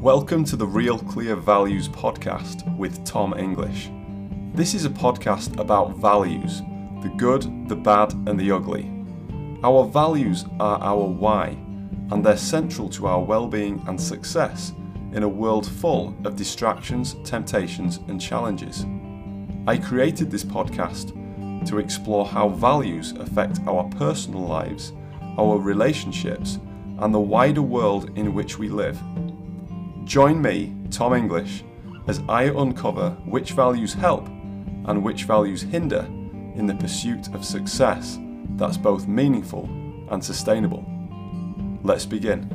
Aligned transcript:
Welcome 0.00 0.44
to 0.44 0.56
the 0.56 0.66
Real 0.66 0.98
Clear 0.98 1.34
Values 1.36 1.88
podcast 1.88 2.76
with 2.76 3.02
Tom 3.06 3.32
English. 3.32 3.90
This 4.52 4.74
is 4.74 4.84
a 4.84 4.90
podcast 4.90 5.58
about 5.58 5.96
values 5.96 6.60
the 7.00 7.08
good, 7.16 7.66
the 7.66 7.76
bad, 7.76 8.12
and 8.12 8.38
the 8.38 8.52
ugly. 8.52 8.92
Our 9.64 9.86
values 9.86 10.44
are 10.60 10.78
our 10.82 11.02
why, 11.02 11.56
and 12.10 12.24
they're 12.24 12.36
central 12.36 12.90
to 12.90 13.06
our 13.06 13.22
well 13.22 13.48
being 13.48 13.82
and 13.88 13.98
success 13.98 14.74
in 15.12 15.22
a 15.22 15.28
world 15.28 15.66
full 15.66 16.14
of 16.24 16.36
distractions, 16.36 17.16
temptations, 17.24 17.96
and 18.08 18.20
challenges. 18.20 18.84
I 19.66 19.78
created 19.78 20.30
this 20.30 20.44
podcast 20.44 21.14
to 21.66 21.78
explore 21.78 22.26
how 22.26 22.50
values 22.50 23.12
affect 23.12 23.60
our 23.66 23.84
personal 23.84 24.42
lives, 24.42 24.92
our 25.38 25.58
relationships, 25.58 26.60
and 26.98 27.14
the 27.14 27.18
wider 27.18 27.62
world 27.62 28.10
in 28.16 28.34
which 28.34 28.58
we 28.58 28.68
live. 28.68 29.00
Join 30.06 30.40
me, 30.40 30.72
Tom 30.92 31.14
English, 31.14 31.64
as 32.06 32.22
I 32.28 32.44
uncover 32.44 33.10
which 33.24 33.50
values 33.50 33.92
help 33.92 34.28
and 34.28 35.02
which 35.02 35.24
values 35.24 35.62
hinder 35.62 36.06
in 36.54 36.64
the 36.64 36.76
pursuit 36.76 37.34
of 37.34 37.44
success 37.44 38.16
that's 38.50 38.76
both 38.76 39.08
meaningful 39.08 39.64
and 40.08 40.24
sustainable. 40.24 40.86
Let's 41.82 42.06
begin. 42.06 42.48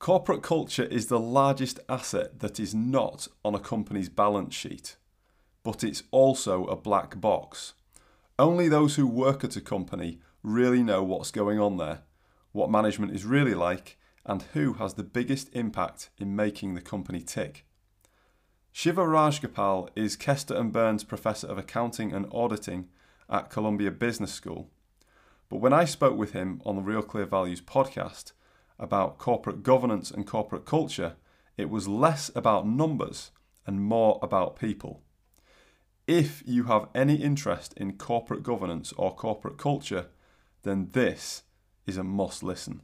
Corporate 0.00 0.42
culture 0.42 0.86
is 0.86 1.06
the 1.06 1.20
largest 1.20 1.78
asset 1.88 2.40
that 2.40 2.58
is 2.58 2.74
not 2.74 3.28
on 3.44 3.54
a 3.54 3.60
company's 3.60 4.08
balance 4.08 4.52
sheet, 4.52 4.96
but 5.62 5.84
it's 5.84 6.02
also 6.10 6.64
a 6.64 6.74
black 6.74 7.20
box. 7.20 7.74
Only 8.36 8.68
those 8.68 8.96
who 8.96 9.06
work 9.06 9.44
at 9.44 9.54
a 9.54 9.60
company 9.60 10.18
really 10.42 10.82
know 10.82 11.04
what's 11.04 11.30
going 11.30 11.60
on 11.60 11.76
there 11.76 12.00
what 12.56 12.70
management 12.70 13.14
is 13.14 13.26
really 13.26 13.54
like, 13.54 13.98
and 14.24 14.42
who 14.54 14.72
has 14.72 14.94
the 14.94 15.02
biggest 15.02 15.54
impact 15.54 16.08
in 16.18 16.34
making 16.34 16.74
the 16.74 16.80
company 16.80 17.20
tick. 17.20 17.66
Shiva 18.72 19.02
Rajgopal 19.02 19.90
is 19.94 20.16
Kester 20.16 20.56
and 20.56 20.72
Byrnes 20.72 21.04
Professor 21.04 21.46
of 21.46 21.58
Accounting 21.58 22.14
and 22.14 22.26
Auditing 22.32 22.88
at 23.28 23.50
Columbia 23.50 23.90
Business 23.90 24.32
School. 24.32 24.70
But 25.50 25.58
when 25.58 25.74
I 25.74 25.84
spoke 25.84 26.16
with 26.16 26.32
him 26.32 26.62
on 26.64 26.76
the 26.76 26.82
Real 26.82 27.02
Clear 27.02 27.26
Values 27.26 27.60
podcast 27.60 28.32
about 28.78 29.18
corporate 29.18 29.62
governance 29.62 30.10
and 30.10 30.26
corporate 30.26 30.64
culture, 30.64 31.16
it 31.58 31.68
was 31.68 31.86
less 31.86 32.30
about 32.34 32.66
numbers 32.66 33.32
and 33.66 33.82
more 33.82 34.18
about 34.22 34.58
people. 34.58 35.02
If 36.06 36.42
you 36.46 36.64
have 36.64 36.88
any 36.94 37.16
interest 37.16 37.74
in 37.76 37.98
corporate 37.98 38.42
governance 38.42 38.94
or 38.96 39.14
corporate 39.14 39.58
culture, 39.58 40.06
then 40.62 40.88
this 40.92 41.42
is 41.86 41.96
a 41.96 42.04
must 42.04 42.42
listen. 42.42 42.82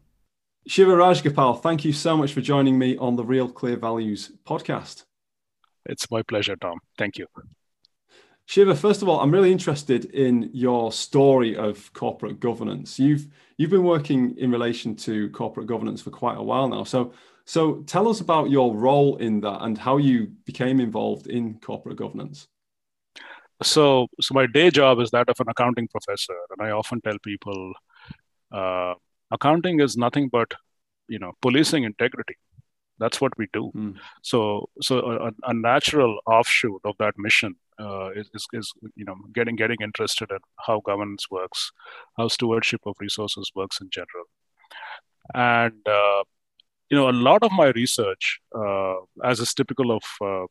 Shiva 0.66 0.92
Rajgopal, 0.92 1.60
thank 1.60 1.84
you 1.84 1.92
so 1.92 2.16
much 2.16 2.32
for 2.32 2.40
joining 2.40 2.78
me 2.78 2.96
on 2.96 3.16
the 3.16 3.24
Real 3.24 3.48
Clear 3.48 3.76
Values 3.76 4.30
podcast. 4.46 5.04
It's 5.86 6.08
my 6.10 6.22
pleasure, 6.22 6.54
Tom. 6.54 6.78
Thank 6.96 7.18
you. 7.18 7.26
Shiva, 8.46 8.74
first 8.74 9.02
of 9.02 9.08
all, 9.08 9.20
I'm 9.20 9.32
really 9.32 9.50
interested 9.50 10.04
in 10.06 10.50
your 10.52 10.92
story 10.92 11.56
of 11.56 11.92
corporate 11.94 12.38
governance. 12.38 12.98
You've 12.98 13.26
you've 13.56 13.70
been 13.70 13.84
working 13.84 14.36
in 14.38 14.50
relation 14.50 14.94
to 14.96 15.30
corporate 15.30 15.66
governance 15.66 16.02
for 16.02 16.10
quite 16.10 16.38
a 16.38 16.42
while 16.42 16.68
now. 16.68 16.84
So 16.84 17.12
so 17.44 17.82
tell 17.86 18.08
us 18.08 18.20
about 18.20 18.50
your 18.50 18.74
role 18.74 19.16
in 19.16 19.40
that 19.40 19.62
and 19.62 19.76
how 19.76 19.96
you 19.96 20.32
became 20.44 20.80
involved 20.80 21.26
in 21.26 21.58
corporate 21.60 21.96
governance. 21.96 22.46
So 23.62 24.06
so 24.20 24.34
my 24.34 24.46
day 24.46 24.70
job 24.70 25.00
is 25.00 25.10
that 25.10 25.28
of 25.28 25.40
an 25.40 25.48
accounting 25.48 25.88
professor, 25.88 26.36
and 26.50 26.66
I 26.66 26.72
often 26.72 27.00
tell 27.00 27.18
people 27.22 27.72
uh, 28.52 28.94
accounting 29.30 29.80
is 29.80 29.96
nothing 29.96 30.28
but 30.28 30.52
you 31.08 31.18
know 31.18 31.32
policing 31.40 31.84
integrity. 31.84 32.36
That's 32.98 33.20
what 33.20 33.36
we 33.36 33.46
do. 33.52 33.72
Mm. 33.74 33.94
so 34.22 34.68
so 34.80 34.98
a, 34.98 35.30
a, 35.50 35.54
natural 35.54 36.18
offshoot 36.26 36.80
of 36.84 36.94
that 36.98 37.14
mission 37.18 37.56
uh, 37.80 38.10
is, 38.10 38.30
is, 38.34 38.46
is, 38.52 38.72
you 38.94 39.04
know 39.04 39.16
getting 39.34 39.56
getting 39.56 39.78
interested 39.82 40.30
in 40.30 40.38
how 40.66 40.80
governance 40.80 41.30
works 41.30 41.72
how 42.16 42.28
stewardship 42.28 42.80
of 42.86 42.94
resources 43.00 43.50
works 43.54 43.80
in 43.80 43.88
general. 43.90 44.26
And 45.34 45.88
uh, 45.88 46.22
you 46.90 46.96
know 46.96 47.08
a 47.08 47.18
lot 47.28 47.42
of 47.42 47.52
my 47.52 47.68
research 47.70 48.40
uh, 48.54 48.96
as 49.24 49.40
is 49.40 49.54
typical 49.54 49.90
of 49.90 50.02
uh, 50.20 50.46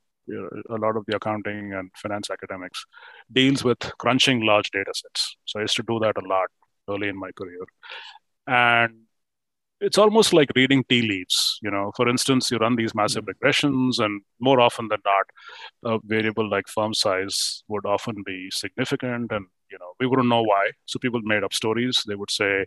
a 0.69 0.78
lot 0.78 0.97
of 0.97 1.06
the 1.07 1.16
accounting 1.16 1.73
and 1.73 1.89
finance 1.95 2.29
academics 2.29 2.85
deals 3.31 3.63
with 3.63 3.79
crunching 3.97 4.45
large 4.45 4.69
data 4.72 4.94
sets. 4.94 5.35
So 5.45 5.59
i 5.59 5.63
used 5.63 5.75
to 5.75 5.83
do 5.83 6.00
that 6.00 6.18
a 6.18 6.28
lot 6.28 6.50
early 6.90 7.08
in 7.08 7.19
my 7.19 7.31
career. 7.31 7.66
And 8.47 9.02
it's 9.81 9.97
almost 9.97 10.31
like 10.31 10.50
reading 10.56 10.84
tea 10.88 11.02
leaves. 11.02 11.59
You 11.62 11.72
know, 11.72 11.92
for 11.97 12.08
instance, 12.08 12.52
you 12.52 12.58
run 12.58 12.75
these 12.75 12.96
massive 12.96 13.25
hmm. 13.25 13.31
regressions, 13.31 14.00
and 14.00 14.22
more 14.40 14.62
often 14.62 14.88
than 14.88 15.00
not, 15.03 15.96
a 15.96 16.00
variable 16.03 16.50
like 16.50 16.68
firm 16.68 16.94
size 16.94 17.64
would 17.68 17.86
often 17.86 18.24
be 18.25 18.50
significant, 18.52 19.31
and 19.31 19.47
you 19.72 19.78
know 19.80 19.94
we 20.00 20.08
wouldn't 20.08 20.30
know 20.30 20.44
why. 20.44 20.72
So 20.86 21.00
people 21.00 21.22
made 21.24 21.44
up 21.44 21.53
stories. 21.53 22.03
They 22.08 22.16
would 22.16 22.31
say 22.31 22.66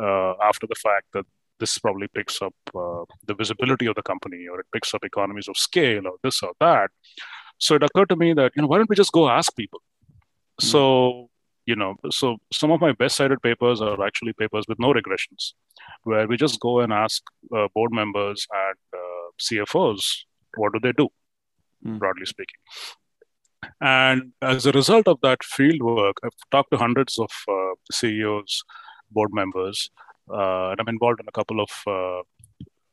uh, 0.00 0.34
after 0.42 0.66
the 0.66 0.76
fact 0.76 1.06
that 1.12 1.26
this 1.58 1.78
probably 1.78 2.08
picks 2.08 2.40
up 2.40 2.54
uh, 2.74 3.04
the 3.26 3.34
visibility 3.34 3.86
of 3.86 3.94
the 3.96 4.02
company, 4.02 4.46
or 4.50 4.60
it 4.60 4.66
picks 4.72 4.94
up 4.94 5.04
economies 5.04 5.48
of 5.48 5.56
scale, 5.56 6.06
or 6.06 6.14
this 6.22 6.42
or 6.42 6.52
that. 6.60 6.90
So 7.58 7.74
it 7.74 7.82
occurred 7.82 8.08
to 8.10 8.16
me 8.16 8.32
that 8.34 8.52
you 8.56 8.62
know 8.62 8.68
why 8.68 8.78
don't 8.78 8.90
we 8.90 8.96
just 8.96 9.12
go 9.12 9.28
ask 9.28 9.54
people? 9.56 9.80
Mm. 10.60 10.64
So 10.64 11.30
you 11.66 11.76
know 11.76 11.94
so 12.10 12.36
some 12.52 12.70
of 12.70 12.80
my 12.80 12.92
best 12.92 13.16
cited 13.16 13.40
papers 13.42 13.80
are 13.80 14.04
actually 14.04 14.32
papers 14.32 14.64
with 14.68 14.78
no 14.78 14.92
regressions 14.92 15.52
where 16.02 16.26
we 16.26 16.36
just 16.36 16.58
go 16.60 16.80
and 16.80 16.92
ask 16.92 17.22
uh, 17.56 17.68
board 17.74 17.92
members 17.92 18.46
and 18.52 19.00
uh, 19.00 19.28
cfos 19.40 20.24
what 20.56 20.72
do 20.72 20.80
they 20.82 20.92
do 20.92 21.08
mm. 21.86 21.98
broadly 21.98 22.26
speaking 22.26 22.60
and 23.80 24.32
as 24.42 24.66
a 24.66 24.72
result 24.72 25.06
of 25.06 25.18
that 25.22 25.42
field 25.44 25.82
work 25.82 26.16
i've 26.24 26.50
talked 26.50 26.70
to 26.70 26.76
hundreds 26.76 27.18
of 27.18 27.30
uh, 27.48 27.74
ceos 27.92 28.62
board 29.10 29.32
members 29.32 29.90
uh, 30.30 30.70
and 30.70 30.80
i'm 30.80 30.88
involved 30.88 31.20
in 31.20 31.28
a 31.28 31.32
couple 31.32 31.60
of 31.60 31.70
uh, 31.86 32.22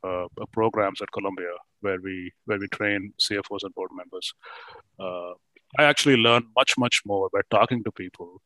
uh, 0.08 0.28
programs 0.52 1.02
at 1.02 1.12
columbia 1.12 1.54
where 1.82 2.00
we 2.02 2.32
where 2.46 2.60
we 2.60 2.68
train 2.68 3.12
cfos 3.20 3.64
and 3.64 3.74
board 3.74 3.90
members 3.96 4.34
I 5.78 5.84
actually 5.84 6.18
learn 6.18 6.48
much, 6.56 6.78
much 6.78 7.02
more 7.06 7.30
by 7.32 7.42
talking 7.50 7.84
to 7.84 7.92
people 7.92 8.42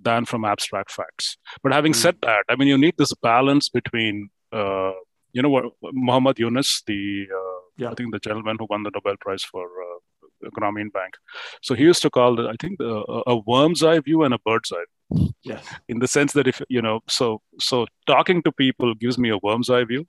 than 0.00 0.24
from 0.24 0.44
abstract 0.44 0.90
facts. 0.90 1.36
But 1.62 1.72
having 1.72 1.92
mm. 1.92 1.96
said 1.96 2.16
that, 2.22 2.44
I 2.48 2.56
mean, 2.56 2.68
you 2.68 2.78
need 2.78 2.94
this 2.98 3.12
balance 3.14 3.68
between, 3.68 4.28
uh, 4.52 4.92
you 5.32 5.42
know, 5.42 5.48
what 5.48 5.64
Muhammad 5.82 6.38
Yunus, 6.38 6.82
the 6.86 7.26
uh, 7.32 7.60
yeah. 7.76 7.90
I 7.90 7.94
think 7.94 8.12
the 8.12 8.18
gentleman 8.18 8.56
who 8.58 8.66
won 8.68 8.82
the 8.82 8.90
Nobel 8.92 9.16
Prize 9.20 9.44
for 9.44 9.64
uh, 9.66 10.50
Grameen 10.50 10.92
Bank. 10.92 11.14
So 11.62 11.74
he 11.74 11.84
used 11.84 12.02
to 12.02 12.10
call 12.10 12.38
it, 12.40 12.46
I 12.46 12.54
think, 12.60 12.78
the, 12.78 13.22
a 13.26 13.36
worm's 13.36 13.82
eye 13.82 14.00
view 14.00 14.22
and 14.22 14.34
a 14.34 14.38
bird's 14.44 14.72
eye. 14.72 15.26
Yes. 15.42 15.64
In 15.88 16.00
the 16.00 16.08
sense 16.08 16.32
that 16.34 16.46
if 16.46 16.60
you 16.68 16.82
know, 16.82 17.00
so 17.08 17.40
so 17.58 17.86
talking 18.06 18.42
to 18.42 18.52
people 18.52 18.94
gives 18.94 19.18
me 19.18 19.30
a 19.30 19.38
worm's 19.38 19.70
eye 19.70 19.84
view, 19.84 20.06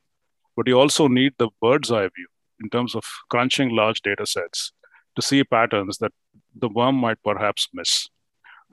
but 0.57 0.67
you 0.67 0.77
also 0.77 1.07
need 1.07 1.33
the 1.37 1.49
bird's 1.61 1.91
eye 1.91 2.09
view 2.15 2.27
in 2.61 2.69
terms 2.69 2.95
of 2.95 3.05
crunching 3.29 3.69
large 3.69 4.01
data 4.01 4.25
sets 4.25 4.73
to 5.19 5.27
see 5.27 5.43
patterns 5.43 5.97
that 5.97 6.13
the 6.55 6.69
worm 6.69 6.95
might 6.95 7.21
perhaps 7.23 7.67
miss. 7.73 8.07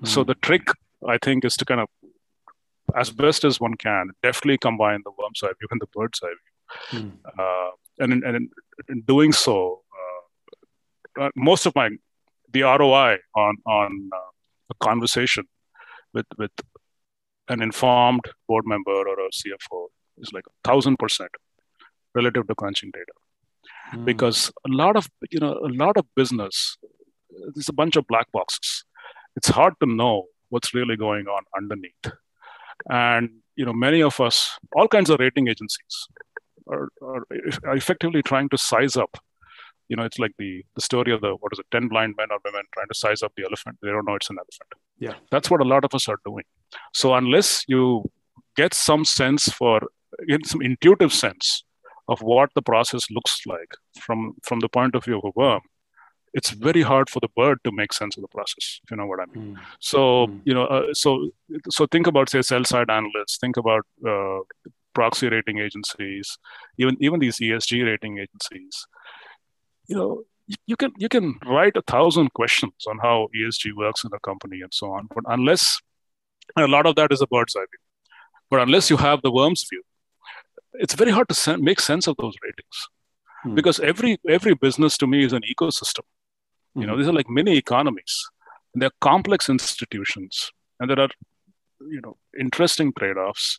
Mm. 0.03 0.09
So 0.09 0.25
the 0.25 0.34
trick, 0.34 0.67
I 1.07 1.19
think, 1.23 1.45
is 1.45 1.57
to 1.57 1.65
kind 1.65 1.81
of, 1.81 1.89
as 2.95 3.11
best 3.11 3.45
as 3.45 3.61
one 3.61 3.75
can, 3.75 4.11
definitely 4.23 4.59
combine 4.59 5.01
the 5.05 5.12
worm's 5.19 5.43
eye 5.43 5.55
view 5.59 5.69
and 5.71 5.81
the 5.81 5.91
bird's 5.95 6.21
eye 6.23 6.37
view. 6.41 7.01
Mm. 7.01 7.12
Uh, 7.39 7.71
and, 7.99 8.12
in, 8.12 8.25
and 8.25 8.37
in, 8.37 8.51
in 8.89 9.01
doing 9.03 9.33
so, 9.33 9.83
uh, 11.19 11.25
uh 11.25 11.31
most 11.35 11.67
of 11.67 11.75
my 11.75 11.89
the 12.53 12.62
ROI 12.62 13.19
on 13.35 13.56
on 13.67 14.11
uh, 14.12 14.31
a 14.71 14.75
conversation 14.89 15.45
with 16.15 16.27
with 16.39 16.51
an 17.49 17.62
informed 17.62 18.27
board 18.49 18.65
member 18.67 18.99
or 19.11 19.19
a 19.27 19.31
CFO 19.39 19.87
is 20.19 20.32
like 20.32 20.44
a 20.47 20.69
thousand 20.69 20.97
percent 20.99 21.31
relative 22.15 22.47
to 22.49 22.55
crunching 22.55 22.91
data. 22.93 23.12
Mm. 23.94 24.05
Because 24.05 24.53
a 24.67 24.71
lot 24.71 24.97
of 24.97 25.09
you 25.31 25.41
know 25.41 25.53
a 25.53 25.73
lot 25.73 25.97
of 25.97 26.05
business 26.15 26.77
there's 27.55 27.69
a 27.69 27.73
bunch 27.73 27.97
of 27.97 28.06
black 28.06 28.31
boxes. 28.33 28.85
It's 29.37 29.49
hard 29.49 29.75
to 29.81 29.87
know 29.87 30.25
what's 30.49 30.75
really 30.75 30.97
going 30.97 31.27
on 31.27 31.43
underneath. 31.56 32.12
And 32.91 33.31
you 33.56 33.65
know, 33.65 33.73
many 33.73 34.03
of 34.03 34.21
us, 34.21 34.59
all 34.75 34.88
kinds 34.88 35.11
of 35.11 35.21
rating 35.21 35.49
agencies, 35.49 36.09
are, 36.69 36.88
are, 37.03 37.27
are 37.65 37.77
effectively 37.77 38.23
trying 38.23 38.49
to 38.50 38.59
size 38.59 38.97
up. 38.97 39.17
You 39.89 39.97
know, 39.97 40.05
it's 40.05 40.19
like 40.19 40.32
the 40.39 40.65
the 40.75 40.81
story 40.81 41.12
of 41.12 41.21
the 41.21 41.37
what 41.37 41.53
is 41.53 41.59
it, 41.59 41.67
ten 41.71 41.89
blind 41.89 42.15
men 42.17 42.29
or 42.31 42.39
women 42.44 42.62
trying 42.75 42.89
to 42.89 42.99
size 42.99 43.23
up 43.23 43.32
the 43.37 43.44
elephant. 43.44 43.79
They 43.82 43.89
don't 43.89 44.05
know 44.05 44.17
it's 44.17 44.31
an 44.31 44.37
elephant. 44.39 44.73
Yeah, 44.99 45.15
that's 45.31 45.50
what 45.50 45.61
a 45.61 45.65
lot 45.65 45.85
of 45.85 45.94
us 45.94 46.09
are 46.09 46.19
doing. 46.25 46.44
So 46.93 47.15
unless 47.15 47.65
you 47.69 48.11
get 48.56 48.75
some 48.75 49.05
sense 49.05 49.49
for 49.49 49.81
get 50.29 50.47
some 50.47 50.62
intuitive 50.62 51.12
sense 51.12 51.62
of 52.08 52.20
what 52.23 52.50
the 52.55 52.62
process 52.62 53.11
looks 53.11 53.41
like 53.47 53.73
from 54.00 54.35
from 54.43 54.61
the 54.61 54.69
point 54.69 54.94
of 54.94 55.05
view 55.05 55.19
of 55.19 55.25
a 55.25 55.32
worm 55.35 55.61
it's 56.35 56.50
very 56.50 56.82
hard 56.82 57.08
for 57.08 57.20
the 57.20 57.29
bird 57.37 57.58
to 57.64 57.73
make 57.73 57.93
sense 57.93 58.17
of 58.17 58.23
the 58.23 58.29
process 58.29 58.81
if 58.85 58.91
you 58.91 58.97
know 58.97 59.06
what 59.06 59.20
i 59.20 59.26
mean 59.35 59.55
mm. 59.55 59.61
so 59.81 60.26
mm. 60.26 60.41
you 60.44 60.55
know 60.55 60.67
uh, 60.67 60.93
so 60.93 61.31
so 61.70 61.87
think 61.87 62.06
about 62.06 62.29
say 62.29 62.43
sell 62.43 62.64
side 62.64 62.91
analysts 62.91 63.38
think 63.38 63.56
about 63.56 63.85
uh, 64.06 64.41
proxy 64.97 65.29
rating 65.35 65.58
agencies, 65.67 66.38
even 66.82 66.97
even 67.06 67.20
these 67.25 67.38
ESG 67.47 67.85
rating 67.91 68.19
agencies. 68.25 68.76
You 69.91 69.97
know, 69.99 70.12
you 70.73 70.76
can 70.82 70.93
you 71.05 71.11
can 71.17 71.26
write 71.56 71.76
a 71.82 71.85
thousand 71.94 72.32
questions 72.41 72.88
on 72.93 73.03
how 73.06 73.17
ESG 73.38 73.75
works 73.82 74.05
in 74.06 74.17
a 74.19 74.23
company 74.31 74.62
and 74.67 74.79
so 74.81 74.93
on, 74.99 75.08
but 75.14 75.25
unless 75.37 75.67
a 76.56 76.69
lot 76.76 76.87
of 76.93 76.97
that 76.97 77.12
is 77.19 77.26
a 77.26 77.29
bird's 77.35 77.56
eye 77.61 77.69
view, 77.73 77.85
but 78.50 78.64
unless 78.67 78.91
you 78.94 78.99
have 79.05 79.23
the 79.23 79.35
worm's 79.38 79.67
view, 79.70 79.82
it's 80.78 80.94
very 80.94 81.11
hard 81.11 81.28
to 81.28 81.58
make 81.58 81.81
sense 81.81 82.06
of 82.06 82.17
those 82.19 82.34
ratings 82.43 82.88
hmm. 83.43 83.55
because 83.55 83.81
every 83.81 84.19
every 84.28 84.55
business 84.55 84.96
to 84.99 85.06
me 85.06 85.25
is 85.25 85.32
an 85.32 85.43
ecosystem. 85.43 86.05
Hmm. 86.75 86.81
You 86.81 86.87
know, 86.87 86.94
hmm. 86.94 87.00
these 87.00 87.08
are 87.08 87.12
like 87.12 87.28
mini 87.28 87.56
economies. 87.56 88.28
And 88.75 88.82
they're 88.82 88.90
complex 89.00 89.49
institutions, 89.49 90.50
and 90.78 90.90
there 90.90 91.00
are 91.00 91.08
you 91.81 92.00
know 92.02 92.17
interesting 92.38 92.93
trade-offs. 92.99 93.58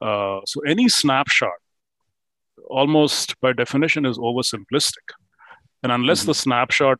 Uh, 0.00 0.40
so 0.46 0.60
any 0.66 0.88
snapshot, 0.88 1.60
almost 2.70 3.38
by 3.42 3.52
definition, 3.52 4.06
is 4.06 4.16
oversimplistic 4.16 5.12
and 5.82 5.92
unless 5.92 6.20
mm-hmm. 6.20 6.30
the 6.30 6.34
snapshot, 6.34 6.98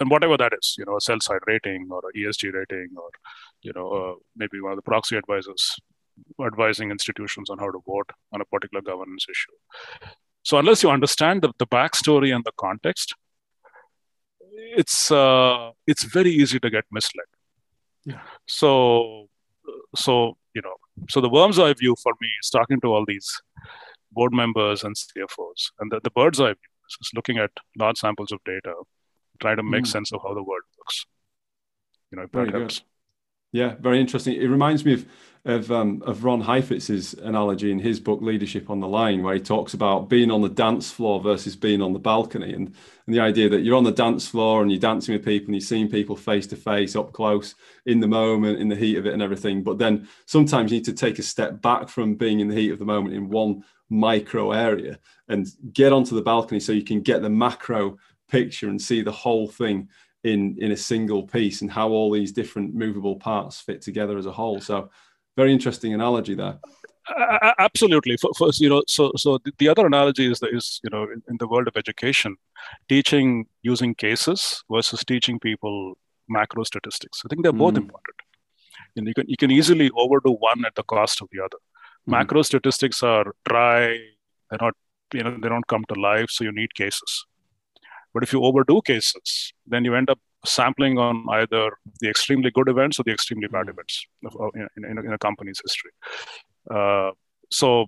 and 0.00 0.10
whatever 0.10 0.36
that 0.36 0.52
is, 0.58 0.74
you 0.78 0.84
know, 0.84 0.96
a 0.96 1.00
sell 1.00 1.20
side 1.20 1.40
rating 1.46 1.88
or 1.90 2.00
a 2.00 2.18
ESG 2.18 2.52
rating 2.52 2.88
or, 2.96 3.10
you 3.62 3.72
know, 3.74 3.88
uh, 3.90 4.14
maybe 4.34 4.60
one 4.60 4.72
of 4.72 4.76
the 4.76 4.82
proxy 4.82 5.16
advisors 5.16 5.76
advising 6.44 6.90
institutions 6.90 7.50
on 7.50 7.58
how 7.58 7.70
to 7.70 7.80
vote 7.86 8.10
on 8.32 8.40
a 8.40 8.44
particular 8.44 8.82
governance 8.82 9.26
issue. 9.30 10.10
So 10.42 10.58
unless 10.58 10.82
you 10.82 10.90
understand 10.90 11.42
the, 11.42 11.52
the 11.58 11.66
backstory 11.66 12.34
and 12.34 12.44
the 12.44 12.52
context, 12.58 13.14
it's 14.52 15.10
uh, 15.10 15.70
it's 15.86 16.04
very 16.04 16.30
easy 16.30 16.58
to 16.60 16.70
get 16.70 16.84
misled. 16.90 17.26
Yeah. 18.04 18.20
So 18.46 19.28
so 19.94 20.36
you 20.54 20.62
know 20.62 20.74
so 21.08 21.20
the 21.20 21.28
worm's 21.28 21.58
eye 21.58 21.72
view 21.74 21.94
for 22.02 22.12
me 22.20 22.28
is 22.42 22.50
talking 22.50 22.80
to 22.80 22.88
all 22.88 23.04
these 23.06 23.28
board 24.12 24.32
members 24.32 24.82
and 24.84 24.94
CFOs, 24.96 25.70
and 25.78 25.90
the, 25.90 26.00
the 26.02 26.10
bird's 26.10 26.40
eye 26.40 26.54
view 26.54 26.70
is 27.00 27.10
looking 27.14 27.38
at 27.38 27.50
large 27.78 27.98
samples 27.98 28.32
of 28.32 28.40
data, 28.44 28.74
trying 29.40 29.56
to 29.56 29.62
make 29.62 29.84
mm. 29.84 29.88
sense 29.88 30.12
of 30.12 30.20
how 30.22 30.34
the 30.34 30.42
world 30.42 30.62
works. 30.78 31.06
You 32.10 32.18
know, 32.18 32.26
very 32.32 32.50
good. 32.50 32.80
Yeah, 33.52 33.74
very 33.80 34.00
interesting. 34.00 34.34
It 34.34 34.46
reminds 34.46 34.84
me 34.84 34.94
of 34.94 35.06
of, 35.46 35.72
um, 35.72 36.02
of 36.04 36.24
Ron 36.24 36.42
Heifetz's 36.42 37.14
analogy 37.14 37.70
in 37.70 37.78
his 37.78 37.98
book 37.98 38.20
Leadership 38.20 38.68
on 38.68 38.80
the 38.80 38.88
Line, 38.88 39.22
where 39.22 39.34
he 39.34 39.40
talks 39.40 39.72
about 39.72 40.08
being 40.10 40.30
on 40.30 40.42
the 40.42 40.50
dance 40.50 40.90
floor 40.90 41.20
versus 41.20 41.56
being 41.56 41.80
on 41.80 41.94
the 41.94 41.98
balcony, 41.98 42.52
and, 42.52 42.74
and 43.06 43.14
the 43.14 43.20
idea 43.20 43.48
that 43.48 43.60
you're 43.62 43.76
on 43.76 43.84
the 43.84 43.90
dance 43.90 44.28
floor 44.28 44.60
and 44.60 44.70
you're 44.70 44.78
dancing 44.78 45.14
with 45.14 45.24
people 45.24 45.46
and 45.46 45.54
you're 45.54 45.66
seeing 45.66 45.88
people 45.88 46.14
face 46.14 46.46
to 46.48 46.56
face, 46.56 46.94
up 46.94 47.12
close, 47.12 47.54
in 47.86 48.00
the 48.00 48.06
moment, 48.06 48.58
in 48.58 48.68
the 48.68 48.76
heat 48.76 48.98
of 48.98 49.06
it, 49.06 49.14
and 49.14 49.22
everything. 49.22 49.62
But 49.62 49.78
then 49.78 50.06
sometimes 50.26 50.70
you 50.70 50.76
need 50.78 50.84
to 50.84 50.92
take 50.92 51.18
a 51.18 51.22
step 51.22 51.62
back 51.62 51.88
from 51.88 52.16
being 52.16 52.40
in 52.40 52.48
the 52.48 52.54
heat 52.54 52.72
of 52.72 52.78
the 52.78 52.84
moment 52.84 53.14
in 53.14 53.30
one 53.30 53.64
micro 53.88 54.52
area 54.52 54.98
and 55.28 55.48
get 55.72 55.92
onto 55.92 56.14
the 56.14 56.22
balcony 56.22 56.60
so 56.60 56.72
you 56.72 56.84
can 56.84 57.00
get 57.00 57.22
the 57.22 57.30
macro 57.30 57.96
picture 58.28 58.68
and 58.68 58.80
see 58.80 59.02
the 59.02 59.10
whole 59.10 59.48
thing 59.48 59.88
in 60.24 60.56
in 60.58 60.72
a 60.72 60.76
single 60.76 61.22
piece 61.22 61.62
and 61.62 61.70
how 61.70 61.88
all 61.88 62.10
these 62.10 62.32
different 62.32 62.74
movable 62.74 63.16
parts 63.16 63.60
fit 63.60 63.80
together 63.80 64.18
as 64.18 64.26
a 64.26 64.32
whole 64.32 64.60
so 64.60 64.90
very 65.36 65.52
interesting 65.52 65.94
analogy 65.94 66.34
there 66.34 66.58
uh, 67.16 67.52
absolutely 67.58 68.16
for, 68.16 68.50
you 68.54 68.68
know 68.68 68.82
so 68.86 69.10
so 69.16 69.38
the 69.58 69.68
other 69.68 69.86
analogy 69.86 70.30
is 70.30 70.38
that 70.40 70.54
is 70.54 70.80
you 70.84 70.90
know 70.90 71.04
in, 71.04 71.22
in, 71.28 71.36
the 71.38 71.48
world 71.48 71.66
of 71.66 71.76
education 71.76 72.36
teaching 72.88 73.46
using 73.62 73.94
cases 73.94 74.62
versus 74.70 75.02
teaching 75.04 75.38
people 75.38 75.94
macro 76.28 76.62
statistics 76.62 77.22
i 77.24 77.28
think 77.28 77.42
they're 77.42 77.52
both 77.52 77.74
mm. 77.74 77.78
important 77.78 78.16
and 78.96 79.06
you 79.06 79.14
can 79.14 79.24
you 79.26 79.36
can 79.36 79.50
easily 79.50 79.90
overdo 79.96 80.32
one 80.32 80.64
at 80.66 80.74
the 80.74 80.82
cost 80.82 81.22
of 81.22 81.28
the 81.32 81.42
other 81.42 81.58
Mm-hmm. 82.02 82.12
Macro 82.12 82.42
statistics 82.42 83.02
are 83.02 83.34
dry. 83.46 83.98
They're 84.48 84.58
not, 84.60 84.74
you 85.12 85.22
know, 85.22 85.36
they 85.40 85.48
don't 85.48 85.66
come 85.66 85.84
to 85.88 86.00
life. 86.00 86.30
So 86.30 86.44
you 86.44 86.52
need 86.52 86.74
cases. 86.74 87.26
But 88.12 88.22
if 88.22 88.32
you 88.32 88.42
overdo 88.42 88.82
cases, 88.82 89.52
then 89.66 89.84
you 89.84 89.94
end 89.94 90.10
up 90.10 90.18
sampling 90.44 90.98
on 90.98 91.24
either 91.30 91.70
the 92.00 92.08
extremely 92.08 92.50
good 92.50 92.68
events 92.68 92.98
or 92.98 93.04
the 93.04 93.12
extremely 93.12 93.48
bad 93.48 93.66
mm-hmm. 93.66 93.70
events 93.70 94.06
of, 94.24 94.50
in, 94.54 94.84
in, 94.84 94.98
in, 94.98 95.12
a 95.12 95.18
company's 95.18 95.60
history. 95.62 95.90
Uh, 96.70 97.10
so, 97.50 97.86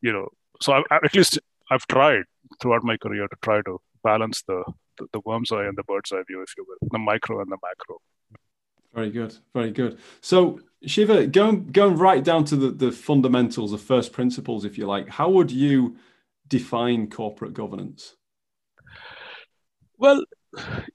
you 0.00 0.12
know, 0.12 0.28
so 0.60 0.72
I, 0.72 0.96
at 1.04 1.14
least 1.14 1.38
I've 1.70 1.86
tried 1.86 2.24
throughout 2.60 2.84
my 2.84 2.96
career 2.96 3.26
to 3.28 3.36
try 3.42 3.62
to 3.62 3.80
balance 4.04 4.42
the, 4.46 4.62
the, 4.98 5.06
the 5.12 5.20
worm's 5.24 5.52
eye 5.52 5.64
and 5.64 5.76
the 5.76 5.84
bird's 5.84 6.12
eye 6.12 6.22
view, 6.26 6.42
if 6.42 6.54
you 6.56 6.64
will, 6.66 6.88
the 6.90 6.98
micro 6.98 7.40
and 7.40 7.50
the 7.50 7.58
macro. 7.62 7.98
Very 8.94 9.10
good, 9.10 9.34
very 9.54 9.70
good. 9.70 9.98
So 10.20 10.60
Shiva, 10.84 11.26
going 11.26 11.72
going 11.72 11.96
right 11.96 12.22
down 12.22 12.44
to 12.46 12.56
the, 12.56 12.70
the 12.70 12.92
fundamentals, 12.92 13.70
the 13.70 13.78
first 13.78 14.12
principles, 14.12 14.64
if 14.64 14.76
you 14.76 14.86
like, 14.86 15.08
how 15.08 15.30
would 15.30 15.50
you 15.50 15.96
define 16.46 17.08
corporate 17.08 17.54
governance? 17.54 18.16
Well, 20.02 20.24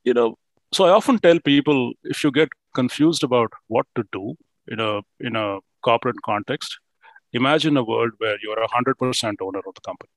you 0.04 0.14
know, 0.14 0.38
so 0.72 0.86
I 0.86 0.92
often 0.92 1.20
tell 1.20 1.40
people 1.40 1.94
if 2.04 2.24
you 2.24 2.32
get 2.32 2.50
confused 2.74 3.24
about 3.24 3.52
what 3.68 3.88
to 3.96 4.04
do 4.12 4.36
in 4.68 4.80
a 4.80 5.02
in 5.20 5.36
a 5.36 5.60
corporate 5.90 6.22
context, 6.30 6.80
imagine 7.42 7.84
a 7.84 7.84
world 7.84 8.12
where 8.20 8.38
you're 8.44 8.64
a 8.70 8.72
hundred 8.78 8.98
percent 9.04 9.42
owner 9.42 9.60
of 9.60 9.76
the 9.82 9.86
company. 9.90 10.10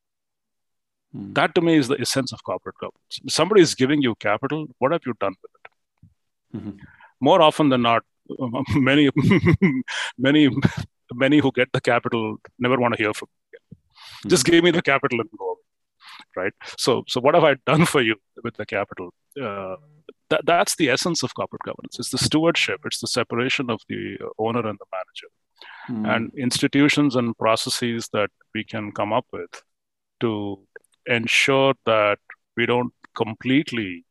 Hmm. 1.13 1.33
That 1.41 1.55
to 1.57 1.61
me 1.69 1.77
is 1.83 1.89
the 1.89 2.01
essence 2.07 2.33
of 2.33 2.43
corporate 2.53 2.81
governance. 2.87 3.21
Somebody 3.41 3.63
is 3.69 3.75
giving 3.85 4.03
you 4.09 4.15
capital. 4.31 4.67
What 4.79 4.93
have 4.93 5.07
you 5.07 5.15
done 5.27 5.37
with 5.43 5.53
it? 5.61 6.57
Mm-hmm 6.57 6.91
more 7.21 7.43
often 7.43 7.69
than 7.69 7.83
not, 7.83 8.03
many, 8.75 9.11
many, 10.19 10.51
many 11.13 11.39
who 11.39 11.53
get 11.53 11.71
the 11.73 11.81
capital 11.81 12.37
never 12.59 12.79
want 12.79 12.95
to 12.95 13.03
hear 13.03 13.13
from 13.13 13.29
me. 13.29 13.59
Mm-hmm. 13.59 14.29
Just 14.29 14.45
give 14.47 14.65
me 14.65 14.71
the 14.71 14.83
capital 14.83 15.21
and 15.21 15.29
go 15.39 15.59
right? 16.37 16.53
So, 16.79 17.05
so 17.09 17.21
what 17.21 17.35
have 17.35 17.45
I 17.45 17.57
done 17.67 17.87
for 17.87 18.01
you 18.01 18.17
with 18.43 18.57
the 18.57 18.67
capital? 18.67 19.13
Uh, 19.41 19.77
that, 20.31 20.43
that's 20.47 20.77
the 20.77 20.91
essence 20.91 21.23
of 21.23 21.35
corporate 21.35 21.63
governance. 21.63 21.99
It's 21.99 22.11
the 22.11 22.19
stewardship. 22.19 22.81
It's 22.85 23.01
the 23.01 23.07
separation 23.07 23.71
of 23.71 23.81
the 23.89 24.19
owner 24.39 24.67
and 24.67 24.79
the 24.79 24.87
manager, 24.93 25.29
mm. 25.91 26.15
and 26.17 26.33
institutions 26.37 27.17
and 27.17 27.37
processes 27.37 28.09
that 28.13 28.31
we 28.55 28.65
can 28.65 28.93
come 28.93 29.13
up 29.13 29.27
with 29.33 29.63
to 30.21 30.61
ensure 31.07 31.75
that 31.87 32.19
we 32.57 32.67
don't 32.67 32.93
completely 33.15 34.05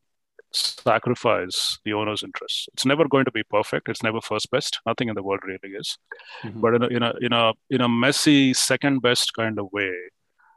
sacrifice 0.51 1.77
the 1.85 1.93
owner's 1.93 2.23
interests. 2.23 2.67
It's 2.73 2.85
never 2.85 3.07
going 3.07 3.25
to 3.25 3.31
be 3.31 3.43
perfect. 3.43 3.87
It's 3.87 4.03
never 4.03 4.19
first 4.19 4.49
best. 4.49 4.79
Nothing 4.85 5.09
in 5.09 5.15
the 5.15 5.23
world 5.23 5.41
really 5.45 5.75
is. 5.75 5.97
Mm-hmm. 6.43 6.59
But 6.59 6.75
in 6.75 6.83
a, 6.83 6.87
in 6.87 7.03
a 7.03 7.13
in 7.21 7.33
a 7.33 7.53
in 7.69 7.81
a 7.81 7.89
messy 7.89 8.53
second 8.53 9.01
best 9.01 9.33
kind 9.33 9.59
of 9.59 9.71
way, 9.71 9.93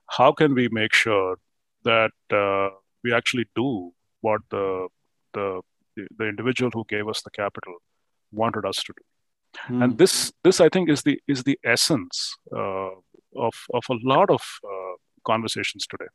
how 0.08 0.32
can 0.32 0.54
we 0.54 0.68
make 0.70 0.94
sure 0.94 1.36
that 1.84 2.12
uh, 2.32 2.70
we 3.04 3.12
actually 3.12 3.46
do 3.54 3.92
what 4.20 4.40
the, 4.50 4.88
the 5.34 5.60
the 6.16 6.24
individual 6.24 6.70
who 6.72 6.84
gave 6.88 7.06
us 7.06 7.20
the 7.22 7.30
capital 7.30 7.74
wanted 8.32 8.64
us 8.64 8.76
to 8.76 8.94
do? 8.96 9.04
Mm-hmm. 9.64 9.82
And 9.82 9.98
this 9.98 10.32
this 10.44 10.60
I 10.60 10.68
think 10.68 10.88
is 10.88 11.02
the 11.02 11.20
is 11.28 11.42
the 11.44 11.58
essence 11.64 12.34
uh, 12.54 12.94
of 13.36 13.54
of 13.74 13.84
a 13.90 13.96
lot 14.02 14.30
of 14.30 14.42
uh, 14.64 14.94
conversations 15.24 15.86
today 15.86 16.08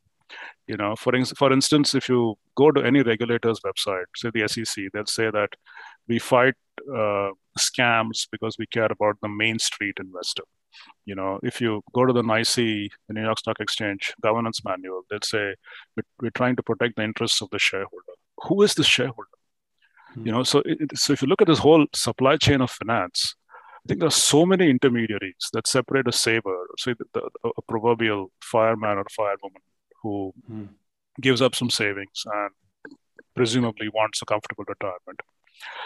you 0.68 0.78
know 0.78 0.96
for, 0.96 1.14
for 1.36 1.52
instance 1.52 1.96
if 1.96 2.10
you 2.10 2.36
go 2.56 2.72
to 2.72 2.82
any 2.82 3.02
regulator's 3.02 3.60
website 3.62 4.06
say 4.16 4.30
the 4.34 4.48
sec 4.48 4.86
they'll 4.94 5.06
say 5.06 5.30
that 5.32 5.50
we 6.08 6.20
fight 6.20 6.56
uh, 6.94 7.30
scams 7.58 8.28
because 8.32 8.56
we 8.60 8.66
care 8.68 8.92
about 8.92 9.16
the 9.22 9.30
main 9.30 9.60
street 9.60 9.96
investor 10.00 10.44
you 11.06 11.16
know 11.16 11.40
if 11.44 11.62
you 11.62 11.82
go 11.94 12.06
to 12.06 12.14
the 12.14 12.22
NYSE, 12.22 12.90
the 13.08 13.14
new 13.14 13.24
york 13.24 13.40
stock 13.40 13.60
exchange 13.60 14.14
governance 14.22 14.64
manual 14.64 15.02
they'll 15.10 15.20
say 15.24 15.56
we're, 16.22 16.30
trying 16.32 16.56
to 16.56 16.64
protect 16.64 16.96
the 16.96 17.04
interests 17.04 17.42
of 17.42 17.50
the 17.50 17.60
shareholder 17.60 18.16
who 18.44 18.62
is 18.62 18.76
the 18.76 18.84
shareholder 18.84 19.38
hmm. 20.14 20.26
you 20.26 20.32
know 20.32 20.44
so 20.44 20.62
it, 20.66 20.98
so 20.98 21.14
if 21.14 21.22
you 21.22 21.28
look 21.28 21.42
at 21.42 21.48
this 21.48 21.60
whole 21.60 21.86
supply 21.94 22.38
chain 22.38 22.62
of 22.62 22.72
finance 22.72 23.36
I 23.88 23.88
think 23.88 24.02
there 24.02 24.08
are 24.08 24.12
so 24.36 24.46
many 24.46 24.70
intermediaries 24.70 25.50
that 25.54 25.66
separate 25.66 26.10
a 26.10 26.12
saver, 26.12 26.68
say 26.78 26.94
the, 27.00 27.06
the, 27.14 27.52
a 27.58 27.62
proverbial 27.70 28.32
fireman 28.42 28.98
or 28.98 29.06
firewoman 29.06 29.64
who 30.04 30.34
mm. 30.52 30.68
gives 31.22 31.42
up 31.42 31.56
some 31.56 31.70
savings 31.70 32.26
and 32.26 32.52
presumably 33.34 33.88
wants 33.88 34.22
a 34.22 34.26
comfortable 34.26 34.66
retirement. 34.68 35.22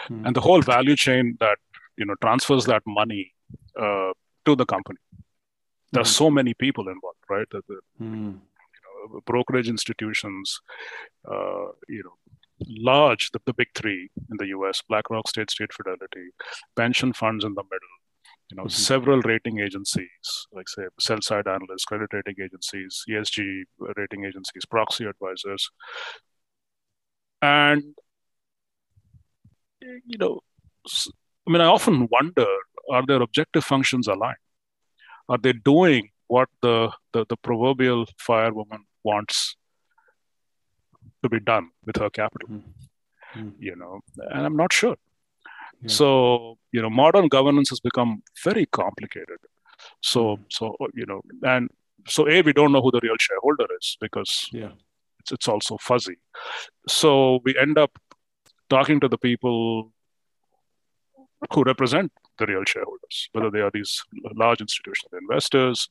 Mm. 0.08 0.26
And 0.26 0.34
the 0.34 0.40
whole 0.40 0.62
value 0.62 0.96
chain 0.96 1.36
that 1.38 1.58
you 1.96 2.04
know 2.04 2.16
transfers 2.20 2.64
that 2.64 2.82
money 2.86 3.32
uh, 3.80 4.12
to 4.44 4.56
the 4.56 4.66
company. 4.66 4.98
There 5.92 6.02
are 6.02 6.04
hmm. 6.04 6.20
so 6.22 6.30
many 6.30 6.54
people 6.54 6.88
involved, 6.88 7.18
right? 7.28 7.46
The, 7.50 7.62
the 7.68 7.80
mm. 8.00 8.32
you 8.32 9.12
know, 9.12 9.20
brokerage 9.26 9.68
institutions, 9.68 10.60
uh, 11.30 11.66
you 11.88 12.02
know, 12.04 12.14
large, 12.68 13.30
the, 13.32 13.40
the 13.44 13.52
big 13.52 13.68
three 13.74 14.10
in 14.30 14.36
the 14.38 14.46
US, 14.48 14.82
BlackRock, 14.88 15.28
State 15.28 15.50
Street 15.50 15.72
Fidelity, 15.72 16.30
pension 16.76 17.12
funds 17.12 17.44
in 17.44 17.54
the 17.54 17.62
middle, 17.64 17.94
you 18.50 18.56
know, 18.56 18.64
mm-hmm. 18.64 18.70
several 18.70 19.20
rating 19.22 19.60
agencies, 19.60 20.46
like 20.52 20.68
say 20.68 20.84
sell 21.00 21.20
side 21.20 21.48
analysts, 21.48 21.84
credit 21.84 22.08
rating 22.12 22.36
agencies, 22.42 23.02
ESG 23.08 23.62
rating 23.96 24.24
agencies, 24.24 24.64
proxy 24.68 25.04
advisors. 25.04 25.70
And, 27.40 27.82
you 29.80 30.18
know, 30.18 30.40
I 31.48 31.50
mean, 31.50 31.60
I 31.60 31.66
often 31.66 32.08
wonder 32.10 32.46
are 32.90 33.04
their 33.06 33.22
objective 33.22 33.64
functions 33.64 34.08
aligned? 34.08 34.36
are 35.28 35.38
they 35.38 35.52
doing 35.52 36.10
what 36.28 36.48
the, 36.60 36.90
the, 37.12 37.24
the 37.28 37.36
proverbial 37.36 38.06
firewoman 38.20 38.80
wants 39.02 39.56
to 41.22 41.28
be 41.28 41.40
done 41.40 41.70
with 41.84 41.96
her 41.96 42.10
capital? 42.10 42.48
Mm-hmm. 42.48 43.48
You 43.58 43.76
know, 43.76 44.00
and 44.30 44.44
I'm 44.44 44.56
not 44.56 44.72
sure. 44.72 44.96
Yeah. 45.80 45.88
So, 45.88 46.58
you 46.70 46.82
know, 46.82 46.90
modern 46.90 47.28
governance 47.28 47.70
has 47.70 47.80
become 47.80 48.22
very 48.44 48.66
complicated. 48.66 49.38
So, 50.00 50.36
mm-hmm. 50.36 50.42
so 50.50 50.76
you 50.94 51.06
know, 51.06 51.22
and 51.42 51.70
so 52.06 52.28
a 52.28 52.42
we 52.42 52.52
don't 52.52 52.72
know 52.72 52.82
who 52.82 52.90
the 52.90 53.00
real 53.02 53.16
shareholder 53.18 53.66
is 53.80 53.96
because 54.00 54.48
yeah. 54.52 54.72
it's 55.20 55.32
it's 55.32 55.48
also 55.48 55.78
fuzzy. 55.78 56.18
So 56.88 57.40
we 57.44 57.56
end 57.58 57.78
up 57.78 57.98
talking 58.68 59.00
to 59.00 59.08
the 59.08 59.18
people 59.18 59.92
who 61.52 61.64
represent 61.64 62.12
the 62.38 62.46
real 62.46 62.64
shareholders, 62.66 63.28
whether 63.32 63.50
they 63.50 63.60
are 63.60 63.70
these 63.72 64.02
large 64.34 64.60
institutional 64.60 65.18
investors, 65.20 65.88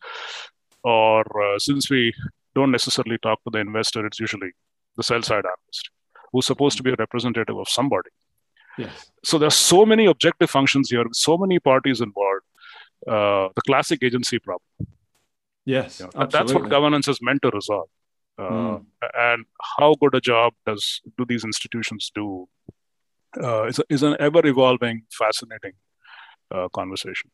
or 0.84 1.22
uh, 1.44 1.60
since 1.60 1.90
we 1.90 2.14
don't 2.56 2.72
necessarily 2.72 3.18
talk 3.20 3.44
to 3.44 3.52
the 3.52 3.60
investor, 3.60 4.06
it's 4.06 4.20
usually 4.20 4.52
the 4.98 5.04
sell 5.04 5.22
side 5.22 5.46
analyst 5.46 5.90
who's 6.32 6.46
supposed 6.46 6.78
to 6.78 6.84
be 6.84 6.92
a 6.92 6.96
representative 6.98 7.58
of 7.58 7.68
somebody. 7.68 8.10
Yes. 8.78 9.12
So 9.24 9.38
there's 9.38 9.56
so 9.56 9.86
many 9.86 10.06
objective 10.06 10.50
functions 10.50 10.90
here, 10.90 11.06
so 11.12 11.38
many 11.38 11.60
parties 11.60 12.02
involved. 12.02 12.46
Uh, 13.08 13.50
the 13.56 13.62
classic 13.66 14.04
agency 14.04 14.38
problem. 14.40 14.62
Yes, 15.66 16.00
you 16.00 16.10
know, 16.14 16.28
that's 16.28 16.54
what 16.54 16.70
governance 16.70 17.08
is 17.08 17.20
meant 17.22 17.42
to 17.42 17.50
resolve. 17.50 17.90
Uh, 18.38 18.44
mm. 18.44 18.86
And 19.16 19.46
how 19.78 19.96
good 20.00 20.16
a 20.16 20.22
job 20.22 20.54
does 20.66 21.02
do 21.18 21.26
these 21.26 21.44
institutions 21.44 22.12
do? 22.14 22.48
Uh, 23.42 23.64
is, 23.64 23.80
is 23.90 24.04
an 24.04 24.16
ever 24.20 24.46
evolving, 24.46 25.04
fascinating 25.12 25.74
uh, 26.52 26.68
conversation. 26.70 27.30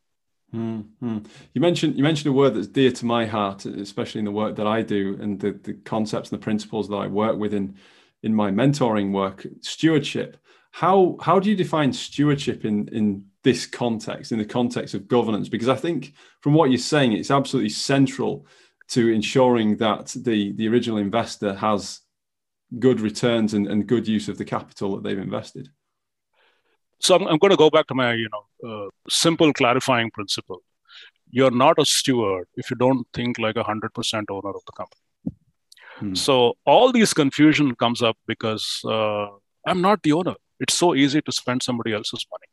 Mm-hmm. 0.54 1.18
You 1.52 1.60
mentioned 1.60 1.96
you 1.96 2.02
mentioned 2.02 2.28
a 2.28 2.32
word 2.32 2.54
that's 2.54 2.68
dear 2.68 2.90
to 2.92 3.06
my 3.06 3.26
heart, 3.26 3.66
especially 3.66 4.20
in 4.20 4.24
the 4.24 4.32
work 4.32 4.56
that 4.56 4.66
I 4.66 4.82
do 4.82 5.18
and 5.20 5.38
the, 5.38 5.52
the 5.52 5.74
concepts 5.74 6.30
and 6.30 6.40
the 6.40 6.44
principles 6.44 6.88
that 6.88 6.96
I 6.96 7.06
work 7.06 7.38
with 7.38 7.52
in 7.52 7.76
in 8.22 8.34
my 8.34 8.50
mentoring 8.50 9.12
work. 9.12 9.46
Stewardship. 9.60 10.38
How 10.70 11.16
how 11.20 11.38
do 11.38 11.50
you 11.50 11.56
define 11.56 11.92
stewardship 11.92 12.64
in 12.64 12.88
in 12.88 13.26
this 13.42 13.66
context, 13.66 14.32
in 14.32 14.38
the 14.38 14.44
context 14.44 14.94
of 14.94 15.06
governance? 15.06 15.48
Because 15.50 15.68
I 15.68 15.76
think 15.76 16.14
from 16.40 16.54
what 16.54 16.70
you're 16.70 16.78
saying, 16.78 17.12
it's 17.12 17.30
absolutely 17.30 17.70
central 17.70 18.46
to 18.88 19.10
ensuring 19.10 19.76
that 19.78 20.14
the 20.16 20.52
the 20.52 20.68
original 20.68 20.98
investor 20.98 21.54
has 21.54 22.00
good 22.78 23.00
returns 23.00 23.52
and, 23.52 23.66
and 23.66 23.86
good 23.86 24.08
use 24.08 24.28
of 24.28 24.38
the 24.38 24.44
capital 24.44 24.94
that 24.94 25.02
they've 25.02 25.18
invested 25.18 25.70
so 27.00 27.14
I'm, 27.14 27.26
I'm, 27.26 27.38
going 27.38 27.50
to 27.50 27.56
go 27.56 27.70
back 27.70 27.86
to 27.88 27.94
my 27.94 28.14
you 28.14 28.28
know 28.32 28.44
uh, 28.68 28.88
simple 29.08 29.52
clarifying 29.52 30.10
principle. 30.10 30.62
You're 31.30 31.50
not 31.50 31.78
a 31.78 31.84
steward 31.84 32.46
if 32.56 32.70
you 32.70 32.76
don't 32.76 33.06
think 33.12 33.38
like 33.38 33.56
a 33.56 33.64
100% 33.64 34.24
owner 34.30 34.50
of 34.50 34.62
the 34.66 34.72
company. 34.80 35.02
Hmm. 35.98 36.14
so 36.14 36.54
all 36.64 36.92
these 36.92 37.12
confusion 37.12 37.74
comes 37.74 38.02
up 38.08 38.16
because 38.32 38.82
uh, 38.84 39.26
i'm 39.66 39.80
not 39.80 40.02
the 40.04 40.12
owner. 40.12 40.36
It's 40.60 40.76
so 40.82 40.94
easy 40.94 41.20
to 41.22 41.32
spend 41.32 41.62
somebody 41.62 41.92
else's 41.92 42.24
money. 42.32 42.48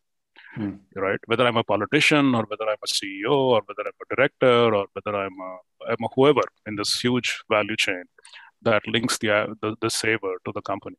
Hmm. 0.56 1.00
right? 1.06 1.20
Whether 1.28 1.46
i'm 1.48 1.58
a 1.58 1.64
politician 1.64 2.34
or 2.38 2.44
whether 2.50 2.68
i'm 2.72 2.84
a 2.88 2.92
ceo 2.96 3.36
or 3.54 3.62
whether 3.68 3.84
i'm 3.90 4.00
a 4.06 4.16
director 4.16 4.76
or 4.78 4.86
whether 4.94 5.14
i'm 5.24 5.38
a, 5.50 5.52
I'm 5.92 6.04
a 6.08 6.10
whoever 6.16 6.46
in 6.68 6.76
this 6.76 7.00
huge 7.00 7.30
value 7.50 7.78
chain 7.86 8.06
that 8.66 8.88
links 8.88 9.18
the, 9.20 9.56
the, 9.62 9.76
the 9.82 9.90
saver 9.90 10.34
to 10.46 10.52
the 10.54 10.62
company. 10.62 10.98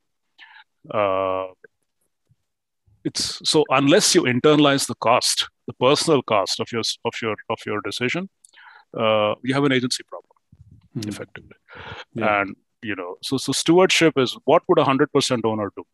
Uh, 0.88 1.47
it's 3.07 3.27
so 3.51 3.65
unless 3.81 4.15
you 4.15 4.23
internalize 4.35 4.87
the 4.93 4.99
cost 5.09 5.49
the 5.69 5.75
personal 5.85 6.23
cost 6.23 6.61
of 6.65 6.73
your 6.73 6.85
of 7.11 7.21
your 7.23 7.37
of 7.55 7.67
your 7.67 7.81
decision 7.89 8.29
uh, 9.03 9.35
you 9.43 9.55
have 9.59 9.67
an 9.69 9.75
agency 9.79 10.05
problem 10.13 10.37
mm-hmm. 10.97 11.09
effectively 11.09 11.59
yeah. 12.15 12.41
and 12.41 12.57
you 12.83 12.97
know 13.01 13.11
so 13.29 13.37
so 13.37 13.53
stewardship 13.61 14.19
is 14.25 14.37
what 14.45 14.63
would 14.69 14.79
a 14.79 14.85
100% 14.85 15.45
owner 15.53 15.71
do 15.77 15.85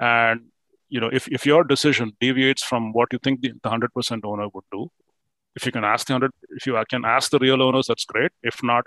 and 0.00 0.40
you 0.88 1.00
know 1.00 1.10
if, 1.20 1.28
if 1.38 1.46
your 1.46 1.62
decision 1.64 2.12
deviates 2.20 2.62
from 2.62 2.92
what 2.92 3.08
you 3.12 3.18
think 3.22 3.40
the, 3.40 3.52
the 3.62 3.70
100% 3.70 4.24
owner 4.32 4.48
would 4.54 4.68
do 4.72 4.90
if 5.54 5.64
you 5.66 5.72
can 5.72 5.84
ask 5.84 6.06
the 6.06 6.14
100 6.14 6.30
if 6.60 6.66
you 6.66 6.82
can 6.90 7.04
ask 7.04 7.30
the 7.30 7.38
real 7.46 7.62
owners 7.62 7.86
that's 7.86 8.04
great 8.04 8.30
if 8.42 8.62
not 8.62 8.84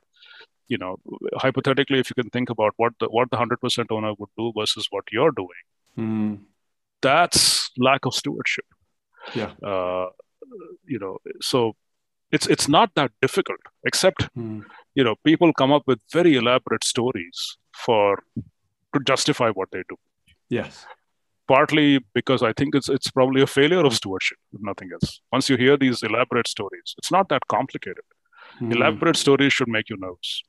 you 0.67 0.77
know 0.77 0.93
hypothetically 1.45 1.99
if 1.99 2.11
you 2.11 2.21
can 2.21 2.29
think 2.29 2.49
about 2.55 2.73
what 2.77 2.93
the 2.99 3.07
what 3.17 3.31
the 3.31 3.37
100% 3.37 3.97
owner 3.97 4.13
would 4.19 4.29
do 4.37 4.53
versus 4.61 4.87
what 4.91 5.17
you're 5.17 5.35
doing 5.41 5.65
mm 5.97 6.39
that's 7.01 7.69
lack 7.77 8.05
of 8.05 8.13
stewardship. 8.13 8.65
Yeah. 9.35 9.51
Uh, 9.63 10.07
you 10.85 10.99
know, 10.99 11.17
so 11.41 11.73
it's 12.31 12.47
it's 12.47 12.67
not 12.67 12.91
that 12.95 13.11
difficult, 13.21 13.59
except 13.85 14.27
mm. 14.37 14.63
you 14.95 15.03
know 15.03 15.15
people 15.23 15.53
come 15.53 15.71
up 15.71 15.83
with 15.87 15.99
very 16.11 16.35
elaborate 16.35 16.83
stories 16.83 17.57
for 17.73 18.23
to 18.93 18.99
justify 19.05 19.49
what 19.49 19.69
they 19.71 19.83
do. 19.89 19.95
Yes. 20.49 20.85
Partly 21.47 21.99
because 22.13 22.43
I 22.43 22.53
think 22.53 22.75
it's 22.75 22.89
it's 22.89 23.09
probably 23.09 23.41
a 23.41 23.47
failure 23.47 23.83
of 23.83 23.93
stewardship, 23.93 24.37
if 24.53 24.61
nothing 24.61 24.89
else. 24.93 25.21
Once 25.31 25.49
you 25.49 25.57
hear 25.57 25.77
these 25.77 26.03
elaborate 26.03 26.47
stories, 26.47 26.93
it's 26.97 27.11
not 27.11 27.29
that 27.29 27.47
complicated. 27.47 28.03
Mm. 28.61 28.75
Elaborate 28.75 29.15
stories 29.15 29.53
should 29.53 29.67
make 29.67 29.89
you 29.89 29.97
nervous. 29.97 30.43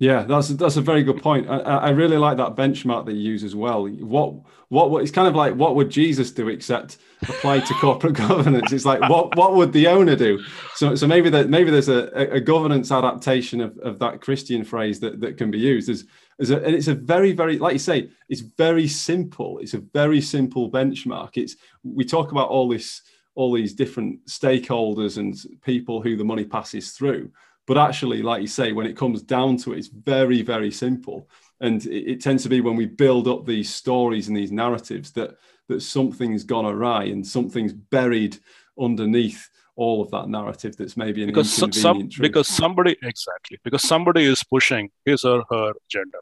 Yeah, 0.00 0.22
that's 0.22 0.48
that's 0.48 0.78
a 0.78 0.80
very 0.80 1.02
good 1.02 1.22
point. 1.22 1.46
I, 1.50 1.58
I 1.58 1.90
really 1.90 2.16
like 2.16 2.38
that 2.38 2.56
benchmark 2.56 3.04
that 3.04 3.12
you 3.12 3.20
use 3.20 3.44
as 3.44 3.54
well. 3.54 3.86
What 3.86 4.34
what 4.70 4.90
what 4.90 5.02
it's 5.02 5.10
kind 5.10 5.28
of 5.28 5.34
like 5.34 5.54
what 5.54 5.74
would 5.76 5.90
Jesus 5.90 6.30
do 6.30 6.48
except 6.48 6.96
apply 7.24 7.60
to 7.60 7.74
corporate 7.74 8.14
governance? 8.28 8.72
It's 8.72 8.86
like 8.86 9.02
what 9.10 9.36
what 9.36 9.56
would 9.56 9.74
the 9.74 9.88
owner 9.88 10.16
do? 10.16 10.42
So 10.74 10.94
so 10.94 11.06
maybe 11.06 11.28
that 11.28 11.50
maybe 11.50 11.70
there's 11.70 11.90
a, 11.90 12.06
a 12.14 12.40
governance 12.40 12.90
adaptation 12.90 13.60
of, 13.60 13.76
of 13.80 13.98
that 13.98 14.22
Christian 14.22 14.64
phrase 14.64 15.00
that, 15.00 15.20
that 15.20 15.36
can 15.36 15.50
be 15.50 15.58
used 15.58 15.90
as, 15.90 16.06
as 16.40 16.48
a, 16.48 16.64
and 16.64 16.74
it's 16.74 16.88
a 16.88 16.94
very 16.94 17.32
very 17.32 17.58
like 17.58 17.74
you 17.74 17.78
say 17.78 18.08
it's 18.30 18.40
very 18.40 18.88
simple. 18.88 19.58
It's 19.58 19.74
a 19.74 19.82
very 19.92 20.22
simple 20.22 20.70
benchmark. 20.70 21.36
It's 21.36 21.56
we 21.82 22.06
talk 22.06 22.32
about 22.32 22.48
all 22.48 22.70
this 22.70 23.02
all 23.34 23.52
these 23.52 23.74
different 23.74 24.24
stakeholders 24.24 25.18
and 25.18 25.36
people 25.60 26.00
who 26.00 26.16
the 26.16 26.24
money 26.24 26.46
passes 26.46 26.92
through 26.92 27.30
but 27.66 27.78
actually, 27.78 28.22
like 28.22 28.42
you 28.42 28.48
say, 28.48 28.72
when 28.72 28.86
it 28.86 28.96
comes 28.96 29.22
down 29.22 29.56
to 29.58 29.72
it, 29.72 29.78
it's 29.78 29.88
very, 29.88 30.42
very 30.42 30.70
simple. 30.70 31.28
And 31.60 31.84
it, 31.86 32.12
it 32.12 32.20
tends 32.20 32.42
to 32.42 32.48
be 32.48 32.60
when 32.60 32.76
we 32.76 32.86
build 32.86 33.28
up 33.28 33.46
these 33.46 33.72
stories 33.72 34.28
and 34.28 34.36
these 34.36 34.52
narratives 34.52 35.12
that 35.12 35.36
that 35.70 35.80
something's 35.80 36.42
gone 36.42 36.66
awry 36.66 37.04
and 37.04 37.24
something's 37.24 37.72
buried 37.72 38.36
underneath 38.78 39.48
all 39.76 40.02
of 40.02 40.10
that 40.10 40.28
narrative 40.28 40.76
that's 40.76 40.96
maybe 40.96 41.22
an 41.22 41.28
because 41.28 41.50
some, 41.50 41.70
truth. 41.70 42.20
because 42.20 42.48
somebody 42.48 42.96
exactly 43.02 43.56
because 43.64 43.82
somebody 43.82 44.24
is 44.24 44.42
pushing 44.44 44.90
his 45.04 45.24
or 45.24 45.44
her 45.50 45.72
agenda 45.86 46.18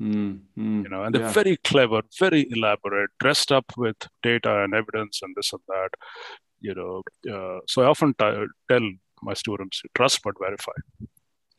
mm, 0.00 0.40
mm, 0.58 0.82
you 0.82 0.88
know 0.88 1.04
and 1.04 1.14
they're 1.14 1.22
yeah. 1.22 1.32
very 1.32 1.56
clever 1.58 2.00
very 2.18 2.46
elaborate 2.50 3.10
dressed 3.20 3.52
up 3.52 3.66
with 3.76 3.96
data 4.22 4.64
and 4.64 4.74
evidence 4.74 5.20
and 5.22 5.34
this 5.36 5.52
and 5.52 5.62
that 5.68 5.90
you 6.60 6.74
know 6.74 7.02
uh, 7.32 7.60
so 7.68 7.82
i 7.82 7.86
often 7.86 8.14
t- 8.14 8.46
tell 8.68 8.90
my 9.22 9.34
students 9.34 9.82
trust 9.94 10.20
but 10.24 10.34
verify 10.40 10.78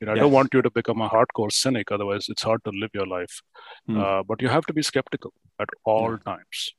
you 0.03 0.07
know, 0.07 0.15
yes. 0.15 0.19
I 0.19 0.23
don't 0.23 0.33
want 0.33 0.53
you 0.53 0.61
to 0.61 0.69
become 0.69 0.99
a 0.99 1.09
hardcore 1.09 1.49
cynic. 1.49 1.89
Otherwise, 1.89 2.25
it's 2.27 2.43
hard 2.43 2.61
to 2.65 2.71
live 2.71 2.89
your 2.93 3.05
life. 3.07 3.41
Mm. 3.89 4.01
Uh, 4.03 4.23
but 4.23 4.41
you 4.41 4.49
have 4.49 4.65
to 4.65 4.73
be 4.73 4.81
skeptical 4.81 5.31
at 5.61 5.69
all 5.85 6.17
times, 6.25 6.73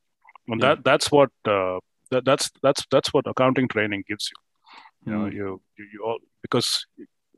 and 0.47 0.61
yeah. 0.61 0.75
that 0.75 0.85
that's 0.85 1.11
what 1.11 1.31
uh, 1.47 1.79
that, 2.11 2.26
that's 2.26 2.50
that's 2.62 2.85
that's 2.91 3.14
what 3.14 3.26
accounting 3.26 3.69
training 3.69 4.05
gives 4.07 4.31
you. 4.31 4.38
You 5.07 5.12
mm. 5.12 5.23
know, 5.23 5.31
hmm. 5.31 5.37
you, 5.37 5.62
you, 5.79 5.87
you 5.95 6.05
all 6.05 6.19
because 6.43 6.87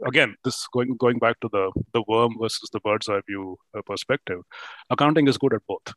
again, 0.05 0.35
this 0.43 0.67
going 0.73 0.97
going 0.97 1.21
back 1.21 1.39
to 1.43 1.49
the 1.53 1.71
the 1.93 2.03
worm 2.09 2.35
versus 2.41 2.69
the 2.73 2.81
bird's 2.81 3.09
eye 3.09 3.21
view 3.29 3.57
uh, 3.79 3.83
perspective. 3.87 4.41
Accounting 4.91 5.29
is 5.29 5.39
good 5.39 5.55
at 5.55 5.63
both. 5.69 5.95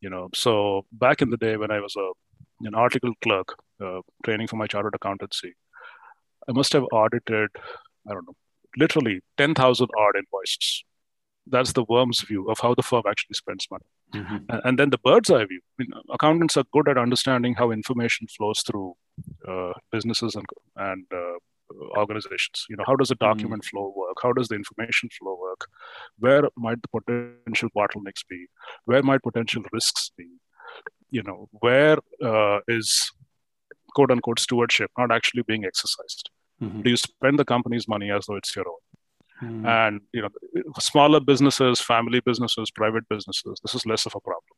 You 0.00 0.10
know, 0.10 0.28
so 0.34 0.86
back 0.92 1.20
in 1.20 1.30
the 1.30 1.36
day 1.36 1.56
when 1.56 1.72
I 1.72 1.80
was 1.80 1.96
a 1.96 2.08
an 2.68 2.76
article 2.76 3.12
clerk 3.22 3.56
uh, 3.84 4.02
training 4.24 4.46
for 4.46 4.54
my 4.54 4.68
chartered 4.68 4.94
accountancy, 4.94 5.54
I 6.48 6.52
must 6.52 6.72
have 6.72 6.84
audited, 6.92 7.50
I 8.08 8.12
don't 8.12 8.26
know, 8.26 8.36
literally 8.76 9.20
10,000 9.38 9.88
odd 9.98 10.16
invoices. 10.16 10.84
That's 11.46 11.72
the 11.72 11.84
worm's 11.88 12.20
view 12.20 12.48
of 12.48 12.60
how 12.60 12.74
the 12.74 12.82
firm 12.82 13.02
actually 13.08 13.34
spends 13.34 13.66
money. 13.70 13.84
Mm-hmm. 14.14 14.60
And, 14.64 14.78
then 14.78 14.90
the 14.90 14.98
bird's 14.98 15.30
eye 15.30 15.44
view. 15.44 15.60
I 15.78 15.82
mean, 15.82 15.90
accountants 16.12 16.56
are 16.56 16.64
good 16.72 16.88
at 16.88 16.98
understanding 16.98 17.54
how 17.54 17.70
information 17.70 18.26
flows 18.28 18.62
through 18.64 18.94
uh, 19.48 19.72
businesses 19.90 20.36
and, 20.36 20.46
and 20.76 21.04
uh, 21.12 21.38
organizations. 21.98 22.66
You 22.68 22.76
know, 22.76 22.84
how 22.86 22.96
does 22.96 23.08
the 23.08 23.16
mm-hmm. 23.16 23.32
document 23.32 23.62
mm 23.62 23.70
flow 23.70 23.92
work? 23.96 24.16
How 24.22 24.32
does 24.32 24.48
the 24.48 24.54
information 24.54 25.08
flow 25.18 25.36
work? 25.40 25.66
Where 26.18 26.42
might 26.56 26.78
the 26.82 26.88
potential 26.88 27.70
bottlenecks 27.76 28.24
be? 28.28 28.46
Where 28.84 29.02
might 29.02 29.22
potential 29.22 29.62
risks 29.72 30.10
be? 30.16 30.28
You 31.10 31.22
know, 31.22 31.48
where 31.60 31.98
uh, 32.22 32.60
is 32.68 33.12
quote 33.94 34.10
unquote 34.10 34.38
stewardship 34.38 34.90
not 34.98 35.12
actually 35.12 35.42
being 35.42 35.64
exercised? 35.64 36.30
Mm-hmm. 36.62 36.82
Do 36.82 36.90
you 36.90 36.96
spend 36.96 37.38
the 37.38 37.44
company's 37.44 37.88
money 37.88 38.10
as 38.10 38.26
though 38.26 38.36
it's 38.36 38.54
your 38.54 38.66
own? 38.68 39.48
Mm-hmm. 39.48 39.66
And 39.66 40.00
you 40.12 40.22
know, 40.22 40.28
smaller 40.78 41.20
businesses, 41.20 41.80
family 41.80 42.20
businesses, 42.20 42.70
private 42.70 43.08
businesses, 43.08 43.60
this 43.62 43.74
is 43.74 43.86
less 43.86 44.06
of 44.06 44.14
a 44.14 44.20
problem. 44.20 44.56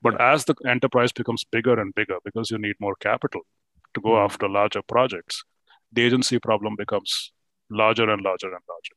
But 0.00 0.14
yeah. 0.14 0.32
as 0.32 0.44
the 0.44 0.54
enterprise 0.66 1.12
becomes 1.12 1.44
bigger 1.44 1.80
and 1.80 1.94
bigger, 1.94 2.18
because 2.24 2.50
you 2.50 2.58
need 2.58 2.76
more 2.80 2.94
capital 2.96 3.42
to 3.94 4.00
go 4.00 4.10
mm-hmm. 4.10 4.24
after 4.24 4.48
larger 4.48 4.82
projects, 4.82 5.42
the 5.92 6.02
agency 6.02 6.38
problem 6.38 6.76
becomes 6.76 7.32
larger 7.70 8.08
and 8.08 8.22
larger 8.22 8.46
and 8.46 8.62
larger. 8.68 8.96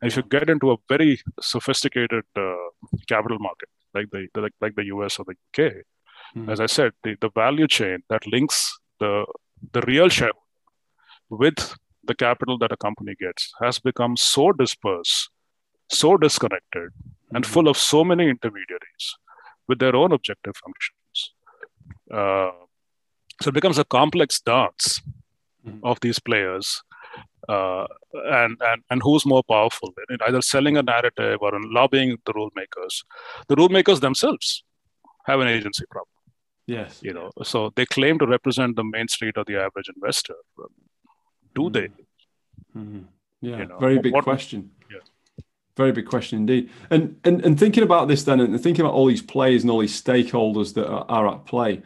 And 0.00 0.10
if 0.10 0.16
you 0.16 0.22
get 0.22 0.50
into 0.50 0.72
a 0.72 0.76
very 0.88 1.20
sophisticated 1.40 2.24
uh, 2.36 2.54
capital 3.08 3.38
market 3.38 3.68
like 3.94 4.10
the 4.10 4.28
like, 4.40 4.52
like 4.60 4.74
the 4.74 4.84
US 4.86 5.18
or 5.18 5.24
the 5.24 5.32
UK, 5.32 5.72
mm. 6.36 6.50
as 6.50 6.60
I 6.60 6.66
said, 6.66 6.92
the, 7.02 7.16
the 7.20 7.30
value 7.30 7.68
chain 7.68 8.02
that 8.10 8.26
links 8.26 8.76
the 9.00 9.24
the 9.72 9.80
real 9.82 10.08
shareholder 10.08 10.38
with 11.30 11.76
the 12.04 12.14
capital 12.14 12.58
that 12.58 12.72
a 12.72 12.76
company 12.76 13.14
gets 13.18 13.52
has 13.60 13.78
become 13.78 14.16
so 14.16 14.52
dispersed, 14.52 15.30
so 15.90 16.16
disconnected, 16.16 16.90
mm-hmm. 16.90 17.36
and 17.36 17.46
full 17.46 17.68
of 17.68 17.78
so 17.78 18.04
many 18.04 18.28
intermediaries 18.28 19.06
with 19.68 19.78
their 19.78 19.96
own 19.96 20.12
objective 20.12 20.54
functions. 20.56 21.34
Uh, 22.12 22.50
so 23.40 23.48
it 23.48 23.54
becomes 23.54 23.78
a 23.78 23.84
complex 23.84 24.40
dance 24.40 25.00
mm-hmm. 25.66 25.78
of 25.82 25.98
these 26.00 26.18
players 26.18 26.82
uh, 27.48 27.86
and, 28.12 28.56
and 28.60 28.82
and 28.90 29.02
who's 29.02 29.26
more 29.26 29.42
powerful 29.48 29.92
in 30.08 30.18
either 30.26 30.40
selling 30.40 30.76
a 30.76 30.82
narrative 30.82 31.38
or 31.40 31.54
in 31.54 31.62
lobbying 31.72 32.16
the 32.24 32.32
rule 32.34 32.50
makers 32.54 33.04
the 33.48 33.56
rule 33.56 33.68
makers 33.68 34.00
themselves 34.00 34.64
have 35.26 35.40
an 35.40 35.48
agency 35.48 35.84
problem 35.90 36.13
yes 36.66 37.00
you 37.02 37.12
know 37.12 37.30
so 37.42 37.72
they 37.76 37.86
claim 37.86 38.18
to 38.18 38.26
represent 38.26 38.76
the 38.76 38.84
main 38.84 39.08
street 39.08 39.36
or 39.36 39.44
the 39.44 39.56
average 39.56 39.88
investor 39.94 40.34
do 41.54 41.62
mm-hmm. 41.62 41.72
they 41.72 41.88
mm-hmm. 42.76 43.00
yeah 43.40 43.58
you 43.58 43.66
know, 43.66 43.78
very 43.78 43.98
big 43.98 44.12
what, 44.12 44.24
question 44.24 44.70
yeah. 44.90 44.98
very 45.76 45.92
big 45.92 46.06
question 46.06 46.38
indeed 46.38 46.70
and, 46.90 47.16
and 47.24 47.44
and 47.44 47.58
thinking 47.58 47.82
about 47.82 48.08
this 48.08 48.24
then 48.24 48.40
and 48.40 48.60
thinking 48.60 48.84
about 48.84 48.94
all 48.94 49.06
these 49.06 49.22
players 49.22 49.62
and 49.62 49.70
all 49.70 49.80
these 49.80 50.00
stakeholders 50.00 50.74
that 50.74 50.88
are, 50.88 51.04
are 51.08 51.34
at 51.34 51.44
play 51.46 51.82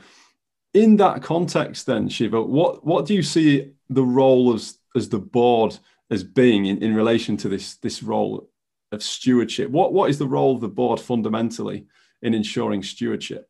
in 0.75 0.97
that 0.97 1.23
context 1.23 1.87
then 1.87 2.09
shiva 2.09 2.41
what 2.41 2.85
what 2.85 3.07
do 3.07 3.15
you 3.15 3.23
see 3.23 3.73
the 3.91 4.05
role 4.05 4.53
of 4.53 4.63
as 4.95 5.09
the 5.09 5.19
board 5.19 5.79
as 6.11 6.25
being 6.25 6.67
in, 6.67 6.83
in 6.83 6.95
relation 6.95 7.37
to 7.39 7.49
this 7.49 7.77
this 7.77 8.03
role 8.03 8.49
of 8.93 9.03
stewardship? 9.03 9.71
What 9.71 9.93
what 9.93 10.11
is 10.11 10.19
the 10.19 10.27
role 10.27 10.55
of 10.55 10.61
the 10.61 10.69
board 10.69 11.01
fundamentally 11.01 11.87
in 12.23 12.35
ensuring 12.35 12.83
stewardship? 12.83 13.49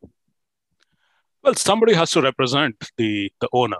Well, 1.48 1.54
somebody 1.54 1.94
has 1.94 2.10
to 2.10 2.20
represent 2.20 2.90
the 2.98 3.32
the 3.40 3.48
owner, 3.54 3.78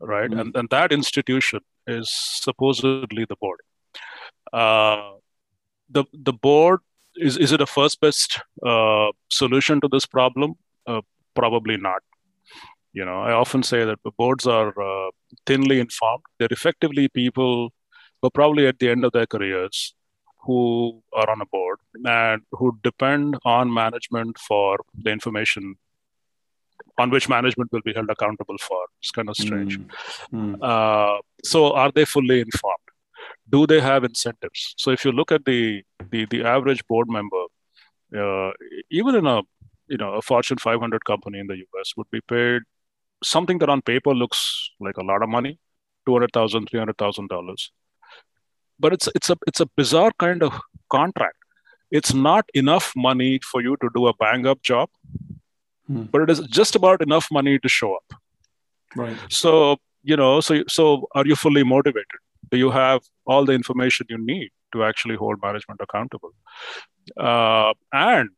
right? 0.00 0.30
Mm. 0.30 0.40
And 0.40 0.56
and 0.56 0.70
that 0.70 0.92
institution 0.92 1.60
is 1.86 2.08
supposedly 2.10 3.26
the 3.32 3.36
board. 3.36 3.60
Uh, 4.50 5.10
the 5.90 6.04
the 6.28 6.32
board 6.32 6.80
is 7.16 7.36
is 7.36 7.52
it 7.52 7.60
a 7.60 7.66
first 7.66 8.00
best 8.00 8.40
uh, 8.64 9.08
solution 9.28 9.82
to 9.82 9.88
this 9.92 10.06
problem? 10.06 10.54
Uh, 10.86 11.02
probably 11.34 11.76
not. 11.76 12.02
You 12.94 13.04
know, 13.04 13.20
I 13.20 13.32
often 13.32 13.62
say 13.62 13.84
that 13.84 14.02
the 14.02 14.16
boards 14.22 14.46
are 14.46 14.72
uh, 14.90 15.10
thinly 15.44 15.80
informed. 15.80 16.24
They're 16.38 16.58
effectively 16.58 17.08
people 17.08 17.74
who 18.22 18.28
are 18.28 18.36
probably 18.42 18.66
at 18.66 18.78
the 18.78 18.88
end 18.88 19.04
of 19.04 19.12
their 19.12 19.26
careers 19.26 19.94
who 20.46 21.02
are 21.12 21.28
on 21.28 21.42
a 21.42 21.46
board 21.56 21.78
and 22.06 22.40
who 22.52 22.78
depend 22.82 23.36
on 23.44 23.74
management 23.82 24.38
for 24.38 24.78
the 24.94 25.10
information 25.10 25.74
on 26.98 27.10
which 27.10 27.28
management 27.28 27.70
will 27.72 27.82
be 27.82 27.92
held 27.92 28.10
accountable 28.10 28.56
for. 28.58 28.80
It's 29.00 29.10
kind 29.10 29.28
of 29.28 29.36
strange. 29.36 29.78
Mm. 29.78 29.88
Mm. 30.32 30.56
Uh, 30.62 31.20
so, 31.44 31.72
are 31.72 31.92
they 31.92 32.04
fully 32.04 32.40
informed? 32.40 32.88
Do 33.48 33.66
they 33.66 33.80
have 33.80 34.04
incentives? 34.04 34.74
So, 34.76 34.90
if 34.90 35.04
you 35.04 35.12
look 35.12 35.32
at 35.32 35.44
the 35.44 35.82
the, 36.10 36.24
the 36.26 36.44
average 36.44 36.86
board 36.86 37.08
member, 37.08 37.44
uh, 38.16 38.52
even 38.90 39.14
in 39.14 39.26
a 39.26 39.42
you 39.88 39.98
know 39.98 40.14
a 40.14 40.22
Fortune 40.22 40.58
500 40.58 41.04
company 41.04 41.38
in 41.38 41.46
the 41.46 41.56
US, 41.56 41.92
would 41.96 42.10
be 42.10 42.20
paid 42.20 42.62
something 43.22 43.58
that 43.58 43.68
on 43.68 43.82
paper 43.82 44.14
looks 44.14 44.70
like 44.80 44.96
a 44.96 45.02
lot 45.02 45.22
of 45.22 45.28
money, 45.28 45.58
two 46.06 46.12
hundred 46.12 46.32
thousand, 46.32 46.68
three 46.68 46.78
hundred 46.78 46.98
thousand 46.98 47.28
dollars, 47.28 47.72
but 48.78 48.92
it's 48.92 49.08
it's 49.14 49.30
a 49.30 49.36
it's 49.46 49.60
a 49.60 49.66
bizarre 49.76 50.12
kind 50.18 50.42
of 50.42 50.52
contract. 50.90 51.36
It's 51.90 52.12
not 52.12 52.48
enough 52.54 52.92
money 52.96 53.38
for 53.42 53.62
you 53.62 53.76
to 53.80 53.88
do 53.94 54.06
a 54.08 54.14
bang 54.14 54.46
up 54.46 54.62
job, 54.62 54.90
hmm. 55.86 56.02
but 56.04 56.22
it 56.22 56.30
is 56.30 56.40
just 56.40 56.76
about 56.76 57.02
enough 57.02 57.28
money 57.30 57.58
to 57.58 57.68
show 57.68 57.94
up. 57.94 58.14
Right. 58.94 59.16
So 59.30 59.76
you 60.02 60.16
know, 60.16 60.40
so 60.40 60.62
so 60.68 61.08
are 61.14 61.26
you 61.26 61.36
fully 61.36 61.64
motivated? 61.64 62.20
Do 62.50 62.58
you 62.58 62.70
have 62.70 63.02
all 63.26 63.44
the 63.44 63.52
information 63.52 64.06
you 64.08 64.18
need 64.18 64.50
to 64.72 64.84
actually 64.84 65.16
hold 65.16 65.40
management 65.42 65.80
accountable? 65.80 66.30
Uh, 67.16 67.72
and 67.92 68.30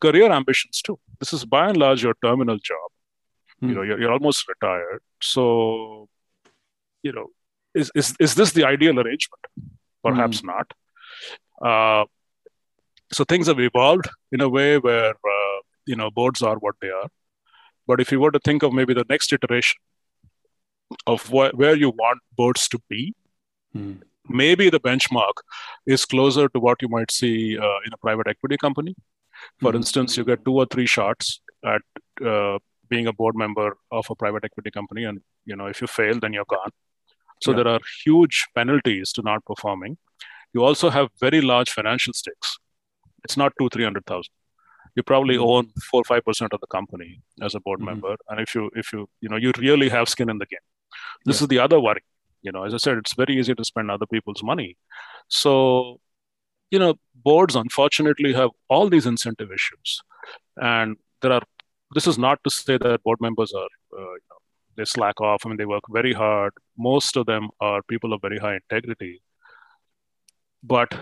career 0.00 0.30
ambitions 0.32 0.82
too. 0.82 0.98
This 1.20 1.32
is 1.32 1.44
by 1.44 1.68
and 1.68 1.76
large 1.76 2.02
your 2.02 2.14
terminal 2.22 2.58
job 2.58 2.90
you 3.60 3.74
know 3.74 3.82
hmm. 3.82 3.88
you're, 3.88 4.00
you're 4.00 4.12
almost 4.12 4.46
retired 4.48 5.00
so 5.20 6.08
you 7.02 7.12
know 7.12 7.26
is, 7.74 7.90
is 7.94 8.14
is 8.20 8.34
this 8.34 8.52
the 8.52 8.64
ideal 8.64 8.98
arrangement 8.98 9.44
perhaps 10.02 10.40
mm. 10.40 10.46
not 10.46 10.72
uh, 11.64 12.04
so 13.12 13.24
things 13.24 13.46
have 13.46 13.58
evolved 13.58 14.08
in 14.32 14.40
a 14.40 14.48
way 14.48 14.78
where 14.78 15.10
uh, 15.10 15.58
you 15.92 15.96
know 16.00 16.10
boards 16.18 16.42
are 16.50 16.56
what 16.66 16.76
they 16.82 16.90
are 17.00 17.08
but 17.86 18.00
if 18.04 18.12
you 18.12 18.20
were 18.20 18.30
to 18.36 18.42
think 18.48 18.62
of 18.62 18.72
maybe 18.78 18.94
the 19.00 19.06
next 19.14 19.32
iteration 19.32 19.80
of 21.06 21.26
wh- 21.34 21.54
where 21.62 21.76
you 21.84 21.90
want 22.04 22.20
boards 22.40 22.68
to 22.68 22.80
be 22.88 23.02
mm. 23.76 24.00
maybe 24.42 24.70
the 24.76 24.80
benchmark 24.88 25.44
is 25.86 26.04
closer 26.14 26.48
to 26.48 26.60
what 26.66 26.82
you 26.82 26.88
might 26.96 27.10
see 27.10 27.36
uh, 27.58 27.78
in 27.86 27.92
a 27.92 28.00
private 28.06 28.28
equity 28.34 28.58
company 28.64 28.94
for 29.60 29.72
mm. 29.72 29.76
instance 29.76 30.16
you 30.16 30.24
get 30.32 30.44
two 30.44 30.56
or 30.62 30.66
three 30.66 30.86
shots 30.96 31.40
at 31.74 31.82
uh, 32.32 32.58
being 32.88 33.06
a 33.06 33.12
board 33.12 33.36
member 33.44 33.68
of 33.90 34.10
a 34.10 34.14
private 34.24 34.44
equity 34.44 34.70
company 34.70 35.04
and 35.04 35.20
you 35.44 35.56
know 35.56 35.66
if 35.66 35.80
you 35.80 35.86
fail 35.86 36.20
then 36.20 36.32
you're 36.32 36.52
gone 36.56 36.72
so 37.42 37.50
yeah. 37.50 37.58
there 37.58 37.68
are 37.74 37.80
huge 38.04 38.46
penalties 38.54 39.12
to 39.12 39.22
not 39.30 39.44
performing 39.44 39.96
you 40.54 40.64
also 40.64 40.90
have 40.90 41.08
very 41.20 41.40
large 41.52 41.70
financial 41.70 42.12
stakes 42.12 42.58
it's 43.24 43.36
not 43.42 43.52
two 43.60 43.68
three 43.74 43.84
hundred 43.84 44.06
thousand 44.06 44.32
you 44.94 45.02
probably 45.02 45.36
mm-hmm. 45.36 45.50
own 45.50 45.70
four 45.90 46.00
or 46.00 46.04
five 46.04 46.24
percent 46.24 46.52
of 46.52 46.60
the 46.60 46.66
company 46.66 47.20
as 47.42 47.54
a 47.54 47.60
board 47.60 47.80
mm-hmm. 47.80 47.90
member 47.90 48.16
and 48.28 48.40
if 48.40 48.54
you 48.54 48.70
if 48.74 48.92
you 48.92 49.08
you 49.20 49.28
know 49.28 49.36
you 49.36 49.52
really 49.58 49.88
have 49.88 50.08
skin 50.08 50.30
in 50.30 50.38
the 50.38 50.46
game 50.46 50.66
this 51.24 51.40
yeah. 51.40 51.44
is 51.44 51.48
the 51.48 51.58
other 51.58 51.80
worry 51.80 52.04
you 52.42 52.52
know 52.52 52.64
as 52.64 52.74
i 52.74 52.76
said 52.76 52.96
it's 52.98 53.14
very 53.14 53.38
easy 53.38 53.54
to 53.54 53.64
spend 53.64 53.90
other 53.90 54.06
people's 54.06 54.42
money 54.42 54.76
so 55.28 56.00
you 56.70 56.78
know 56.78 56.94
boards 57.28 57.56
unfortunately 57.56 58.32
have 58.32 58.50
all 58.68 58.88
these 58.88 59.06
incentive 59.06 59.50
issues 59.50 60.00
and 60.56 60.96
there 61.22 61.32
are 61.32 61.42
this 61.94 62.06
is 62.06 62.18
not 62.18 62.42
to 62.44 62.50
say 62.50 62.76
that 62.78 63.02
board 63.02 63.18
members 63.20 63.52
are 63.52 63.72
uh, 63.98 64.12
you 64.20 64.28
know, 64.30 64.38
they 64.78 64.84
slack 64.84 65.20
off. 65.20 65.44
I 65.44 65.48
mean, 65.48 65.58
they 65.58 65.66
work 65.66 65.82
very 65.90 66.12
hard. 66.12 66.52
Most 66.78 67.16
of 67.16 67.26
them 67.26 67.48
are 67.60 67.82
people 67.82 68.12
of 68.12 68.22
very 68.22 68.38
high 68.38 68.54
integrity, 68.54 69.20
but 70.62 70.94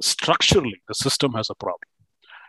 structurally, 0.00 0.80
the 0.88 0.94
system 0.94 1.32
has 1.34 1.50
a 1.50 1.54
problem. 1.54 1.88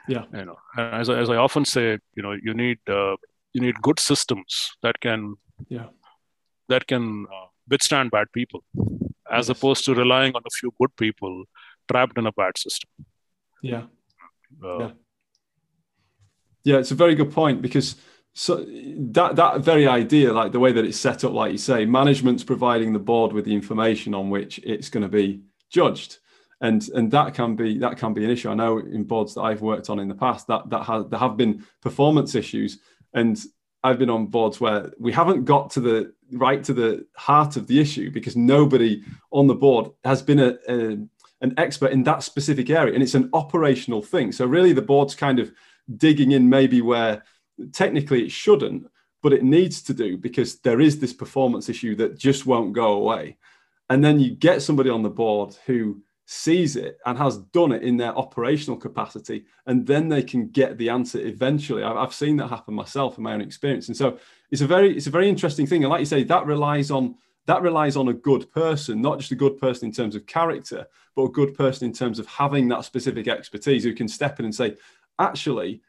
Yeah, 0.07 0.25
you 0.33 0.45
know, 0.45 0.57
as 0.77 1.09
as 1.09 1.29
I 1.29 1.35
often 1.35 1.65
say, 1.65 1.99
you 2.15 2.23
know, 2.23 2.31
you 2.31 2.53
need 2.53 2.79
uh, 2.89 3.15
you 3.53 3.61
need 3.61 3.81
good 3.81 3.99
systems 3.99 4.71
that 4.81 4.99
can 4.99 5.35
yeah 5.69 5.87
that 6.69 6.87
can 6.87 7.25
uh, 7.31 7.47
withstand 7.69 8.11
bad 8.11 8.27
people, 8.31 8.63
as 9.31 9.47
yes. 9.47 9.57
opposed 9.57 9.85
to 9.85 9.93
relying 9.93 10.35
on 10.35 10.41
a 10.45 10.49
few 10.59 10.73
good 10.79 10.95
people 10.95 11.45
trapped 11.91 12.17
in 12.17 12.27
a 12.27 12.31
bad 12.31 12.57
system. 12.57 12.89
Yeah. 13.61 13.83
Uh, 14.63 14.79
yeah. 14.79 14.91
Yeah, 16.63 16.77
it's 16.79 16.91
a 16.91 16.95
very 16.95 17.15
good 17.15 17.31
point 17.31 17.61
because 17.61 17.95
so 18.33 18.65
that 19.13 19.35
that 19.35 19.61
very 19.61 19.87
idea, 19.87 20.33
like 20.33 20.51
the 20.51 20.59
way 20.59 20.71
that 20.71 20.85
it's 20.85 20.99
set 20.99 21.23
up, 21.23 21.33
like 21.33 21.53
you 21.53 21.57
say, 21.57 21.85
management's 21.85 22.43
providing 22.43 22.93
the 22.93 22.99
board 22.99 23.33
with 23.33 23.45
the 23.45 23.53
information 23.53 24.13
on 24.13 24.29
which 24.29 24.59
it's 24.59 24.89
going 24.89 25.03
to 25.03 25.09
be 25.09 25.41
judged, 25.69 26.17
and 26.61 26.87
and 26.89 27.11
that 27.11 27.33
can 27.33 27.55
be 27.55 27.77
that 27.79 27.97
can 27.97 28.13
be 28.13 28.23
an 28.23 28.31
issue. 28.31 28.49
I 28.49 28.55
know 28.55 28.79
in 28.79 29.03
boards 29.03 29.35
that 29.35 29.41
I've 29.41 29.61
worked 29.61 29.89
on 29.89 29.99
in 29.99 30.07
the 30.07 30.15
past 30.15 30.47
that 30.47 30.69
that 30.69 30.83
has 30.83 31.05
there 31.07 31.19
have 31.19 31.37
been 31.37 31.63
performance 31.81 32.35
issues, 32.35 32.79
and 33.13 33.37
I've 33.83 33.99
been 33.99 34.09
on 34.09 34.27
boards 34.27 34.59
where 34.59 34.91
we 34.99 35.11
haven't 35.11 35.45
got 35.45 35.69
to 35.71 35.79
the 35.79 36.13
right 36.31 36.63
to 36.63 36.73
the 36.73 37.05
heart 37.15 37.55
of 37.57 37.67
the 37.67 37.79
issue 37.79 38.11
because 38.11 38.35
nobody 38.35 39.03
on 39.31 39.47
the 39.47 39.55
board 39.55 39.91
has 40.03 40.21
been 40.21 40.39
a, 40.39 40.57
a 40.67 40.97
an 41.41 41.53
expert 41.57 41.91
in 41.91 42.03
that 42.03 42.23
specific 42.23 42.69
area, 42.69 42.93
and 42.93 43.03
it's 43.03 43.15
an 43.15 43.29
operational 43.33 44.01
thing. 44.01 44.31
So 44.31 44.45
really, 44.45 44.73
the 44.73 44.81
board's 44.81 45.15
kind 45.15 45.39
of 45.39 45.51
digging 45.97 46.31
in 46.31 46.49
maybe 46.49 46.81
where 46.81 47.23
technically 47.71 48.23
it 48.23 48.31
shouldn't, 48.31 48.87
but 49.21 49.33
it 49.33 49.43
needs 49.43 49.81
to 49.83 49.93
do 49.93 50.17
because 50.17 50.59
there 50.59 50.81
is 50.81 50.99
this 50.99 51.13
performance 51.13 51.69
issue 51.69 51.95
that 51.95 52.17
just 52.17 52.45
won't 52.45 52.73
go 52.73 52.93
away. 52.93 53.37
And 53.89 54.03
then 54.03 54.19
you 54.19 54.31
get 54.31 54.61
somebody 54.61 54.89
on 54.89 55.03
the 55.03 55.09
board 55.09 55.55
who 55.65 56.01
sees 56.29 56.75
it 56.75 56.99
and 57.05 57.17
has 57.17 57.37
done 57.37 57.71
it 57.71 57.83
in 57.83 57.95
their 57.95 58.15
operational 58.17 58.75
capacity, 58.75 59.45
and 59.65 59.87
then 59.87 60.09
they 60.09 60.21
can 60.21 60.49
get 60.49 60.77
the 60.77 60.89
answer 60.89 61.19
eventually. 61.21 61.83
I've 61.83 61.95
I've, 61.95 62.13
seen 62.13 62.35
that 62.37 62.49
happen 62.49 62.73
myself 62.73 63.17
in 63.17 63.23
my 63.23 63.33
own 63.33 63.39
experience, 63.39 63.87
and 63.87 63.95
so 63.95 64.19
it's 64.51 64.61
a 64.61 64.67
very 64.67 64.95
it's 64.95 65.07
a 65.07 65.11
very 65.11 65.29
interesting 65.29 65.65
thing. 65.65 65.83
And 65.83 65.89
like 65.89 66.01
you 66.01 66.05
say, 66.05 66.25
that 66.25 66.45
relies 66.45 66.91
on 66.91 67.15
that 67.45 67.61
relies 67.61 67.95
on 67.95 68.09
a 68.09 68.13
good 68.13 68.51
person, 68.51 69.01
not 69.01 69.19
just 69.19 69.31
a 69.31 69.35
good 69.35 69.57
person 69.57 69.87
in 69.87 69.93
terms 69.93 70.15
of 70.15 70.25
character, 70.25 70.85
but 71.15 71.23
a 71.23 71.31
good 71.31 71.55
person 71.55 71.87
in 71.87 71.93
terms 71.93 72.19
of 72.19 72.27
having 72.27 72.67
that 72.67 72.83
specific 72.83 73.29
expertise 73.29 73.85
who 73.85 73.93
can 73.93 74.09
step 74.09 74.37
in 74.37 74.45
and 74.45 74.53
say, 74.53 74.75
actually, 75.19 75.81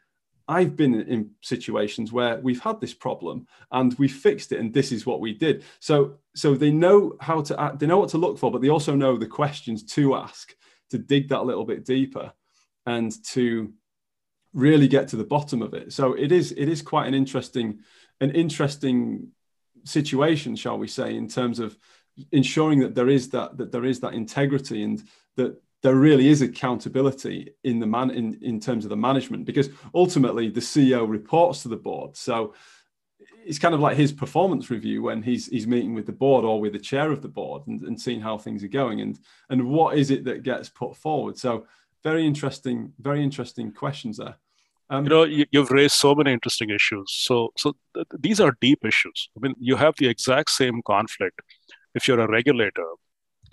I've 0.49 0.75
been 0.75 0.95
in 0.95 1.29
situations 1.41 2.11
where 2.11 2.39
we've 2.39 2.59
had 2.59 2.81
this 2.81 2.93
problem 2.93 3.47
and 3.71 3.93
we 3.99 4.07
fixed 4.07 4.51
it, 4.51 4.59
and 4.59 4.73
this 4.73 4.91
is 4.91 5.05
what 5.05 5.21
we 5.21 5.31
did. 5.31 5.63
So, 5.79 6.15
so 6.35 6.55
they 6.55 6.71
know 6.71 7.15
how 7.21 7.41
to 7.41 7.61
act, 7.61 7.79
they 7.79 7.85
know 7.85 7.99
what 7.99 8.09
to 8.09 8.17
look 8.17 8.39
for, 8.39 8.51
but 8.51 8.61
they 8.61 8.69
also 8.69 8.95
know 8.95 9.15
the 9.15 9.27
questions 9.27 9.83
to 9.93 10.15
ask 10.15 10.55
to 10.89 10.97
dig 10.97 11.29
that 11.29 11.45
little 11.45 11.65
bit 11.65 11.85
deeper 11.85 12.33
and 12.87 13.13
to 13.27 13.71
really 14.53 14.87
get 14.87 15.07
to 15.09 15.15
the 15.15 15.23
bottom 15.23 15.61
of 15.61 15.75
it. 15.75 15.93
So 15.93 16.13
it 16.13 16.31
is 16.31 16.51
it 16.53 16.67
is 16.67 16.81
quite 16.81 17.07
an 17.07 17.13
interesting 17.13 17.79
an 18.19 18.31
interesting 18.31 19.29
situation, 19.83 20.55
shall 20.55 20.79
we 20.79 20.87
say, 20.87 21.15
in 21.15 21.27
terms 21.27 21.59
of 21.59 21.77
ensuring 22.31 22.79
that 22.79 22.95
there 22.95 23.07
is 23.07 23.29
that 23.29 23.57
that 23.57 23.71
there 23.71 23.85
is 23.85 23.99
that 23.99 24.15
integrity 24.15 24.81
and 24.81 25.03
that 25.35 25.61
there 25.81 25.95
really 25.95 26.27
is 26.27 26.41
accountability 26.41 27.53
in 27.63 27.79
the 27.79 27.87
man 27.87 28.11
in, 28.11 28.37
in 28.41 28.59
terms 28.59 28.85
of 28.85 28.89
the 28.89 28.97
management 28.97 29.45
because 29.45 29.69
ultimately 29.93 30.49
the 30.49 30.59
CEO 30.59 31.07
reports 31.07 31.63
to 31.63 31.69
the 31.69 31.77
board. 31.77 32.17
So 32.17 32.53
it's 33.45 33.59
kind 33.59 33.73
of 33.73 33.79
like 33.79 33.95
his 33.95 34.11
performance 34.11 34.69
review 34.69 35.03
when 35.03 35.23
he's 35.23 35.47
he's 35.47 35.67
meeting 35.67 35.93
with 35.93 36.05
the 36.05 36.11
board 36.11 36.45
or 36.45 36.59
with 36.59 36.73
the 36.73 36.79
chair 36.79 37.11
of 37.11 37.21
the 37.21 37.27
board 37.27 37.65
and, 37.67 37.81
and 37.81 37.99
seeing 37.99 38.19
how 38.19 38.37
things 38.37 38.63
are 38.63 38.67
going 38.67 39.01
and 39.01 39.19
and 39.49 39.67
what 39.67 39.97
is 39.97 40.11
it 40.11 40.25
that 40.25 40.43
gets 40.43 40.69
put 40.69 40.95
forward. 40.95 41.37
So 41.37 41.65
very 42.03 42.25
interesting, 42.25 42.93
very 42.99 43.23
interesting 43.23 43.71
questions 43.71 44.17
there. 44.17 44.35
Um, 44.91 45.03
you 45.03 45.09
know, 45.09 45.23
you, 45.23 45.45
have 45.53 45.69
raised 45.69 45.95
so 45.95 46.15
many 46.15 46.33
interesting 46.33 46.71
issues. 46.71 47.11
So, 47.11 47.53
so 47.55 47.75
th- 47.93 48.07
these 48.17 48.39
are 48.39 48.57
deep 48.59 48.83
issues. 48.83 49.29
I 49.37 49.39
mean, 49.41 49.53
you 49.59 49.75
have 49.75 49.93
the 49.97 50.07
exact 50.07 50.49
same 50.49 50.81
conflict 50.81 51.41
if 51.93 52.07
you're 52.07 52.19
a 52.19 52.27
regulator, 52.27 52.85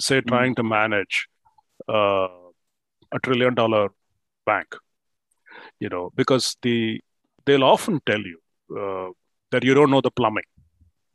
say, 0.00 0.20
mm-hmm. 0.20 0.28
trying 0.28 0.54
to 0.54 0.62
manage 0.62 1.28
uh, 1.88 2.28
a 3.12 3.18
trillion 3.22 3.54
dollar 3.54 3.88
bank 4.44 4.76
you 5.80 5.88
know 5.88 6.10
because 6.14 6.56
the 6.62 7.00
they'll 7.44 7.64
often 7.64 8.00
tell 8.06 8.20
you 8.20 8.38
uh, 8.80 9.10
that 9.50 9.64
you 9.64 9.74
don't 9.74 9.90
know 9.90 10.00
the 10.00 10.10
plumbing 10.10 10.48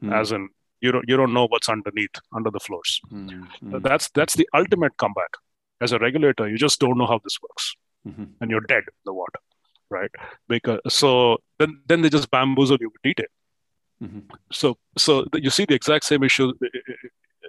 mm. 0.03 0.13
as 0.19 0.31
in 0.31 0.49
you 0.81 0.91
don't 0.91 1.05
you 1.07 1.17
don't 1.17 1.33
know 1.33 1.47
what's 1.47 1.69
underneath 1.69 2.15
under 2.33 2.51
the 2.51 2.59
floors 2.59 2.99
mm. 3.11 3.47
Mm. 3.63 3.83
that's 3.83 4.09
that's 4.11 4.35
the 4.35 4.47
ultimate 4.53 4.95
comeback 4.97 5.37
as 5.81 5.91
a 5.91 5.99
regulator 5.99 6.47
you 6.47 6.57
just 6.57 6.79
don't 6.79 6.97
know 6.97 7.07
how 7.07 7.19
this 7.23 7.37
works 7.41 7.75
mm-hmm. 8.07 8.25
and 8.39 8.51
you're 8.51 8.67
dead 8.73 8.83
in 8.91 8.97
the 9.05 9.13
water 9.13 9.39
right 9.89 10.11
because 10.47 10.79
so 10.87 11.37
then 11.59 11.81
then 11.87 12.01
they 12.01 12.09
just 12.09 12.29
bamboozle 12.31 12.77
you 12.79 12.89
with 12.89 13.01
detail 13.01 13.31
mm-hmm. 14.03 14.19
so 14.51 14.77
so 14.97 15.25
you 15.33 15.49
see 15.49 15.65
the 15.65 15.73
exact 15.73 16.05
same 16.05 16.23
issue 16.23 16.51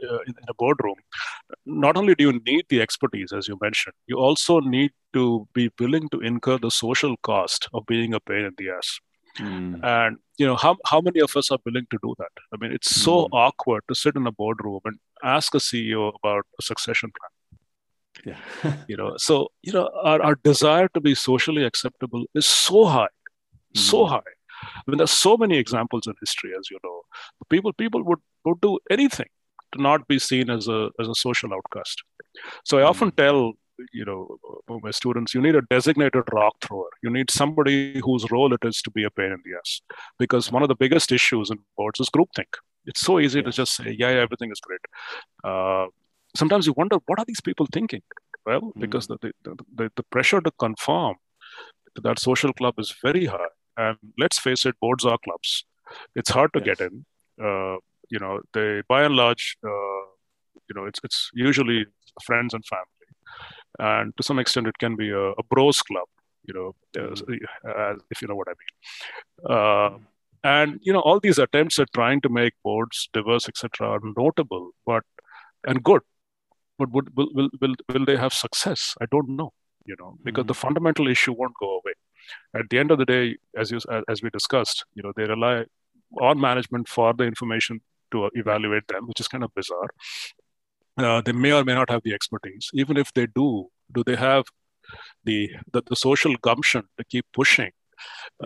uh, 0.08 0.18
in, 0.26 0.34
in 0.42 0.44
a 0.48 0.54
boardroom, 0.54 0.96
not 1.66 1.96
only 1.96 2.14
do 2.14 2.24
you 2.24 2.40
need 2.46 2.66
the 2.68 2.80
expertise, 2.80 3.32
as 3.32 3.48
you 3.48 3.58
mentioned, 3.60 3.94
you 4.06 4.16
also 4.16 4.60
need 4.60 4.92
to 5.12 5.46
be 5.52 5.70
willing 5.78 6.08
to 6.10 6.20
incur 6.20 6.58
the 6.58 6.70
social 6.70 7.16
cost 7.18 7.68
of 7.72 7.86
being 7.86 8.14
a 8.14 8.20
pain 8.20 8.44
in 8.44 8.54
the 8.56 8.70
ass. 8.70 9.00
Mm. 9.38 9.82
And 9.82 10.16
you 10.36 10.46
know 10.46 10.56
how 10.56 10.76
how 10.86 11.00
many 11.00 11.20
of 11.20 11.36
us 11.36 11.50
are 11.50 11.58
willing 11.64 11.86
to 11.90 11.98
do 12.02 12.14
that? 12.18 12.32
I 12.52 12.56
mean, 12.60 12.72
it's 12.72 12.94
so 12.94 13.24
mm. 13.24 13.28
awkward 13.32 13.82
to 13.88 13.94
sit 13.94 14.16
in 14.16 14.26
a 14.26 14.32
boardroom 14.32 14.80
and 14.84 14.98
ask 15.22 15.54
a 15.54 15.58
CEO 15.58 16.12
about 16.22 16.44
a 16.58 16.62
succession 16.62 17.10
plan. 17.18 18.36
Yeah. 18.64 18.76
you 18.88 18.96
know, 18.96 19.14
so 19.16 19.48
you 19.62 19.72
know, 19.72 19.88
our, 20.02 20.20
our 20.20 20.34
desire 20.34 20.88
to 20.88 21.00
be 21.00 21.14
socially 21.14 21.64
acceptable 21.64 22.24
is 22.34 22.46
so 22.46 22.84
high, 22.84 23.14
mm. 23.74 23.80
so 23.80 24.04
high. 24.04 24.32
I 24.64 24.82
mean, 24.86 24.98
there's 24.98 25.10
so 25.10 25.36
many 25.36 25.56
examples 25.56 26.06
in 26.06 26.14
history, 26.20 26.52
as 26.56 26.70
you 26.70 26.78
know. 26.84 27.02
People 27.48 27.72
people 27.72 28.04
would, 28.04 28.20
would 28.44 28.60
do 28.60 28.78
anything 28.90 29.28
to 29.72 29.82
not 29.82 30.06
be 30.08 30.18
seen 30.18 30.50
as 30.50 30.68
a 30.68 30.90
as 31.00 31.08
a 31.08 31.14
social 31.14 31.52
outcast. 31.52 32.02
So 32.64 32.78
I 32.78 32.82
often 32.82 33.08
hmm. 33.08 33.16
tell 33.16 33.52
you 33.92 34.04
know 34.04 34.36
my 34.68 34.90
students, 34.90 35.34
you 35.34 35.40
need 35.40 35.56
a 35.56 35.62
designated 35.62 36.24
rock 36.32 36.54
thrower. 36.60 36.90
You 37.02 37.10
need 37.10 37.30
somebody 37.30 38.00
whose 38.04 38.30
role 38.30 38.52
it 38.54 38.64
is 38.64 38.82
to 38.82 38.90
be 38.90 39.04
a 39.04 39.10
pain 39.10 39.32
in 39.32 39.40
the 39.44 39.58
ass, 39.58 39.80
because 40.18 40.52
one 40.52 40.62
of 40.62 40.68
the 40.68 40.74
biggest 40.76 41.12
issues 41.12 41.50
in 41.50 41.58
boards 41.76 42.00
is 42.00 42.10
groupthink. 42.10 42.54
It's 42.84 43.00
so 43.00 43.20
easy 43.20 43.38
yeah. 43.38 43.44
to 43.44 43.52
just 43.52 43.76
say, 43.76 43.96
yeah, 43.98 44.10
yeah, 44.10 44.20
everything 44.20 44.50
is 44.50 44.60
great. 44.60 44.80
Uh, 45.44 45.86
sometimes 46.36 46.66
you 46.66 46.74
wonder, 46.76 46.96
what 47.06 47.18
are 47.18 47.24
these 47.24 47.40
people 47.40 47.66
thinking? 47.72 48.02
Well, 48.44 48.60
mm. 48.60 48.80
because 48.80 49.06
the, 49.06 49.18
the, 49.20 49.32
the, 49.76 49.90
the 49.94 50.02
pressure 50.04 50.40
to 50.40 50.50
conform 50.58 51.16
to 51.94 52.02
that 52.02 52.18
social 52.18 52.52
club 52.52 52.74
is 52.78 52.92
very 53.00 53.26
high. 53.26 53.52
And 53.76 53.98
let's 54.18 54.38
face 54.38 54.66
it, 54.66 54.74
boards 54.80 55.04
are 55.04 55.18
clubs. 55.24 55.64
It's 56.16 56.30
hard 56.30 56.52
to 56.54 56.62
yes. 56.64 56.78
get 56.78 56.90
in. 56.90 57.04
Uh, 57.40 57.76
you 58.12 58.18
know, 58.18 58.40
they 58.52 58.82
by 58.88 59.02
and 59.04 59.16
large, 59.16 59.56
uh, 59.64 60.02
you 60.68 60.74
know, 60.76 60.84
it's 60.84 61.00
it's 61.02 61.30
usually 61.32 61.86
friends 62.22 62.52
and 62.52 62.64
family, 62.66 63.08
and 63.78 64.16
to 64.18 64.22
some 64.22 64.38
extent, 64.38 64.66
it 64.66 64.78
can 64.78 64.96
be 64.96 65.10
a, 65.10 65.30
a 65.42 65.42
bros 65.50 65.80
club. 65.80 66.08
You 66.44 66.54
know, 66.54 66.68
uh, 67.02 67.94
if 68.10 68.20
you 68.20 68.28
know 68.28 68.36
what 68.40 68.48
I 68.52 68.56
mean. 68.62 69.56
Uh, 69.56 69.98
and 70.44 70.78
you 70.82 70.92
know, 70.92 71.00
all 71.00 71.20
these 71.20 71.38
attempts 71.38 71.78
at 71.78 71.92
trying 71.94 72.20
to 72.22 72.28
make 72.28 72.52
boards 72.62 73.08
diverse, 73.12 73.48
etc., 73.48 73.88
are 73.88 74.00
notable, 74.16 74.70
but 74.84 75.04
and 75.66 75.82
good. 75.82 76.02
But 76.78 76.90
would, 76.90 77.16
will, 77.16 77.28
will, 77.32 77.48
will, 77.60 77.74
will 77.92 78.04
they 78.04 78.16
have 78.16 78.32
success? 78.34 78.94
I 79.00 79.06
don't 79.10 79.30
know. 79.30 79.52
You 79.86 79.96
know, 79.98 80.16
because 80.22 80.42
mm-hmm. 80.42 80.48
the 80.48 80.54
fundamental 80.54 81.08
issue 81.08 81.32
won't 81.32 81.54
go 81.60 81.80
away. 81.80 81.94
At 82.54 82.68
the 82.70 82.78
end 82.78 82.90
of 82.90 82.98
the 82.98 83.04
day, 83.04 83.36
as 83.56 83.70
you 83.70 83.80
as 84.08 84.22
we 84.22 84.30
discussed, 84.30 84.84
you 84.94 85.02
know, 85.02 85.12
they 85.16 85.24
rely 85.24 85.64
on 86.20 86.38
management 86.38 86.88
for 86.88 87.14
the 87.14 87.24
information 87.24 87.80
to 88.12 88.30
evaluate 88.34 88.86
them, 88.88 89.06
which 89.08 89.20
is 89.20 89.28
kind 89.28 89.44
of 89.44 89.54
bizarre. 89.54 89.90
Uh, 90.96 91.20
they 91.22 91.32
may 91.32 91.52
or 91.52 91.64
may 91.64 91.74
not 91.74 91.90
have 91.90 92.02
the 92.04 92.14
expertise. 92.14 92.70
Even 92.74 92.96
if 92.96 93.12
they 93.14 93.26
do, 93.26 93.68
do 93.94 94.04
they 94.04 94.16
have 94.16 94.44
the 95.24 95.50
the, 95.72 95.82
the 95.88 95.96
social 95.96 96.34
gumption 96.42 96.82
to 96.98 97.04
keep 97.04 97.26
pushing 97.32 97.70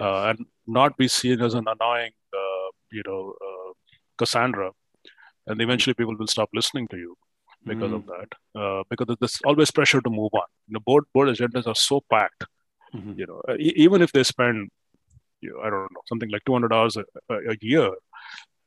uh, 0.01 0.25
and 0.29 0.47
not 0.67 0.97
be 0.97 1.09
seen 1.09 1.41
as 1.41 1.55
an 1.55 1.65
annoying, 1.67 2.13
uh, 2.33 2.69
you 2.93 3.03
know, 3.07 3.35
uh, 3.47 3.73
Cassandra? 4.19 4.71
And 5.49 5.61
eventually, 5.61 5.95
people 5.95 6.17
will 6.17 6.27
stop 6.27 6.51
listening 6.53 6.89
to 6.89 6.97
you 6.97 7.17
because 7.65 7.91
mm. 7.91 7.97
of 7.97 8.07
that. 8.07 8.61
Uh, 8.61 8.83
because 8.89 9.17
there's 9.21 9.41
always 9.45 9.71
pressure 9.71 10.01
to 10.01 10.11
move 10.11 10.31
on. 10.33 10.49
The 10.69 10.81
board 10.81 11.05
board 11.13 11.29
agendas 11.29 11.67
are 11.67 11.75
so 11.75 12.03
packed. 12.11 12.45
Mm-hmm. 12.95 13.19
You 13.19 13.27
know, 13.27 13.43
e- 13.59 13.75
even 13.77 14.03
if 14.03 14.13
they 14.13 14.23
spend, 14.23 14.71
you 15.41 15.51
know, 15.51 15.61
I 15.61 15.71
don't 15.71 15.93
know, 15.93 16.03
something 16.07 16.31
like 16.31 16.45
200 16.47 16.73
hours 16.73 16.97
a, 16.97 17.05
a 17.35 17.57
year 17.61 17.91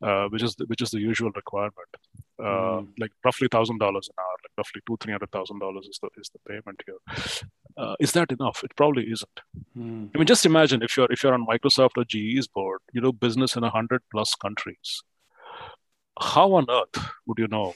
uh, 0.01 0.27
which 0.29 0.43
is 0.43 0.55
the, 0.55 0.65
which 0.65 0.81
is 0.81 0.91
the 0.91 0.99
usual 0.99 1.31
requirement. 1.31 1.91
Uh, 2.39 2.79
mm. 2.81 2.87
Like 2.97 3.11
roughly 3.25 3.47
thousand 3.51 3.79
dollars 3.79 4.09
an 4.09 4.15
hour, 4.17 4.35
like 4.43 4.51
roughly 4.57 4.81
two 4.87 4.97
three 4.99 5.11
hundred 5.11 5.31
thousand 5.31 5.59
dollars 5.59 5.87
is 5.87 5.99
the 6.01 6.09
is 6.17 6.29
the 6.29 6.39
payment 6.47 6.81
here. 6.85 7.43
Uh, 7.77 7.95
is 7.99 8.13
that 8.13 8.31
enough? 8.31 8.63
It 8.63 8.75
probably 8.75 9.03
isn't. 9.03 9.41
Mm. 9.77 10.09
I 10.13 10.17
mean, 10.17 10.27
just 10.27 10.45
imagine 10.45 10.81
if 10.81 10.95
you're 10.95 11.11
if 11.11 11.23
you're 11.23 11.33
on 11.33 11.45
Microsoft 11.45 11.97
or 11.97 12.05
GE's 12.05 12.47
board, 12.47 12.79
you 12.93 13.01
do 13.01 13.11
business 13.11 13.55
in 13.55 13.63
a 13.63 13.69
hundred 13.69 14.01
plus 14.11 14.35
countries. 14.35 15.03
How 16.21 16.53
on 16.53 16.65
earth 16.69 17.11
would 17.25 17.39
you 17.39 17.47
know 17.47 17.75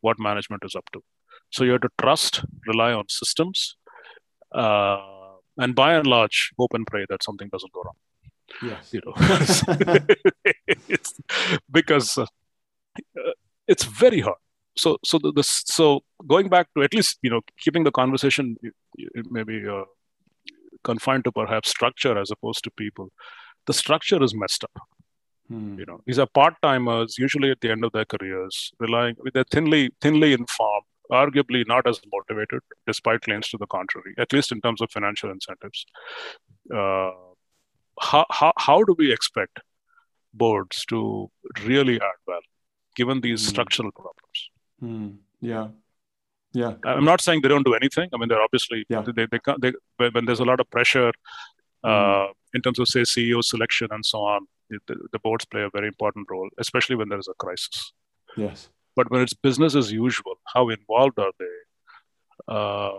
what 0.00 0.18
management 0.18 0.62
is 0.64 0.74
up 0.74 0.84
to? 0.92 1.02
So 1.50 1.64
you 1.64 1.72
have 1.72 1.82
to 1.82 1.90
trust, 2.00 2.44
rely 2.66 2.92
on 2.92 3.08
systems, 3.08 3.76
uh, 4.52 4.98
and 5.56 5.74
by 5.74 5.94
and 5.94 6.06
large, 6.06 6.50
hope 6.58 6.74
and 6.74 6.86
pray 6.86 7.06
that 7.08 7.22
something 7.22 7.48
doesn't 7.48 7.72
go 7.72 7.82
wrong. 7.82 7.94
Yes. 8.62 8.92
You 8.92 9.00
know, 9.04 9.14
it's 10.94 11.12
because 11.70 12.18
uh, 12.18 12.26
it's 13.66 13.84
very 13.84 14.20
hard. 14.20 14.42
So, 14.76 14.98
so 15.04 15.18
the, 15.18 15.32
the, 15.32 15.44
so 15.44 16.00
going 16.26 16.48
back 16.48 16.68
to 16.76 16.82
at 16.82 16.94
least 16.94 17.18
you 17.22 17.30
know 17.30 17.42
keeping 17.58 17.84
the 17.84 17.92
conversation 17.92 18.56
maybe 19.30 19.62
uh, 19.68 19.84
confined 20.82 21.24
to 21.24 21.32
perhaps 21.32 21.70
structure 21.70 22.18
as 22.18 22.30
opposed 22.30 22.64
to 22.64 22.70
people. 22.70 23.10
The 23.66 23.72
structure 23.72 24.22
is 24.22 24.34
messed 24.34 24.64
up. 24.64 24.76
Hmm. 25.48 25.78
You 25.78 25.86
know, 25.86 26.00
these 26.06 26.18
are 26.18 26.26
part 26.26 26.54
timers, 26.62 27.18
usually 27.18 27.50
at 27.50 27.60
the 27.60 27.70
end 27.70 27.84
of 27.84 27.92
their 27.92 28.04
careers, 28.04 28.72
relying 28.78 29.16
they're 29.32 29.52
thinly 29.56 29.90
thinly 30.00 30.32
informed, 30.32 30.86
arguably 31.10 31.66
not 31.66 31.86
as 31.86 32.00
motivated, 32.12 32.60
despite 32.86 33.20
claims 33.22 33.48
to 33.48 33.58
the 33.58 33.66
contrary, 33.66 34.14
at 34.18 34.32
least 34.32 34.52
in 34.52 34.60
terms 34.60 34.80
of 34.80 34.90
financial 34.90 35.30
incentives. 35.30 35.84
Uh, 36.72 37.10
how, 38.00 38.24
how, 38.30 38.52
how 38.56 38.82
do 38.82 38.94
we 38.98 39.12
expect 39.12 39.60
boards 40.34 40.84
to 40.86 41.30
really 41.64 41.96
add 41.96 42.18
value 42.26 42.40
given 42.96 43.20
these 43.20 43.42
mm. 43.42 43.48
structural 43.48 43.92
problems? 43.92 44.50
Mm. 44.82 45.16
Yeah. 45.40 45.68
Yeah. 46.52 46.74
I'm 46.84 47.04
not 47.04 47.20
saying 47.20 47.40
they 47.42 47.48
don't 47.48 47.64
do 47.64 47.74
anything. 47.74 48.08
I 48.14 48.16
mean, 48.16 48.28
they're 48.28 48.42
obviously, 48.42 48.84
yeah. 48.88 49.02
they, 49.02 49.26
they, 49.26 49.38
they, 49.58 49.72
they 49.98 50.08
when 50.10 50.24
there's 50.24 50.40
a 50.40 50.44
lot 50.44 50.60
of 50.60 50.70
pressure 50.70 51.12
uh, 51.82 51.88
mm. 51.88 52.32
in 52.54 52.62
terms 52.62 52.78
of, 52.78 52.88
say, 52.88 53.00
CEO 53.00 53.42
selection 53.42 53.88
and 53.90 54.04
so 54.06 54.18
on, 54.18 54.46
the, 54.70 54.96
the 55.12 55.18
boards 55.18 55.44
play 55.44 55.62
a 55.62 55.70
very 55.70 55.88
important 55.88 56.26
role, 56.30 56.48
especially 56.58 56.96
when 56.96 57.08
there 57.08 57.18
is 57.18 57.28
a 57.28 57.34
crisis. 57.34 57.92
Yes. 58.36 58.68
But 58.96 59.10
when 59.10 59.20
it's 59.20 59.34
business 59.34 59.74
as 59.74 59.90
usual, 59.92 60.36
how 60.52 60.68
involved 60.68 61.18
are 61.18 61.32
they? 61.38 62.54
Uh, 62.54 62.92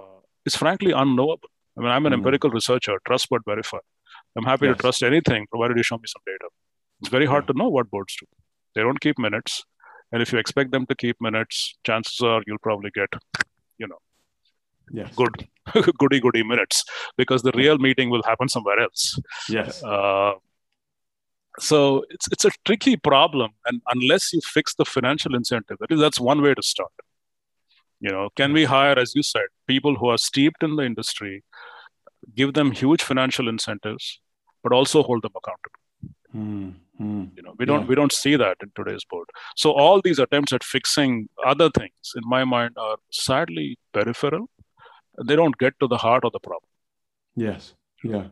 it's 0.45 0.56
frankly 0.56 0.91
unknowable. 0.91 1.50
I 1.78 1.82
mean, 1.82 1.89
I'm 1.89 2.06
an 2.06 2.12
mm. 2.12 2.15
empirical 2.15 2.50
researcher, 2.50 3.00
trust 3.06 3.28
but 3.30 3.41
verify. 3.45 3.80
I'm 4.36 4.43
happy 4.43 4.65
yes. 4.67 4.76
to 4.76 4.82
trust 4.82 5.04
anything 5.04 5.48
provided 5.50 5.78
you 5.78 5.84
show 5.84 5.98
me 5.98 6.04
some 6.08 6.21
data. 6.26 6.50
It's 7.01 7.10
very 7.10 7.25
hard 7.25 7.47
to 7.47 7.53
know 7.53 7.69
what 7.69 7.89
boards 7.89 8.15
do. 8.19 8.25
They 8.73 8.81
don't 8.81 8.99
keep 8.99 9.17
minutes. 9.17 9.63
And 10.12 10.21
if 10.21 10.31
you 10.31 10.39
expect 10.39 10.71
them 10.71 10.86
to 10.88 10.95
keep 10.95 11.19
minutes, 11.19 11.75
chances 11.86 12.19
are 12.21 12.41
you'll 12.45 12.58
probably 12.60 12.91
get, 12.91 13.10
you 13.77 13.88
know, 13.88 13.97
yes. 14.91 15.13
good 15.15 15.47
goody 15.97 16.19
goody 16.19 16.43
minutes 16.43 16.84
because 17.17 17.41
the 17.41 17.51
real 17.55 17.77
meeting 17.77 18.10
will 18.10 18.23
happen 18.23 18.47
somewhere 18.47 18.79
else. 18.79 19.19
Yes. 19.49 19.84
Uh, 19.84 20.34
so 21.60 22.03
it's 22.10 22.27
it's 22.31 22.45
a 22.45 22.51
tricky 22.65 22.97
problem, 22.97 23.51
and 23.65 23.81
unless 23.88 24.34
you 24.34 24.41
fix 24.41 24.75
the 24.75 24.86
financial 24.86 25.36
incentive, 25.36 25.77
that's 25.89 26.19
one 26.19 26.41
way 26.41 26.53
to 26.53 26.62
start. 26.62 26.91
You 28.01 28.12
know, 28.12 28.29
can 28.36 28.51
we 28.51 28.65
hire, 28.65 28.99
as 28.99 29.15
you 29.15 29.23
said, 29.23 29.47
people 29.67 29.95
who 29.95 30.10
are 30.10 30.17
steeped 30.17 30.63
in 30.63 30.75
the 30.75 30.84
industry, 30.84 31.43
give 32.36 32.53
them 32.53 32.71
huge 32.71 33.01
financial 33.01 33.47
incentives, 33.47 34.19
but 34.63 34.73
also 34.73 35.01
hold 35.01 35.23
them 35.23 35.31
accountable? 35.36 35.79
Mm, 36.36 36.73
mm, 36.99 37.29
you 37.36 37.43
know 37.43 37.53
we 37.58 37.65
don't 37.65 37.81
yeah. 37.81 37.88
we 37.88 37.95
don't 37.95 38.12
see 38.12 38.36
that 38.36 38.58
in 38.62 38.71
today's 38.75 39.05
board 39.05 39.27
so 39.55 39.71
all 39.71 40.01
these 40.01 40.19
attempts 40.19 40.53
at 40.53 40.63
fixing 40.63 41.27
other 41.45 41.69
things 41.69 42.13
in 42.15 42.23
my 42.25 42.43
mind 42.43 42.73
are 42.77 42.97
sadly 43.12 43.77
peripheral. 43.93 44.49
They 45.23 45.36
don't 45.36 45.58
get 45.58 45.79
to 45.79 45.88
the 45.88 45.97
heart 45.97 46.25
of 46.25 46.31
the 46.34 46.39
problem. 46.39 46.69
Yes. 47.36 47.73
Yeah. 48.03 48.27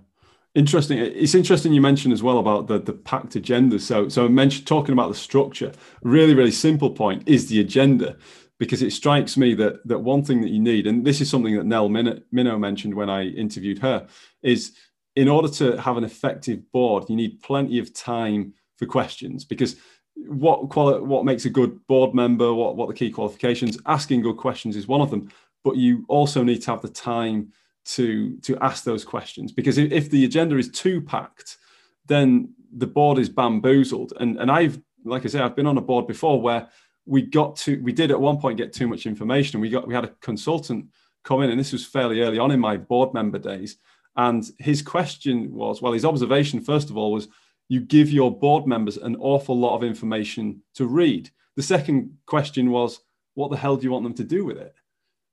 Interesting. 0.56 1.00
It's 1.00 1.34
interesting 1.34 1.74
you 1.74 1.82
mentioned 1.82 2.14
as 2.14 2.22
well 2.22 2.38
about 2.38 2.68
the 2.68 2.80
the 2.80 2.94
packed 2.94 3.36
agenda. 3.36 3.80
So 3.80 4.10
so 4.10 4.26
I 4.26 4.28
mentioned 4.28 4.68
talking 4.68 4.94
about 4.94 5.10
the 5.10 5.16
structure 5.16 5.72
really 6.04 6.36
really 6.36 6.52
simple 6.52 6.92
point 6.92 7.24
is 7.28 7.48
the 7.48 7.60
agenda 7.60 8.18
because 8.60 8.84
it 8.84 8.92
strikes 8.92 9.36
me 9.36 9.56
that 9.56 9.86
that 9.88 10.00
one 10.00 10.24
thing 10.24 10.42
that 10.42 10.52
you 10.52 10.60
need 10.60 10.86
and 10.86 11.04
this 11.04 11.22
is 11.22 11.30
something 11.30 11.56
that 11.56 11.66
Nell 11.66 11.90
Minow 11.90 12.60
mentioned 12.60 12.94
when 12.94 13.10
I 13.10 13.24
interviewed 13.24 13.80
her 13.80 14.08
is 14.44 14.74
in 15.16 15.28
order 15.28 15.48
to 15.48 15.80
have 15.80 15.98
an 15.98 16.04
effective 16.04 16.72
board, 16.72 17.06
you 17.10 17.16
need 17.16 17.42
plenty 17.42 17.80
of 17.80 17.94
time 17.94 18.54
for 18.78 18.86
questions 18.86 19.46
because 19.46 19.76
what 20.16 20.70
quali- 20.70 21.02
what 21.02 21.26
makes 21.26 21.46
a 21.46 21.50
good 21.50 21.86
board 21.88 22.14
member, 22.14 22.54
what, 22.54 22.76
what 22.76 22.88
the 22.88 22.94
key 22.94 23.12
qualifications, 23.12 23.78
asking 23.86 24.22
good 24.22 24.38
questions 24.38 24.76
is 24.76 24.88
one 24.88 25.02
of 25.02 25.10
them. 25.10 25.30
But 25.64 25.78
you 25.78 26.06
also 26.08 26.44
need 26.44 26.62
to 26.64 26.72
have 26.72 26.82
the 26.82 26.90
time 26.90 27.52
to 27.86 28.38
to 28.40 28.58
ask 28.60 28.84
those 28.84 29.04
questions 29.04 29.52
because 29.52 29.78
if, 29.78 29.92
if 29.92 30.10
the 30.10 30.26
agenda 30.26 30.58
is 30.58 30.70
too 30.70 31.02
packed, 31.02 31.58
then 32.06 32.54
the 32.76 32.88
board 32.88 33.18
is 33.18 33.30
bamboozled. 33.30 34.14
And 34.20 34.38
and 34.40 34.52
I've 34.52 34.80
like 35.06 35.26
I 35.26 35.28
say, 35.28 35.40
I've 35.40 35.56
been 35.56 35.68
on 35.68 35.78
a 35.78 35.82
board 35.82 36.08
before 36.08 36.42
where 36.42 36.70
we 37.06 37.22
got 37.22 37.56
to 37.58 37.82
we 37.82 37.92
did 37.92 38.12
at 38.12 38.20
one 38.20 38.38
point 38.38 38.58
get 38.58 38.74
too 38.74 38.88
much 38.88 39.06
information. 39.06 39.60
We 39.60 39.70
got 39.70 39.88
we 39.88 39.94
had 39.94 40.06
a 40.06 40.16
consultant 40.22 40.88
come 41.24 41.42
in, 41.42 41.50
and 41.50 41.60
this 41.60 41.72
was 41.72 41.86
fairly 41.86 42.22
early 42.22 42.40
on 42.40 42.52
in 42.52 42.60
my 42.60 42.78
board 42.78 43.14
member 43.14 43.40
days 43.40 43.78
and 44.16 44.44
his 44.60 44.82
question 44.82 45.54
was 45.54 45.82
well, 45.82 45.94
his 45.94 46.06
observation, 46.06 46.62
first 46.62 46.90
of 46.90 46.98
all, 46.98 47.12
was 47.12 47.28
you 47.70 47.80
give 47.80 48.10
your 48.12 48.38
board 48.38 48.68
members 48.68 48.98
an 48.98 49.16
awful 49.18 49.58
lot 49.58 49.76
of 49.76 49.84
information 49.84 50.62
to 50.76 50.86
read. 50.86 51.30
The 51.56 51.64
second 51.64 52.18
question 52.26 52.72
was, 52.72 53.00
what 53.36 53.52
the 53.52 53.58
hell 53.58 53.78
do 53.78 53.84
you 53.84 53.92
want 53.92 54.04
them 54.04 54.14
to 54.16 54.24
do 54.24 54.46
with 54.46 54.58
it? 54.58 54.76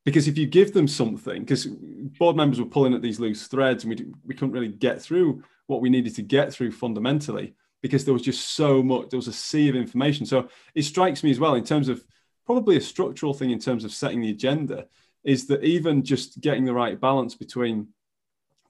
Because 0.04 0.28
if 0.28 0.38
you 0.38 0.46
give 0.46 0.72
them 0.72 0.88
something, 0.88 1.40
because 1.40 1.66
board 1.66 2.36
members 2.36 2.58
were 2.58 2.66
pulling 2.66 2.94
at 2.94 3.02
these 3.02 3.20
loose 3.20 3.46
threads 3.46 3.84
and 3.84 3.94
we, 3.94 4.06
we 4.24 4.34
couldn't 4.34 4.52
really 4.52 4.68
get 4.68 5.02
through 5.02 5.42
what 5.66 5.82
we 5.82 5.90
needed 5.90 6.14
to 6.16 6.22
get 6.22 6.52
through 6.52 6.72
fundamentally 6.72 7.54
because 7.82 8.04
there 8.04 8.14
was 8.14 8.22
just 8.22 8.54
so 8.54 8.82
much, 8.82 9.10
there 9.10 9.18
was 9.18 9.28
a 9.28 9.32
sea 9.32 9.68
of 9.68 9.76
information. 9.76 10.26
So 10.26 10.48
it 10.74 10.82
strikes 10.82 11.22
me 11.22 11.30
as 11.30 11.38
well 11.38 11.54
in 11.54 11.64
terms 11.64 11.88
of 11.88 12.04
probably 12.46 12.76
a 12.76 12.80
structural 12.80 13.34
thing 13.34 13.50
in 13.50 13.58
terms 13.58 13.84
of 13.84 13.92
setting 13.92 14.20
the 14.20 14.30
agenda 14.30 14.86
is 15.24 15.46
that 15.46 15.62
even 15.62 16.02
just 16.02 16.40
getting 16.40 16.64
the 16.64 16.74
right 16.74 16.98
balance 16.98 17.34
between 17.34 17.88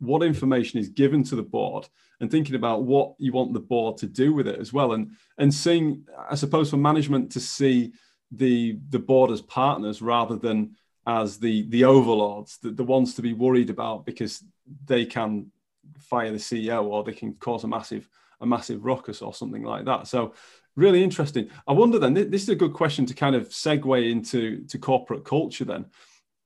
what 0.01 0.23
information 0.23 0.81
is 0.81 0.89
given 0.89 1.23
to 1.25 1.37
the 1.37 1.43
board 1.43 1.89
and 2.21 2.31
thinking 2.31 2.55
about 2.55 2.83
what 2.83 3.15
you 3.19 3.33
want 3.33 3.53
the 3.53 3.61
board 3.61 3.97
to 3.99 4.07
do 4.07 4.33
with 4.33 4.49
it 4.49 4.59
as 4.59 4.73
well. 4.73 4.93
And 4.93 5.13
and 5.39 5.53
seeing 5.53 6.07
i 6.29 6.35
suppose 6.35 6.71
for 6.71 6.77
management 6.77 7.33
to 7.33 7.41
see 7.41 7.93
the 8.33 8.79
the 8.91 8.99
board 8.99 9.31
as 9.31 9.43
partners 9.43 10.03
rather 10.03 10.37
than 10.37 10.77
as 11.07 11.39
the 11.39 11.69
the 11.71 11.85
overlords 11.85 12.59
the, 12.59 12.71
the 12.71 12.85
ones 12.85 13.15
to 13.15 13.23
be 13.23 13.33
worried 13.33 13.71
about 13.71 14.05
because 14.05 14.45
they 14.85 15.05
can 15.05 15.51
fire 15.99 16.31
the 16.31 16.39
ceo 16.39 16.85
or 16.85 17.03
they 17.03 17.13
can 17.13 17.35
cause 17.35 17.65
a 17.65 17.69
massive 17.69 18.09
a 18.41 18.47
massive 18.47 18.85
ruckus 18.85 19.23
or 19.23 19.35
something 19.35 19.63
like 19.63 19.85
that. 19.85 20.07
So 20.07 20.35
really 20.77 21.03
interesting. 21.03 21.51
I 21.67 21.73
wonder 21.73 21.99
then 21.99 22.15
this 22.15 22.43
is 22.43 22.49
a 22.49 22.55
good 22.55 22.73
question 22.73 23.07
to 23.07 23.15
kind 23.15 23.35
of 23.37 23.49
segue 23.49 24.11
into 24.11 24.65
to 24.67 24.79
corporate 24.79 25.25
culture 25.25 25.65
then. 25.65 25.87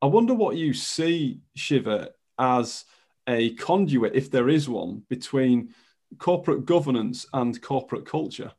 I 0.02 0.06
wonder 0.06 0.34
what 0.34 0.56
you 0.56 0.74
see 0.74 1.40
shiva 1.54 2.10
as 2.38 2.84
a 3.26 3.54
conduit, 3.54 4.14
if 4.14 4.30
there 4.30 4.48
is 4.48 4.68
one, 4.68 5.02
between 5.08 5.74
corporate 6.18 6.64
governance 6.64 7.26
and 7.32 7.60
corporate 7.60 8.06
culture? 8.06 8.52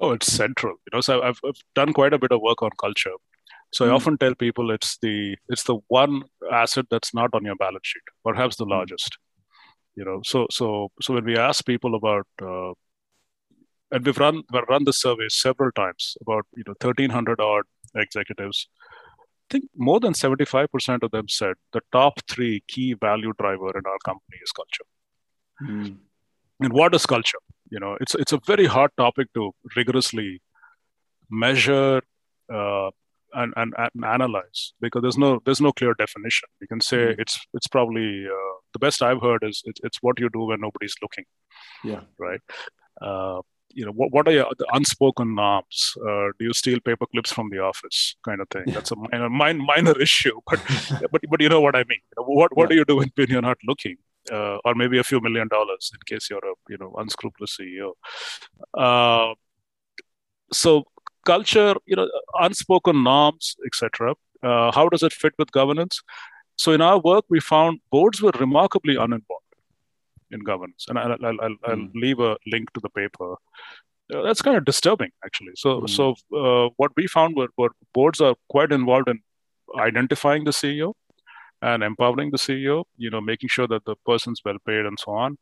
Oh, 0.00 0.12
it's 0.12 0.32
central. 0.32 0.72
You 0.72 0.96
know, 0.96 1.00
so 1.00 1.22
I've, 1.22 1.40
I've 1.44 1.60
done 1.74 1.92
quite 1.92 2.12
a 2.12 2.18
bit 2.18 2.32
of 2.32 2.40
work 2.40 2.62
on 2.62 2.70
culture. 2.78 3.12
So 3.72 3.84
mm. 3.84 3.88
I 3.88 3.90
hmm. 3.90 3.96
often 3.96 4.18
tell 4.18 4.34
people 4.34 4.70
it's 4.70 4.98
the 4.98 5.36
it's 5.48 5.64
the 5.64 5.78
one 5.88 6.22
asset 6.52 6.86
that's 6.90 7.12
not 7.14 7.30
on 7.34 7.44
your 7.44 7.56
balance 7.56 7.86
sheet, 7.86 8.02
perhaps 8.24 8.56
the 8.56 8.64
mm. 8.64 8.70
largest. 8.70 9.18
You 9.96 10.04
know, 10.04 10.20
so 10.24 10.46
so 10.50 10.90
so 11.02 11.14
when 11.14 11.24
we 11.24 11.36
ask 11.36 11.66
people 11.66 11.96
about, 11.96 12.26
uh, 12.40 12.72
and 13.90 14.06
we've 14.06 14.18
run 14.18 14.42
we've 14.52 14.68
run 14.68 14.84
the 14.84 14.92
survey 14.92 15.28
several 15.28 15.72
times 15.72 16.16
about 16.22 16.46
you 16.56 16.62
know 16.66 16.74
thirteen 16.80 17.10
hundred 17.10 17.40
odd 17.40 17.64
executives, 17.96 18.68
think 19.50 19.64
more 19.76 20.00
than 20.00 20.12
75% 20.12 21.02
of 21.02 21.10
them 21.10 21.28
said 21.28 21.54
the 21.72 21.80
top 21.92 22.20
three 22.28 22.62
key 22.68 22.94
value 22.94 23.32
driver 23.38 23.70
in 23.70 23.82
our 23.86 23.98
company 24.04 24.38
is 24.42 24.52
culture. 24.52 24.84
Mm. 25.62 25.96
And 26.60 26.72
what 26.72 26.94
is 26.94 27.06
culture? 27.06 27.38
You 27.70 27.80
know, 27.80 27.96
it's 28.00 28.14
it's 28.14 28.32
a 28.32 28.40
very 28.46 28.66
hard 28.66 28.90
topic 28.96 29.28
to 29.34 29.52
rigorously 29.76 30.42
measure 31.30 32.00
uh, 32.52 32.90
and, 33.34 33.52
and, 33.56 33.74
and 33.76 34.04
analyze 34.04 34.72
because 34.80 35.02
there's 35.02 35.18
no 35.18 35.40
there's 35.44 35.60
no 35.60 35.72
clear 35.72 35.94
definition. 35.94 36.48
You 36.60 36.68
can 36.68 36.80
say 36.80 36.98
mm. 36.98 37.14
it's 37.18 37.38
it's 37.54 37.66
probably 37.66 38.26
uh, 38.26 38.54
the 38.72 38.78
best 38.78 39.02
I've 39.02 39.20
heard 39.20 39.44
is 39.44 39.62
it's, 39.66 39.80
it's 39.84 39.98
what 40.00 40.18
you 40.18 40.28
do 40.30 40.46
when 40.46 40.60
nobody's 40.60 40.94
looking. 41.02 41.24
Yeah. 41.84 42.00
Right. 42.18 42.40
Uh, 43.00 43.42
you 43.78 43.86
know 43.86 43.94
what, 44.00 44.10
what 44.14 44.28
are 44.28 44.36
your, 44.38 44.48
the 44.58 44.66
unspoken 44.78 45.34
norms? 45.34 45.78
Uh, 46.08 46.26
do 46.38 46.42
you 46.48 46.54
steal 46.62 46.80
paper 46.80 47.06
clips 47.12 47.32
from 47.32 47.50
the 47.54 47.60
office 47.70 47.98
kind 48.28 48.40
of 48.40 48.48
thing? 48.54 48.66
That's 48.74 48.92
a 48.96 48.96
minor 48.96 49.30
minor, 49.30 49.62
minor 49.72 49.94
issue 50.08 50.36
but 50.50 50.60
but 51.12 51.20
but 51.30 51.40
you 51.40 51.50
know 51.54 51.62
what 51.66 51.76
i 51.80 51.84
mean. 51.90 52.02
You 52.10 52.16
know, 52.18 52.26
what 52.40 52.56
what 52.56 52.64
yeah. 52.64 52.68
do 52.70 52.74
you 52.80 52.84
do 52.92 52.96
when, 52.96 53.10
you're 53.34 53.48
not 53.50 53.58
looking 53.70 53.96
uh, 54.36 54.56
or 54.64 54.74
maybe 54.74 54.98
a 54.98 55.08
few 55.10 55.20
million 55.20 55.48
dollars 55.56 55.90
in 55.94 56.00
case 56.12 56.28
you're 56.30 56.48
a 56.52 56.54
you 56.72 56.78
know 56.80 56.92
unscrupulous 57.02 57.56
ceo 57.58 57.90
uh, 58.84 59.34
so 60.52 60.70
culture 61.32 61.74
you 61.86 61.96
know 61.98 62.08
unspoken 62.46 63.04
norms 63.10 63.56
etc 63.68 64.14
uh, 64.42 64.70
how 64.72 64.88
does 64.88 65.02
it 65.02 65.12
fit 65.12 65.34
with 65.38 65.50
governance? 65.52 66.02
So 66.56 66.72
in 66.72 66.80
our 66.80 66.98
work 66.98 67.24
we 67.28 67.40
found 67.40 67.80
boards 67.90 68.22
were 68.22 68.32
remarkably 68.38 68.96
uninvolved 68.96 69.47
in 70.30 70.40
governance. 70.40 70.86
And 70.88 70.98
I'll, 70.98 71.12
I'll, 71.12 71.40
I'll, 71.40 71.56
I'll 71.64 71.76
hmm. 71.76 71.98
leave 71.98 72.20
a 72.20 72.36
link 72.46 72.72
to 72.72 72.80
the 72.80 72.90
paper. 72.90 73.32
Uh, 74.12 74.22
that's 74.22 74.42
kind 74.42 74.56
of 74.56 74.64
disturbing, 74.64 75.10
actually. 75.24 75.52
So, 75.54 75.82
mm. 75.82 75.90
so 75.90 76.14
uh, 76.34 76.70
what 76.78 76.92
we 76.96 77.06
found 77.06 77.36
were, 77.36 77.48
were 77.58 77.72
boards 77.92 78.22
are 78.22 78.34
quite 78.48 78.72
involved 78.72 79.08
in 79.08 79.20
identifying 79.78 80.44
the 80.44 80.50
CEO 80.50 80.94
and 81.60 81.82
empowering 81.82 82.30
the 82.30 82.38
CEO. 82.38 82.84
You 82.96 83.10
know, 83.10 83.20
making 83.20 83.50
sure 83.50 83.66
that 83.68 83.84
the 83.84 83.96
person's 84.06 84.40
well 84.42 84.56
paid 84.66 84.86
and 84.86 84.98
so 84.98 85.12
on. 85.12 85.36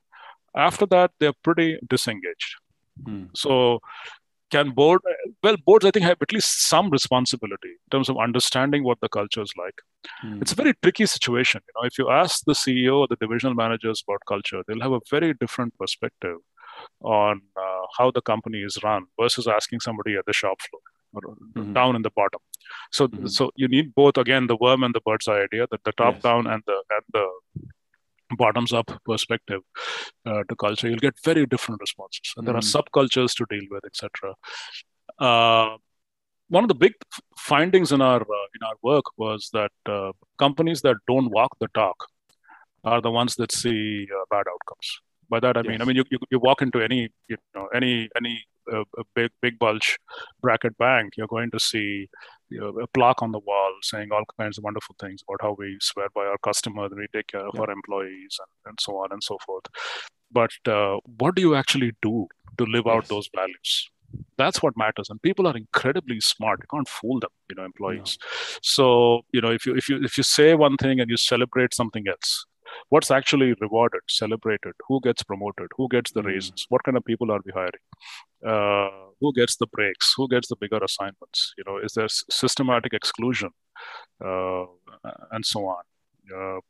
After 0.56 0.84
that, 0.86 1.12
they're 1.20 1.40
pretty 1.44 1.78
disengaged. 1.86 2.56
Mm. 3.04 3.28
So 3.36 3.80
can 4.50 4.70
board 4.70 5.00
well 5.42 5.56
boards 5.66 5.84
i 5.84 5.90
think 5.90 6.04
have 6.04 6.22
at 6.22 6.32
least 6.32 6.68
some 6.68 6.90
responsibility 6.90 7.70
in 7.70 7.90
terms 7.90 8.08
of 8.08 8.16
understanding 8.18 8.84
what 8.84 9.00
the 9.00 9.08
culture 9.08 9.42
is 9.42 9.52
like 9.58 9.78
mm. 10.24 10.40
it's 10.40 10.52
a 10.52 10.54
very 10.54 10.74
tricky 10.82 11.06
situation 11.06 11.60
you 11.66 11.74
know 11.76 11.86
if 11.86 11.98
you 11.98 12.08
ask 12.10 12.44
the 12.46 12.52
ceo 12.52 12.98
or 13.00 13.06
the 13.08 13.16
divisional 13.16 13.54
managers 13.54 14.02
about 14.06 14.20
culture 14.28 14.62
they'll 14.66 14.86
have 14.88 14.92
a 14.92 15.00
very 15.10 15.32
different 15.34 15.76
perspective 15.78 16.36
on 17.00 17.40
uh, 17.56 17.84
how 17.96 18.10
the 18.10 18.20
company 18.20 18.58
is 18.58 18.78
run 18.82 19.04
versus 19.20 19.46
asking 19.46 19.80
somebody 19.80 20.16
at 20.16 20.26
the 20.26 20.32
shop 20.32 20.58
floor 20.60 20.82
or 21.14 21.34
mm-hmm. 21.34 21.72
down 21.72 21.96
in 21.96 22.02
the 22.02 22.10
bottom 22.10 22.40
so 22.92 23.08
mm-hmm. 23.08 23.26
so 23.26 23.50
you 23.56 23.68
need 23.68 23.94
both 23.94 24.18
again 24.18 24.46
the 24.46 24.56
worm 24.56 24.82
and 24.82 24.94
the 24.94 25.00
bird's 25.06 25.28
eye 25.28 25.40
idea 25.40 25.66
that 25.70 25.82
the 25.84 25.92
top 25.92 26.14
yes. 26.14 26.22
down 26.22 26.46
and 26.46 26.62
the 26.66 26.78
and 26.90 27.04
the 27.12 27.26
bottoms 28.36 28.72
up 28.72 28.90
perspective 29.04 29.60
uh, 30.26 30.42
to 30.48 30.56
culture 30.56 30.88
you'll 30.88 30.98
get 30.98 31.14
very 31.24 31.46
different 31.46 31.80
responses 31.80 32.34
and 32.36 32.46
there 32.46 32.56
are 32.56 32.60
mm-hmm. 32.60 32.78
subcultures 32.78 33.34
to 33.34 33.46
deal 33.48 33.66
with 33.70 33.84
etc 33.84 34.34
uh, 35.18 35.76
one 36.48 36.64
of 36.64 36.68
the 36.68 36.74
big 36.74 36.92
findings 37.36 37.92
in 37.92 38.00
our 38.00 38.20
uh, 38.20 38.46
in 38.56 38.66
our 38.66 38.76
work 38.82 39.04
was 39.16 39.50
that 39.52 39.72
uh, 39.86 40.12
companies 40.38 40.82
that 40.82 40.96
don't 41.06 41.30
walk 41.30 41.56
the 41.60 41.68
talk 41.68 42.08
are 42.84 43.00
the 43.00 43.10
ones 43.10 43.34
that 43.36 43.52
see 43.52 44.06
uh, 44.16 44.24
bad 44.30 44.46
outcomes 44.52 45.00
by 45.28 45.40
that 45.40 45.56
i 45.56 45.60
yes. 45.60 45.68
mean 45.68 45.82
i 45.82 45.84
mean 45.84 45.96
you, 45.96 46.04
you, 46.10 46.18
you 46.30 46.38
walk 46.38 46.62
into 46.62 46.80
any 46.80 47.08
you 47.28 47.36
know 47.54 47.66
any 47.74 48.08
any 48.16 48.44
uh, 48.72 48.84
a 48.98 49.04
big 49.14 49.30
big 49.40 49.58
bulge 49.58 49.98
bracket 50.42 50.76
bank 50.78 51.12
you're 51.16 51.26
going 51.26 51.50
to 51.50 51.60
see 51.60 52.08
you 52.48 52.60
know, 52.60 52.68
a 52.80 52.86
plaque 52.88 53.22
on 53.22 53.32
the 53.32 53.40
wall 53.40 53.72
saying 53.82 54.08
all 54.12 54.24
kinds 54.38 54.58
of 54.58 54.64
wonderful 54.64 54.94
things 55.00 55.22
about 55.28 55.42
how 55.42 55.56
we 55.58 55.76
swear 55.80 56.08
by 56.14 56.24
our 56.24 56.38
customers 56.38 56.92
and 56.92 57.00
we 57.00 57.06
take 57.12 57.26
care 57.28 57.46
of 57.46 57.54
yeah. 57.54 57.62
our 57.62 57.70
employees 57.70 58.38
and, 58.38 58.70
and 58.70 58.78
so 58.80 58.96
on 58.96 59.08
and 59.10 59.22
so 59.22 59.36
forth. 59.44 59.64
But 60.30 60.50
uh, 60.66 60.98
what 61.18 61.34
do 61.34 61.42
you 61.42 61.54
actually 61.54 61.92
do 62.02 62.28
to 62.58 62.64
live 62.64 62.84
yes. 62.86 62.94
out 62.94 63.08
those 63.08 63.28
values? 63.34 63.90
That's 64.38 64.62
what 64.62 64.76
matters. 64.76 65.10
And 65.10 65.20
people 65.20 65.46
are 65.46 65.56
incredibly 65.56 66.20
smart. 66.20 66.60
You 66.62 66.68
can't 66.76 66.88
fool 66.88 67.20
them, 67.20 67.30
you 67.50 67.56
know, 67.56 67.64
employees. 67.64 68.18
No. 68.20 68.28
So, 68.62 69.20
you 69.32 69.40
know, 69.40 69.50
if 69.50 69.66
you 69.66 69.74
if 69.74 69.88
you 69.88 70.02
if 70.02 70.16
you 70.16 70.22
say 70.22 70.54
one 70.54 70.76
thing 70.76 71.00
and 71.00 71.10
you 71.10 71.16
celebrate 71.16 71.74
something 71.74 72.04
else, 72.08 72.46
what's 72.88 73.10
actually 73.10 73.54
rewarded, 73.60 74.00
celebrated, 74.08 74.72
who 74.88 75.00
gets 75.00 75.22
promoted, 75.22 75.68
who 75.76 75.88
gets 75.88 76.12
the 76.12 76.22
mm. 76.22 76.26
raises, 76.26 76.66
what 76.68 76.82
kind 76.84 76.96
of 76.96 77.04
people 77.04 77.30
are 77.30 77.40
we 77.44 77.52
hiring, 77.52 77.84
uh, 78.46 78.90
who 79.20 79.32
gets 79.34 79.56
the 79.56 79.66
breaks, 79.68 80.14
who 80.16 80.28
gets 80.28 80.48
the 80.48 80.56
bigger 80.56 80.78
assignments, 80.82 81.54
you 81.58 81.64
know, 81.66 81.78
is 81.78 81.92
there 81.94 82.08
systematic 82.08 82.92
exclusion, 82.92 83.50
uh, 84.24 84.64
and 85.32 85.44
so 85.44 85.60
on. 85.66 85.82
Uh, 86.34 86.60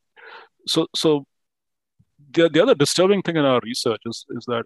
so, 0.67 0.87
so 0.95 1.27
the, 2.33 2.49
the 2.49 2.63
other 2.63 2.75
disturbing 2.75 3.23
thing 3.23 3.37
in 3.37 3.45
our 3.45 3.61
research 3.63 4.01
is, 4.07 4.25
is 4.31 4.45
that, 4.47 4.65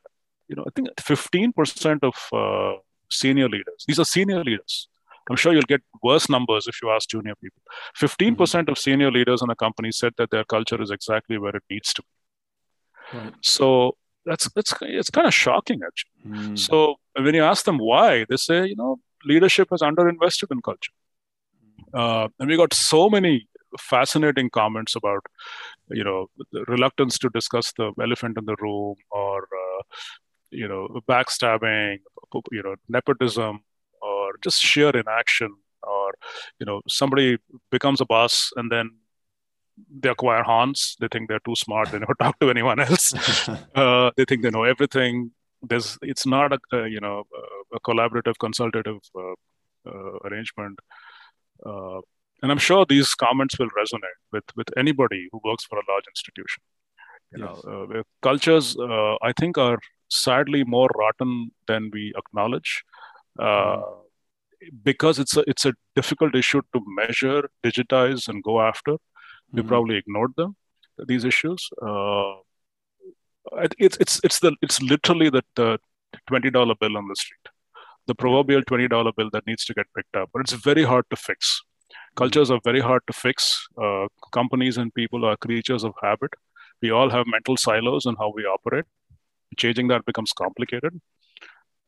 you 0.49 0.57
know, 0.57 0.65
I 0.67 0.71
think 0.75 0.89
15% 0.97 2.01
of 2.03 2.15
uh, 2.33 2.79
senior 3.11 3.49
leaders, 3.49 3.85
these 3.87 3.99
are 3.99 4.05
senior 4.05 4.43
leaders, 4.43 4.89
I'm 5.31 5.37
sure 5.37 5.53
you'll 5.53 5.63
get 5.63 5.83
worse 6.03 6.29
numbers 6.29 6.67
if 6.67 6.83
you 6.83 6.91
ask 6.91 7.09
junior 7.09 7.35
people. 7.37 7.63
15% 7.97 8.35
mm 8.35 8.65
hmm 8.65 8.71
of 8.73 8.79
senior 8.79 9.11
leaders 9.11 9.43
in 9.43 9.51
a 9.51 9.55
company 9.55 9.93
said 9.93 10.13
that 10.19 10.31
their 10.31 10.45
culture 10.45 10.81
is 10.83 10.91
exactly 10.91 11.39
where 11.39 11.57
it 11.57 11.63
needs 11.71 11.93
to 11.95 12.03
be. 12.03 13.19
Right. 13.19 13.35
So 13.43 13.97
that's 14.27 14.49
that's 14.55 14.75
it's 14.83 15.11
kind 15.11 15.27
of 15.27 15.35
shocking 15.35 15.81
actually. 15.87 16.33
Mm. 16.33 16.59
So 16.59 16.97
when 17.19 17.35
you 17.35 17.45
ask 17.45 17.65
them 17.65 17.79
why, 17.79 18.27
they 18.29 18.37
say, 18.37 18.67
you 18.67 18.77
know, 18.77 18.99
leadership 19.25 19.69
has 19.71 19.81
underinvested 19.81 20.51
in 20.51 20.61
culture. 20.63 20.93
Uh, 21.93 22.29
and 22.39 22.49
we 22.49 22.57
got 22.57 22.75
so 22.75 23.09
many 23.09 23.49
fascinating 23.79 24.51
comments 24.51 24.95
about, 24.97 25.25
you 25.91 26.05
know, 26.05 26.27
the 26.53 26.65
reluctance 26.69 27.19
to 27.19 27.31
discuss 27.31 27.73
the 27.73 27.93
elephant 28.01 28.39
in 28.39 28.45
the 28.45 28.57
room 28.61 28.97
or, 29.11 29.43
uh, 29.43 29.83
you 30.51 30.69
know, 30.69 30.89
backstabbing, 31.09 31.99
you 32.53 32.63
know, 32.63 32.75
nepotism, 32.89 33.61
or 34.31 34.37
just 34.47 34.61
sheer 34.61 34.91
inaction 34.91 35.55
or 35.83 36.15
you 36.59 36.67
know 36.67 36.81
somebody 36.89 37.39
becomes 37.71 38.01
a 38.01 38.05
boss 38.05 38.53
and 38.57 38.71
then 38.71 38.91
they 40.03 40.11
acquire 40.11 40.43
horns 40.43 40.97
they 41.01 41.09
think 41.09 41.29
they're 41.29 41.47
too 41.47 41.57
smart 41.57 41.91
they 41.91 41.99
never 41.99 42.15
talk 42.23 42.39
to 42.39 42.51
anyone 42.51 42.81
else. 42.81 43.13
Uh, 43.75 44.11
they 44.17 44.25
think 44.25 44.43
they 44.43 44.51
know 44.51 44.65
everything. 44.65 45.31
There's 45.63 45.99
it's 46.03 46.27
not 46.27 46.53
a, 46.53 46.89
you 46.89 47.01
know 47.01 47.25
a 47.73 47.81
collaborative 47.81 48.39
consultative 48.39 49.01
uh, 49.15 49.35
uh, 49.91 50.17
arrangement. 50.25 50.79
Uh, 51.65 52.01
and 52.43 52.51
i'm 52.51 52.63
sure 52.67 52.87
these 52.89 53.15
comments 53.15 53.59
will 53.59 53.73
resonate 53.79 54.21
with 54.33 54.45
with 54.57 54.69
anybody 54.83 55.29
who 55.31 55.41
works 55.45 55.65
for 55.65 55.79
a 55.79 55.87
large 55.91 56.07
institution. 56.15 56.63
You 57.33 57.45
yes. 57.45 57.65
know 57.65 57.87
uh, 57.95 58.03
cultures 58.23 58.77
uh, 58.79 59.17
i 59.23 59.33
think 59.41 59.59
are 59.59 59.79
sadly 60.11 60.65
more 60.65 60.89
rotten 60.99 61.51
than 61.67 61.91
we 61.93 62.13
acknowledge. 62.17 62.83
Uh, 63.39 63.81
because 64.83 65.19
it's 65.19 65.37
a 65.37 65.45
it's 65.47 65.67
a 65.67 65.75
difficult 65.95 66.35
issue 66.35 66.63
to 66.73 66.81
measure, 66.87 67.49
digitize, 67.65 68.29
and 68.29 68.43
go 68.43 68.61
after. 68.61 68.97
We 69.53 69.61
mm-hmm. 69.61 69.69
probably 69.69 69.97
ignored 69.97 70.33
them 70.37 70.57
these 71.07 71.25
issues. 71.25 71.69
Uh, 71.83 72.35
it's 73.79 73.97
it's 74.01 74.21
it's 74.23 74.39
the 74.41 74.55
it's 74.63 74.81
literally 74.83 75.31
the, 75.31 75.43
the 75.57 75.79
twenty 76.27 76.51
dollar 76.51 76.75
bill 76.75 76.97
on 76.97 77.09
the 77.09 77.17
street, 77.17 77.49
the 78.07 78.15
proverbial 78.15 78.63
twenty 78.63 78.89
dollar 78.89 79.13
bill 79.17 79.31
that 79.33 79.47
needs 79.47 79.65
to 79.67 79.75
get 79.75 79.87
picked 79.97 80.17
up, 80.17 80.31
but 80.33 80.41
it's 80.41 80.53
very 80.53 80.85
hard 80.85 81.05
to 81.11 81.17
fix. 81.17 81.61
Cultures 82.17 82.51
are 82.51 82.61
very 82.65 82.81
hard 82.81 83.03
to 83.07 83.13
fix. 83.13 83.67
Uh, 83.81 84.07
companies 84.33 84.77
and 84.79 84.93
people 84.95 85.25
are 85.25 85.37
creatures 85.37 85.85
of 85.85 85.95
habit. 86.03 86.31
We 86.83 86.91
all 86.91 87.11
have 87.11 87.27
mental 87.27 87.57
silos 87.57 88.07
and 88.07 88.17
how 88.19 88.33
we 88.35 88.45
operate. 88.45 88.85
Changing 89.57 89.89
that 89.89 90.05
becomes 90.05 90.33
complicated 90.33 91.01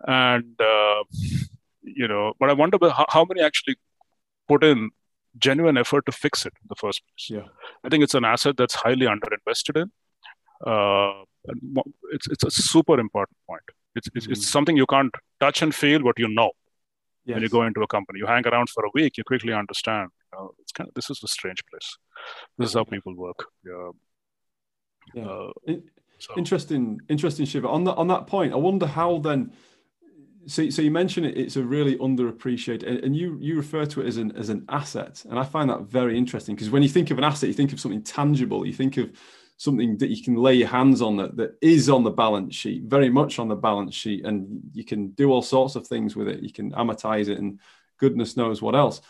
and 0.06 0.60
uh, 0.60 1.04
you 1.82 2.08
know 2.08 2.32
but 2.38 2.50
i 2.50 2.52
wonder 2.52 2.78
how, 2.90 3.06
how 3.08 3.24
many 3.24 3.40
actually 3.40 3.76
put 4.48 4.64
in 4.64 4.90
genuine 5.38 5.76
effort 5.76 6.06
to 6.06 6.12
fix 6.12 6.44
it 6.44 6.52
in 6.62 6.66
the 6.68 6.74
first 6.74 7.02
place. 7.06 7.40
Yeah. 7.40 7.48
I 7.84 7.88
think 7.88 8.04
it's 8.04 8.14
an 8.14 8.24
asset 8.24 8.56
that's 8.56 8.74
highly 8.74 9.06
underinvested 9.06 9.80
in 9.80 9.90
uh, 10.66 11.24
it's, 12.12 12.28
it's 12.28 12.44
a 12.44 12.50
super 12.50 13.00
important 13.00 13.36
point. 13.48 13.62
It's, 13.94 14.08
it's, 14.14 14.26
mm-hmm. 14.26 14.32
it's, 14.32 14.46
something 14.46 14.76
you 14.76 14.86
can't 14.86 15.14
touch 15.40 15.62
and 15.62 15.74
feel 15.74 16.02
but 16.02 16.18
you 16.18 16.28
know. 16.28 16.52
Yes. 17.24 17.34
when 17.34 17.42
you 17.44 17.48
go 17.48 17.62
into 17.62 17.80
a 17.82 17.86
company 17.86 18.18
you 18.18 18.26
hang 18.26 18.44
around 18.48 18.68
for 18.68 18.84
a 18.84 18.90
week 18.94 19.16
you 19.16 19.22
quickly 19.22 19.52
understand 19.52 20.08
you 20.32 20.38
know, 20.38 20.50
it's 20.58 20.72
kind 20.72 20.88
of 20.88 20.94
this 20.94 21.08
is 21.08 21.20
a 21.22 21.28
strange 21.28 21.62
place. 21.70 21.96
This 22.58 22.70
is 22.70 22.74
how 22.74 22.82
people 22.82 23.14
work. 23.14 23.46
Yeah, 23.64 23.90
yeah. 25.14 25.26
Uh, 25.26 25.52
so. 26.18 26.34
interesting 26.36 27.00
interesting 27.08 27.46
shiva. 27.46 27.68
On 27.68 27.84
that 27.84 27.94
on 27.94 28.08
that 28.08 28.26
point 28.26 28.52
i 28.52 28.56
wonder 28.56 28.86
how 28.86 29.18
then 29.18 29.52
so, 30.46 30.68
so 30.70 30.82
you 30.82 30.90
mentioned 30.90 31.26
it, 31.26 31.36
it's 31.36 31.56
a 31.56 31.62
really 31.62 31.96
underappreciated, 31.96 33.04
and 33.04 33.16
you 33.16 33.38
you 33.40 33.56
refer 33.56 33.86
to 33.86 34.00
it 34.00 34.06
as 34.06 34.16
an 34.16 34.32
as 34.36 34.48
an 34.48 34.64
asset, 34.68 35.24
and 35.28 35.38
I 35.38 35.44
find 35.44 35.70
that 35.70 35.82
very 35.82 36.18
interesting 36.18 36.54
because 36.54 36.70
when 36.70 36.82
you 36.82 36.88
think 36.88 37.10
of 37.10 37.18
an 37.18 37.24
asset, 37.24 37.48
you 37.48 37.54
think 37.54 37.72
of 37.72 37.80
something 37.80 38.02
tangible, 38.02 38.66
you 38.66 38.72
think 38.72 38.96
of 38.96 39.10
something 39.56 39.96
that 39.98 40.10
you 40.10 40.22
can 40.22 40.34
lay 40.34 40.54
your 40.54 40.68
hands 40.68 41.00
on 41.00 41.16
that 41.18 41.36
that 41.36 41.56
is 41.60 41.88
on 41.88 42.02
the 42.02 42.10
balance 42.10 42.54
sheet, 42.54 42.84
very 42.84 43.08
much 43.08 43.38
on 43.38 43.48
the 43.48 43.54
balance 43.54 43.94
sheet, 43.94 44.24
and 44.24 44.60
you 44.72 44.84
can 44.84 45.08
do 45.10 45.30
all 45.30 45.42
sorts 45.42 45.76
of 45.76 45.86
things 45.86 46.16
with 46.16 46.28
it. 46.28 46.42
You 46.42 46.52
can 46.52 46.72
amortize 46.72 47.28
it, 47.28 47.38
and 47.38 47.60
goodness 47.98 48.36
knows 48.36 48.60
what 48.60 48.74
else. 48.74 49.00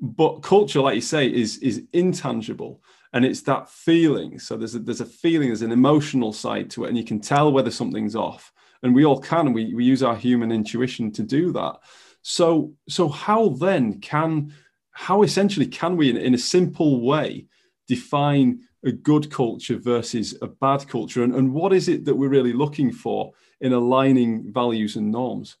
But 0.00 0.40
culture, 0.40 0.80
like 0.80 0.94
you 0.94 1.02
say, 1.02 1.26
is 1.26 1.58
is 1.58 1.82
intangible, 1.92 2.82
and 3.12 3.24
it's 3.24 3.42
that 3.42 3.68
feeling. 3.68 4.38
So 4.38 4.56
there's 4.56 4.74
a, 4.74 4.78
there's 4.78 5.02
a 5.02 5.06
feeling, 5.06 5.48
there's 5.48 5.62
an 5.62 5.72
emotional 5.72 6.32
side 6.32 6.70
to 6.70 6.84
it, 6.84 6.88
and 6.88 6.96
you 6.96 7.04
can 7.04 7.20
tell 7.20 7.52
whether 7.52 7.70
something's 7.70 8.16
off 8.16 8.50
and 8.84 8.94
we 8.94 9.04
all 9.04 9.18
can 9.18 9.52
we, 9.54 9.74
we 9.74 9.82
use 9.82 10.02
our 10.02 10.14
human 10.14 10.52
intuition 10.52 11.10
to 11.12 11.22
do 11.22 11.50
that. 11.52 11.78
So 12.22 12.74
so 12.88 13.08
how 13.08 13.48
then 13.48 14.00
can 14.00 14.52
how 14.92 15.22
essentially 15.22 15.66
can 15.66 15.96
we 15.96 16.10
in, 16.10 16.16
in 16.16 16.34
a 16.34 16.38
simple 16.38 17.00
way 17.00 17.46
define 17.88 18.60
a 18.84 18.92
good 18.92 19.30
culture 19.30 19.78
versus 19.78 20.36
a 20.42 20.46
bad 20.46 20.86
culture? 20.86 21.24
And, 21.24 21.34
and 21.34 21.52
what 21.52 21.72
is 21.72 21.88
it 21.88 22.04
that 22.04 22.14
we're 22.14 22.28
really 22.28 22.52
looking 22.52 22.92
for 22.92 23.32
in 23.60 23.72
aligning 23.72 24.52
values 24.52 24.96
and 24.96 25.10
norms? 25.10 25.56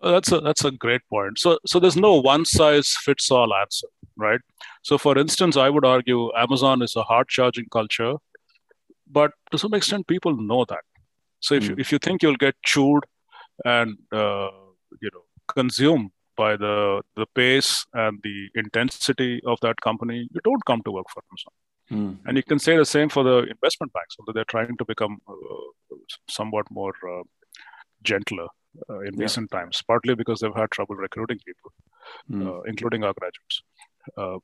Uh, 0.00 0.12
that's 0.12 0.30
a 0.30 0.40
that's 0.40 0.64
a 0.64 0.70
great 0.70 1.02
point. 1.10 1.38
So 1.40 1.58
so 1.66 1.80
there's 1.80 1.96
no 1.96 2.14
one 2.14 2.44
size 2.44 2.96
fits 3.04 3.30
all 3.30 3.52
answer 3.52 3.88
right? 4.16 4.40
So 4.82 4.98
for 4.98 5.16
instance 5.18 5.56
i 5.56 5.68
would 5.70 5.84
argue 5.84 6.30
amazon 6.36 6.82
is 6.82 6.96
a 6.96 7.02
hard 7.02 7.28
charging 7.28 7.66
culture 7.72 8.14
but 9.10 9.32
to 9.50 9.58
some 9.58 9.74
extent 9.74 10.06
people 10.06 10.36
know 10.36 10.64
that 10.68 10.82
so 11.42 11.54
if, 11.54 11.64
mm. 11.64 11.68
you, 11.70 11.74
if 11.78 11.92
you 11.92 11.98
think 11.98 12.22
you'll 12.22 12.36
get 12.36 12.54
chewed 12.64 13.04
and 13.64 13.96
uh, 14.12 14.50
you 15.00 15.10
know 15.12 15.24
consumed 15.48 16.10
by 16.36 16.56
the 16.56 17.02
the 17.16 17.26
pace 17.34 17.84
and 17.92 18.18
the 18.22 18.48
intensity 18.54 19.40
of 19.46 19.58
that 19.60 19.80
company, 19.80 20.28
you 20.32 20.40
don't 20.44 20.64
come 20.64 20.82
to 20.84 20.92
work 20.92 21.06
for 21.12 21.22
Amazon. 21.30 21.54
Mm. 21.90 22.18
And 22.26 22.36
you 22.36 22.42
can 22.42 22.58
say 22.58 22.76
the 22.76 22.84
same 22.84 23.08
for 23.08 23.22
the 23.22 23.38
investment 23.54 23.92
banks, 23.92 24.16
although 24.18 24.32
they're 24.32 24.44
trying 24.44 24.76
to 24.76 24.84
become 24.84 25.18
uh, 25.28 25.96
somewhat 26.28 26.66
more 26.70 26.94
uh, 27.12 27.22
gentler 28.02 28.46
uh, 28.88 29.00
in 29.00 29.14
yeah. 29.14 29.22
recent 29.22 29.50
times, 29.50 29.82
partly 29.86 30.14
because 30.14 30.40
they've 30.40 30.54
had 30.54 30.70
trouble 30.70 30.96
recruiting 30.96 31.38
people, 31.44 31.72
mm. 32.30 32.62
including 32.66 33.04
our 33.04 33.12
graduates. 33.12 33.62
Uh, 34.16 34.38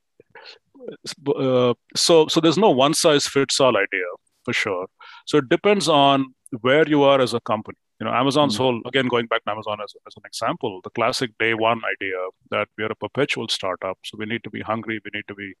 uh, 1.35 1.73
so, 1.95 2.27
so 2.27 2.39
there's 2.39 2.57
no 2.57 2.69
one 2.69 2.93
size 2.93 3.27
fits 3.27 3.59
all 3.59 3.75
idea 3.75 4.05
for 4.49 4.53
sure. 4.53 4.87
So 5.25 5.37
it 5.37 5.49
depends 5.49 5.87
on 5.87 6.33
where 6.61 6.87
you 6.87 7.03
are 7.03 7.21
as 7.21 7.33
a 7.33 7.41
company. 7.51 7.77
You 7.99 8.05
know, 8.05 8.13
Amazon's 8.13 8.53
mm-hmm. 8.53 8.63
whole, 8.63 8.81
again, 8.91 9.07
going 9.07 9.27
back 9.27 9.43
to 9.43 9.51
Amazon 9.51 9.77
as, 9.83 9.93
as 10.07 10.13
an 10.19 10.23
example, 10.25 10.79
the 10.83 10.89
classic 10.91 11.31
day 11.37 11.53
one 11.53 11.81
idea 11.93 12.19
that 12.49 12.67
we 12.77 12.83
are 12.85 12.91
a 12.91 12.95
perpetual 12.95 13.47
startup. 13.49 13.97
So 14.05 14.17
we 14.17 14.25
need 14.25 14.43
to 14.45 14.49
be 14.49 14.61
hungry. 14.61 14.99
We 15.05 15.11
need 15.13 15.27
to 15.27 15.35
be, 15.35 15.53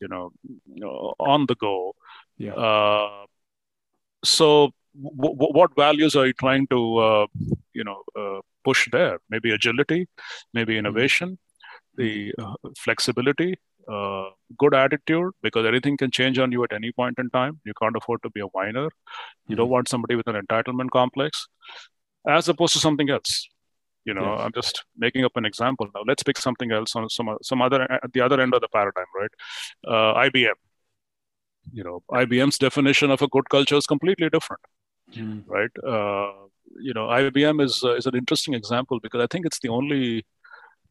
you 0.00 0.08
know, 0.08 0.24
on 1.18 1.46
the 1.46 1.56
go. 1.56 1.94
Yeah. 2.38 2.54
Uh, 2.54 3.26
so 4.24 4.70
w- 4.94 5.34
w- 5.40 5.52
what 5.58 5.74
values 5.76 6.16
are 6.16 6.26
you 6.26 6.32
trying 6.44 6.68
to, 6.68 6.80
uh, 7.08 7.26
you 7.72 7.84
know, 7.88 7.98
uh, 8.20 8.40
push 8.64 8.88
there? 8.92 9.18
Maybe 9.28 9.50
agility, 9.50 10.06
maybe 10.52 10.74
mm-hmm. 10.74 10.86
innovation, 10.86 11.28
mm-hmm. 11.30 12.02
the 12.02 12.34
uh, 12.38 12.54
flexibility, 12.78 13.56
uh, 13.88 14.30
good 14.58 14.74
attitude 14.74 15.32
because 15.42 15.66
anything 15.66 15.96
can 15.96 16.10
change 16.10 16.38
on 16.38 16.52
you 16.52 16.64
at 16.64 16.72
any 16.72 16.92
point 16.92 17.18
in 17.18 17.30
time. 17.30 17.60
You 17.64 17.72
can't 17.80 17.96
afford 17.96 18.22
to 18.22 18.30
be 18.30 18.40
a 18.40 18.46
whiner. 18.46 18.84
You 18.84 18.88
mm-hmm. 18.88 19.54
don't 19.56 19.68
want 19.68 19.88
somebody 19.88 20.14
with 20.14 20.26
an 20.26 20.36
entitlement 20.36 20.90
complex, 20.90 21.46
as 22.28 22.48
opposed 22.48 22.72
to 22.74 22.78
something 22.78 23.10
else. 23.10 23.48
You 24.04 24.12
know, 24.12 24.32
yes. 24.32 24.40
I'm 24.42 24.52
just 24.52 24.84
making 24.98 25.24
up 25.24 25.32
an 25.36 25.46
example 25.46 25.88
now. 25.94 26.02
Let's 26.06 26.22
pick 26.22 26.38
something 26.38 26.70
else 26.72 26.94
on 26.94 27.08
some 27.08 27.36
some 27.42 27.62
other 27.62 27.90
at 27.90 28.12
the 28.12 28.20
other 28.20 28.40
end 28.40 28.54
of 28.54 28.60
the 28.60 28.68
paradigm, 28.68 29.06
right? 29.16 29.30
Uh, 29.86 30.14
IBM. 30.28 30.58
You 31.72 31.84
know, 31.84 32.02
IBM's 32.10 32.58
definition 32.58 33.10
of 33.10 33.22
a 33.22 33.28
good 33.28 33.48
culture 33.48 33.76
is 33.76 33.86
completely 33.86 34.28
different, 34.28 34.60
mm. 35.14 35.42
right? 35.46 35.70
Uh, 35.82 36.32
you 36.78 36.92
know, 36.92 37.06
IBM 37.06 37.62
is 37.64 37.82
uh, 37.82 37.94
is 37.94 38.06
an 38.06 38.14
interesting 38.14 38.52
example 38.52 39.00
because 39.00 39.22
I 39.22 39.26
think 39.26 39.46
it's 39.46 39.60
the 39.60 39.70
only 39.70 40.26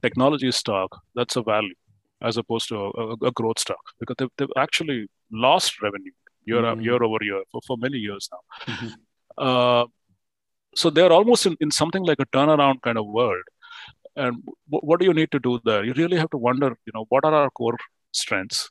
technology 0.02 0.52
stock 0.52 1.00
that's 1.16 1.36
a 1.36 1.44
value 1.44 1.76
as 2.24 2.38
opposed 2.38 2.70
to 2.70 2.76
a, 2.76 3.28
a 3.28 3.32
growth 3.32 3.60
stock 3.60 3.84
because 4.00 4.16
they've, 4.18 4.36
they've 4.38 4.58
actually 4.58 5.08
lost 5.32 5.82
revenue 5.82 6.12
year 6.46 6.62
mm-hmm. 6.62 6.82
year 6.82 7.04
over 7.04 7.18
year 7.22 7.44
for, 7.52 7.62
for 7.68 7.78
many 7.78 7.98
years 7.98 8.30
now. 8.32 8.74
Mm-hmm. 8.74 8.88
Uh, 9.38 9.86
so 10.76 10.90
they're 10.90 11.12
almost 11.12 11.46
in, 11.46 11.56
in 11.60 11.72
something 11.72 12.04
like 12.04 12.20
a 12.20 12.26
turnaround 12.26 12.82
kind 12.82 12.98
of 12.98 13.06
world. 13.08 13.44
And 14.16 14.38
w- 14.72 14.86
what 14.88 15.00
do 15.00 15.06
you 15.06 15.14
need 15.14 15.32
to 15.32 15.40
do 15.40 15.60
there? 15.66 15.84
You 15.84 15.94
really 15.94 16.18
have 16.18 16.30
to 16.32 16.38
wonder, 16.38 16.76
you 16.86 16.94
know, 16.94 17.06
what 17.10 17.26
are 17.26 17.34
our 17.34 17.50
core 17.52 17.78
strengths? 18.12 18.70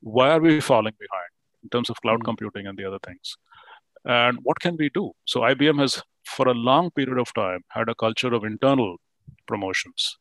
Why 0.00 0.30
are 0.30 0.40
we 0.40 0.60
falling 0.60 0.94
behind 0.98 1.30
in 1.62 1.68
terms 1.70 1.90
of 1.90 2.00
cloud 2.00 2.20
mm-hmm. 2.20 2.24
computing 2.24 2.66
and 2.66 2.78
the 2.78 2.84
other 2.84 2.98
things? 3.04 3.36
And 4.04 4.38
what 4.42 4.60
can 4.60 4.76
we 4.76 4.90
do? 4.90 5.12
So 5.24 5.40
IBM 5.40 5.80
has, 5.80 6.02
for 6.26 6.48
a 6.48 6.54
long 6.54 6.90
period 6.90 7.18
of 7.18 7.32
time, 7.34 7.62
had 7.68 7.88
a 7.88 7.94
culture 7.94 8.32
of 8.32 8.44
internal 8.44 8.96
promotions. 9.48 10.16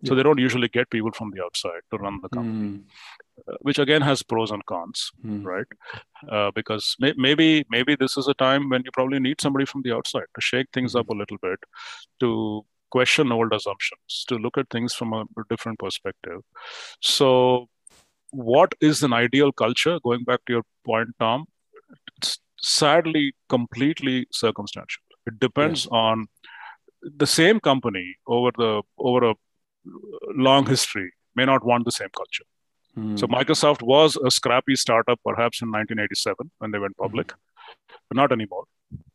Yeah. 0.00 0.08
So 0.08 0.14
they 0.14 0.22
don't 0.22 0.38
usually 0.38 0.68
get 0.68 0.90
people 0.90 1.12
from 1.12 1.32
the 1.34 1.44
outside 1.44 1.80
to 1.90 1.98
run 1.98 2.20
the 2.22 2.28
company. 2.28 2.78
Mm 2.78 2.82
which 3.60 3.78
again 3.78 4.02
has 4.02 4.22
pros 4.22 4.50
and 4.50 4.64
cons, 4.66 5.10
mm. 5.24 5.44
right? 5.44 5.66
Uh, 6.28 6.50
because 6.54 6.96
may- 6.98 7.14
maybe 7.16 7.64
maybe 7.68 7.96
this 7.96 8.16
is 8.16 8.28
a 8.28 8.34
time 8.34 8.68
when 8.68 8.82
you 8.84 8.90
probably 8.92 9.20
need 9.20 9.40
somebody 9.40 9.64
from 9.64 9.82
the 9.82 9.94
outside 9.94 10.26
to 10.34 10.40
shake 10.40 10.68
things 10.72 10.94
up 10.94 11.08
a 11.08 11.14
little 11.14 11.38
bit, 11.42 11.58
to 12.20 12.64
question 12.90 13.32
old 13.32 13.52
assumptions, 13.52 14.24
to 14.28 14.36
look 14.36 14.58
at 14.58 14.70
things 14.70 14.94
from 14.94 15.12
a 15.12 15.24
different 15.50 15.78
perspective. 15.78 16.40
So, 17.00 17.68
what 18.30 18.74
is 18.80 19.02
an 19.02 19.12
ideal 19.12 19.52
culture? 19.52 19.98
Going 20.02 20.24
back 20.24 20.40
to 20.46 20.52
your 20.54 20.62
point, 20.84 21.08
Tom, 21.18 21.46
it's 22.16 22.38
sadly 22.60 23.34
completely 23.48 24.26
circumstantial. 24.32 25.02
It 25.26 25.38
depends 25.38 25.86
yeah. 25.86 25.98
on 25.98 26.26
the 27.02 27.26
same 27.26 27.60
company 27.60 28.16
over 28.26 28.50
the 28.56 28.82
over 28.98 29.30
a 29.30 29.34
long 30.34 30.66
history 30.66 31.12
may 31.34 31.44
not 31.44 31.64
want 31.64 31.84
the 31.84 31.92
same 31.92 32.08
culture 32.16 32.44
so 33.14 33.26
hmm. 33.26 33.34
Microsoft 33.34 33.82
was 33.82 34.16
a 34.16 34.30
scrappy 34.30 34.74
startup 34.74 35.20
perhaps 35.24 35.62
in 35.62 35.68
1987 35.68 36.50
when 36.58 36.70
they 36.70 36.78
went 36.78 36.94
hmm. 36.96 37.02
public, 37.02 37.28
mm. 37.28 37.34
but 38.08 38.16
not 38.16 38.32
anymore. 38.32 38.64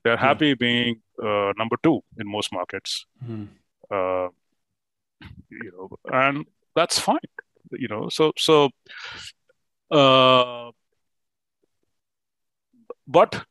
They're 0.03 0.17
hmm. 0.17 0.23
happy 0.23 0.53
being 0.53 1.01
uh, 1.21 1.53
number 1.57 1.75
two 1.83 2.01
in 2.17 2.29
most 2.29 2.53
markets. 2.53 3.05
Mm. 3.25 3.47
Uh, 3.91 4.29
you 5.49 5.71
know, 5.71 5.89
and 6.11 6.45
that's 6.75 6.99
fine. 6.99 7.17
You 7.71 7.87
know, 7.87 8.09
so 8.09 8.31
so. 8.37 8.69
Uh, 9.91 10.71
but 13.07 13.45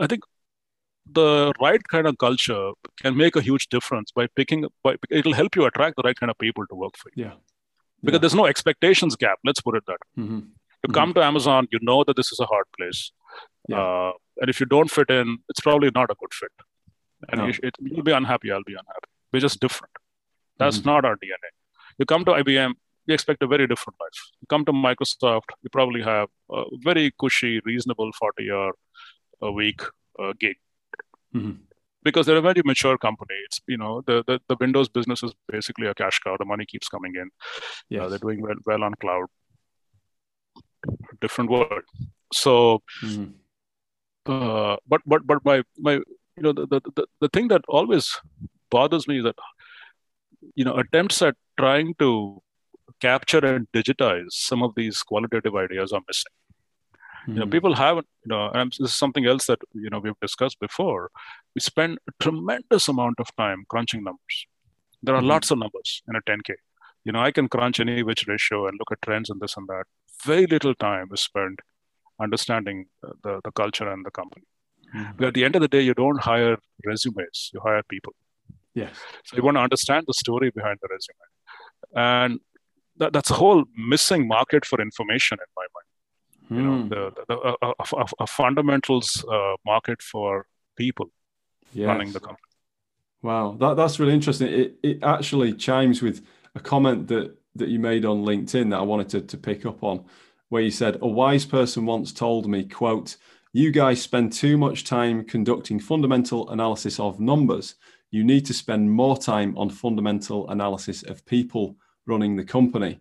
I 0.00 0.06
think 0.06 0.24
the 1.10 1.52
right 1.60 1.82
kind 1.88 2.06
of 2.06 2.18
culture 2.18 2.72
can 3.00 3.16
make 3.16 3.36
a 3.36 3.40
huge 3.40 3.68
difference 3.68 4.10
by 4.12 4.26
picking. 4.36 4.66
By 4.82 4.96
it'll 5.10 5.34
help 5.34 5.56
you 5.56 5.64
attract 5.64 5.96
the 5.96 6.02
right 6.02 6.18
kind 6.18 6.30
of 6.30 6.38
people 6.38 6.66
to 6.66 6.74
work 6.74 6.96
for 6.96 7.10
you. 7.14 7.24
Yeah 7.24 7.34
because 8.02 8.18
yeah. 8.18 8.20
there's 8.20 8.34
no 8.34 8.46
expectations 8.46 9.16
gap. 9.16 9.38
Let's 9.44 9.60
put 9.60 9.76
it 9.76 9.84
that. 9.86 9.98
Mm-hmm. 10.18 10.34
You 10.34 10.40
mm-hmm. 10.40 10.92
come 10.92 11.14
to 11.14 11.22
Amazon, 11.22 11.66
you 11.70 11.78
know 11.82 12.04
that 12.04 12.16
this 12.16 12.32
is 12.32 12.40
a 12.40 12.46
hard 12.46 12.66
place, 12.78 13.10
yeah. 13.68 13.80
uh, 13.80 14.12
and 14.40 14.50
if 14.50 14.60
you 14.60 14.66
don't 14.66 14.90
fit 14.90 15.10
in, 15.10 15.38
it's 15.48 15.60
probably 15.60 15.90
not 15.94 16.10
a 16.10 16.14
good 16.20 16.32
fit, 16.32 16.52
and 17.30 17.40
no. 17.40 17.46
you, 17.46 17.54
it, 17.62 17.74
you'll 17.80 18.04
be 18.04 18.12
unhappy. 18.12 18.52
I'll 18.52 18.62
be 18.64 18.74
unhappy. 18.74 19.10
We're 19.32 19.40
just 19.40 19.60
different. 19.60 19.92
That's 20.58 20.78
mm-hmm. 20.78 20.88
not 20.88 21.04
our 21.04 21.16
DNA. 21.16 21.50
You 21.98 22.06
come 22.06 22.24
to 22.26 22.32
IBM, 22.32 22.74
you 23.06 23.14
expect 23.14 23.42
a 23.42 23.46
very 23.46 23.66
different 23.66 23.96
life. 24.00 24.20
You 24.40 24.46
come 24.48 24.64
to 24.66 24.72
Microsoft, 24.72 25.50
you 25.62 25.70
probably 25.70 26.02
have 26.02 26.28
a 26.50 26.64
very 26.84 27.12
cushy, 27.18 27.60
reasonable 27.64 28.10
40 28.12 28.50
hour 28.50 28.72
a 29.42 29.50
week 29.50 29.80
uh, 30.22 30.32
gig. 30.38 30.56
Mm-hmm 31.36 31.66
because 32.06 32.24
they're 32.24 32.42
a 32.42 32.48
very 32.50 32.62
mature 32.64 32.96
company. 32.96 33.36
It's 33.46 33.60
you 33.66 33.76
know 33.76 34.02
the 34.06 34.22
the, 34.28 34.40
the 34.48 34.56
Windows 34.60 34.88
business 34.88 35.22
is 35.28 35.32
basically 35.48 35.88
a 35.88 35.94
cash 36.02 36.20
cow. 36.24 36.36
The 36.38 36.50
money 36.52 36.64
keeps 36.72 36.88
coming 36.88 37.16
in. 37.22 37.30
Yeah, 37.88 38.04
uh, 38.04 38.08
they're 38.08 38.24
doing 38.26 38.40
well 38.42 38.60
well 38.64 38.84
on 38.88 38.94
cloud. 39.04 39.26
Different 41.20 41.50
world. 41.50 41.82
So, 42.32 42.54
mm. 43.02 43.32
uh, 44.26 44.76
but 44.86 45.02
but 45.14 45.26
but 45.26 45.44
my 45.44 45.56
my 45.88 45.94
you 45.94 46.44
know 46.46 46.52
the, 46.52 46.80
the 46.98 47.06
the 47.20 47.28
thing 47.28 47.48
that 47.48 47.62
always 47.68 48.08
bothers 48.70 49.08
me 49.08 49.18
is 49.18 49.24
that 49.24 49.44
you 50.54 50.64
know 50.64 50.76
attempts 50.84 51.22
at 51.22 51.36
trying 51.58 51.94
to 52.04 52.10
capture 53.00 53.44
and 53.44 53.66
digitize 53.72 54.32
some 54.50 54.62
of 54.62 54.74
these 54.76 55.02
qualitative 55.02 55.56
ideas 55.66 55.92
are 55.92 56.02
missing. 56.08 56.36
Mm-hmm. 57.26 57.32
You 57.32 57.38
know, 57.40 57.46
hmm. 57.46 57.50
people 57.50 57.74
haven't, 57.74 58.06
you 58.24 58.28
know, 58.28 58.50
and 58.54 58.72
this 58.78 58.92
is 58.92 58.94
something 58.94 59.26
else 59.26 59.46
that, 59.46 59.58
you 59.72 59.90
know, 59.90 59.98
we've 59.98 60.20
discussed 60.20 60.60
before. 60.60 61.10
We 61.54 61.60
spend 61.60 61.98
a 62.08 62.12
tremendous 62.22 62.86
amount 62.86 63.18
of 63.18 63.34
time 63.36 63.64
crunching 63.68 64.04
numbers. 64.04 64.46
There 65.02 65.14
are 65.14 65.18
mm-hmm. 65.18 65.28
lots 65.28 65.50
of 65.50 65.58
numbers 65.58 66.02
in 66.08 66.14
a 66.14 66.20
10K. 66.22 66.54
You 67.04 67.12
know, 67.12 67.20
I 67.20 67.32
can 67.32 67.48
crunch 67.48 67.80
any 67.80 68.02
which 68.04 68.26
ratio 68.28 68.68
and 68.68 68.78
look 68.78 68.92
at 68.92 69.02
trends 69.02 69.28
and 69.30 69.40
this 69.40 69.56
and 69.56 69.66
that. 69.68 69.84
Very 70.24 70.46
little 70.46 70.74
time 70.74 71.08
is 71.12 71.20
spent 71.20 71.60
understanding 72.20 72.86
the, 73.22 73.40
the 73.42 73.50
culture 73.52 73.88
and 73.88 74.06
the 74.06 74.10
company. 74.10 74.46
Mm-hmm. 74.94 75.12
But 75.16 75.28
at 75.28 75.34
the 75.34 75.44
end 75.44 75.56
of 75.56 75.62
the 75.62 75.68
day, 75.68 75.80
you 75.80 75.94
don't 75.94 76.20
hire 76.20 76.58
resumes, 76.84 77.50
you 77.52 77.60
hire 77.60 77.82
people. 77.88 78.14
Yes. 78.74 78.94
So 79.24 79.36
you 79.36 79.42
want 79.42 79.56
to 79.56 79.62
understand 79.62 80.04
the 80.06 80.14
story 80.14 80.50
behind 80.50 80.78
the 80.80 80.88
resume. 80.90 81.26
And 81.94 82.40
that, 82.98 83.12
that's 83.12 83.30
a 83.30 83.34
whole 83.34 83.64
missing 83.76 84.28
market 84.28 84.64
for 84.64 84.80
information 84.80 85.38
in 85.40 85.50
my 85.56 85.66
mind 85.74 85.85
you 86.50 86.62
know 86.62 86.82
hmm. 86.82 86.88
the, 86.88 87.12
the, 87.16 87.24
the 87.28 87.56
a, 87.62 87.72
a, 87.96 88.06
a, 88.20 88.26
fundamentals 88.26 89.24
uh, 89.30 89.54
market 89.64 90.00
for 90.02 90.46
people 90.76 91.10
yes. 91.72 91.88
running 91.88 92.12
the 92.12 92.20
company. 92.20 92.38
Wow. 93.22 93.56
That, 93.58 93.74
that's 93.74 93.98
really 93.98 94.14
interesting. 94.14 94.48
It, 94.48 94.76
it 94.82 94.98
actually 95.02 95.54
chimes 95.54 96.02
with 96.02 96.24
a 96.54 96.60
comment 96.60 97.08
that 97.08 97.36
that 97.56 97.68
you 97.68 97.78
made 97.78 98.04
on 98.04 98.22
linkedin 98.22 98.68
that 98.68 98.76
i 98.76 98.82
wanted 98.82 99.08
to, 99.08 99.22
to 99.22 99.38
pick 99.38 99.64
up 99.64 99.82
on 99.82 100.04
where 100.50 100.60
you 100.60 100.70
said 100.70 100.98
a 101.00 101.08
wise 101.08 101.46
person 101.46 101.86
once 101.86 102.12
told 102.12 102.46
me 102.46 102.62
quote 102.64 103.16
you 103.56 103.70
guys 103.70 104.02
spend 104.02 104.34
too 104.34 104.58
much 104.58 104.84
time 104.84 105.24
conducting 105.24 105.80
fundamental 105.80 106.50
analysis 106.50 107.00
of 107.00 107.20
numbers. 107.20 107.76
You 108.10 108.22
need 108.22 108.44
to 108.44 108.52
spend 108.52 108.90
more 108.90 109.16
time 109.16 109.56
on 109.56 109.70
fundamental 109.70 110.50
analysis 110.50 111.02
of 111.04 111.24
people 111.24 111.76
running 112.04 112.36
the 112.36 112.44
company 112.44 113.00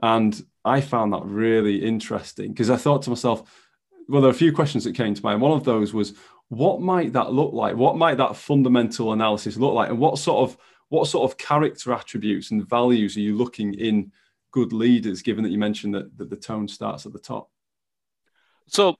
and 0.00 0.46
I 0.64 0.80
found 0.80 1.12
that 1.12 1.24
really 1.24 1.84
interesting 1.84 2.52
because 2.52 2.70
I 2.70 2.76
thought 2.76 3.02
to 3.02 3.10
myself, 3.10 3.68
well, 4.08 4.20
there 4.20 4.28
are 4.28 4.34
a 4.34 4.36
few 4.36 4.52
questions 4.52 4.84
that 4.84 4.94
came 4.94 5.14
to 5.14 5.22
mind. 5.22 5.40
One 5.40 5.52
of 5.52 5.64
those 5.64 5.94
was, 5.94 6.14
what 6.48 6.80
might 6.80 7.12
that 7.12 7.32
look 7.32 7.52
like? 7.52 7.76
What 7.76 7.96
might 7.96 8.16
that 8.16 8.36
fundamental 8.36 9.12
analysis 9.12 9.56
look 9.56 9.74
like? 9.74 9.90
And 9.90 9.98
what 9.98 10.18
sort 10.18 10.48
of 10.48 10.56
what 10.88 11.06
sort 11.06 11.30
of 11.30 11.38
character 11.38 11.92
attributes 11.92 12.50
and 12.50 12.68
values 12.68 13.16
are 13.16 13.20
you 13.20 13.36
looking 13.36 13.74
in 13.74 14.10
good 14.50 14.72
leaders, 14.72 15.22
given 15.22 15.44
that 15.44 15.50
you 15.50 15.58
mentioned 15.58 15.94
that, 15.94 16.18
that 16.18 16.28
the 16.28 16.36
tone 16.36 16.66
starts 16.66 17.06
at 17.06 17.12
the 17.12 17.20
top? 17.20 17.48
So 18.66 18.96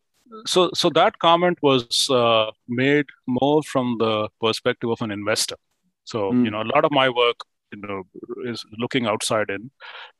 so 0.46 0.70
so 0.74 0.90
that 0.90 1.18
comment 1.18 1.58
was 1.62 2.08
uh, 2.10 2.50
made 2.68 3.06
more 3.26 3.62
from 3.62 3.96
the 3.98 4.28
perspective 4.40 4.90
of 4.90 5.02
an 5.02 5.10
investor 5.10 5.56
so 6.04 6.32
mm. 6.32 6.44
you 6.44 6.50
know 6.50 6.62
a 6.62 6.70
lot 6.74 6.84
of 6.84 6.92
my 6.92 7.08
work 7.08 7.40
you 7.72 7.80
know 7.80 8.02
is 8.44 8.64
looking 8.78 9.06
outside 9.06 9.50
in 9.50 9.70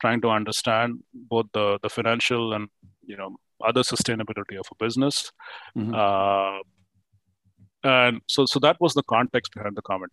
trying 0.00 0.20
to 0.20 0.28
understand 0.28 0.98
both 1.14 1.46
the 1.52 1.78
the 1.82 1.88
financial 1.88 2.52
and 2.52 2.68
you 3.04 3.16
know 3.16 3.36
other 3.64 3.82
sustainability 3.82 4.58
of 4.58 4.66
a 4.72 4.84
business 4.84 5.32
mm-hmm. 5.76 5.94
uh, 5.94 6.58
and 7.82 8.20
so 8.26 8.46
so 8.46 8.58
that 8.58 8.76
was 8.80 8.94
the 8.94 9.02
context 9.02 9.52
behind 9.54 9.76
the 9.76 9.82
comment 9.82 10.12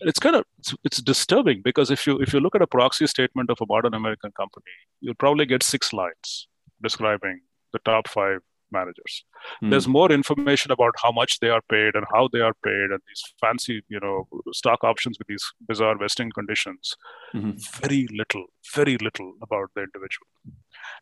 it's 0.00 0.18
kind 0.18 0.36
of 0.36 0.44
it's, 0.58 0.74
it's, 0.84 1.02
disturbing 1.02 1.62
because 1.62 1.90
if 1.90 2.06
you 2.06 2.18
if 2.20 2.34
you 2.34 2.40
look 2.40 2.54
at 2.54 2.62
a 2.62 2.66
proxy 2.66 3.06
statement 3.06 3.50
of 3.50 3.58
a 3.62 3.66
modern 3.66 3.94
american 3.94 4.30
company 4.32 4.76
you'll 5.00 5.14
probably 5.14 5.46
get 5.46 5.62
six 5.62 5.92
lines 5.92 6.48
describing 6.82 7.40
the 7.72 7.78
top 7.80 8.08
five 8.08 8.40
managers. 8.72 9.24
Mm. 9.62 9.70
There's 9.70 9.88
more 9.88 10.10
information 10.12 10.70
about 10.70 10.94
how 11.02 11.12
much 11.12 11.40
they 11.40 11.48
are 11.48 11.62
paid 11.70 11.94
and 11.94 12.04
how 12.12 12.28
they 12.32 12.40
are 12.40 12.54
paid 12.64 12.90
and 12.90 13.00
these 13.06 13.22
fancy, 13.40 13.82
you 13.88 14.00
know, 14.00 14.28
stock 14.52 14.84
options 14.84 15.18
with 15.18 15.28
these 15.28 15.44
bizarre 15.68 15.96
vesting 15.98 16.30
conditions. 16.30 16.96
Mm-hmm. 17.34 17.52
Very 17.80 18.06
little, 18.12 18.46
very 18.74 18.96
little 18.98 19.32
about 19.42 19.70
the 19.74 19.82
individual. 19.82 20.26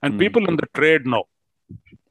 And 0.02 0.14
mm. 0.14 0.18
people 0.18 0.48
in 0.48 0.56
the 0.56 0.68
trade 0.74 1.06
know, 1.06 1.24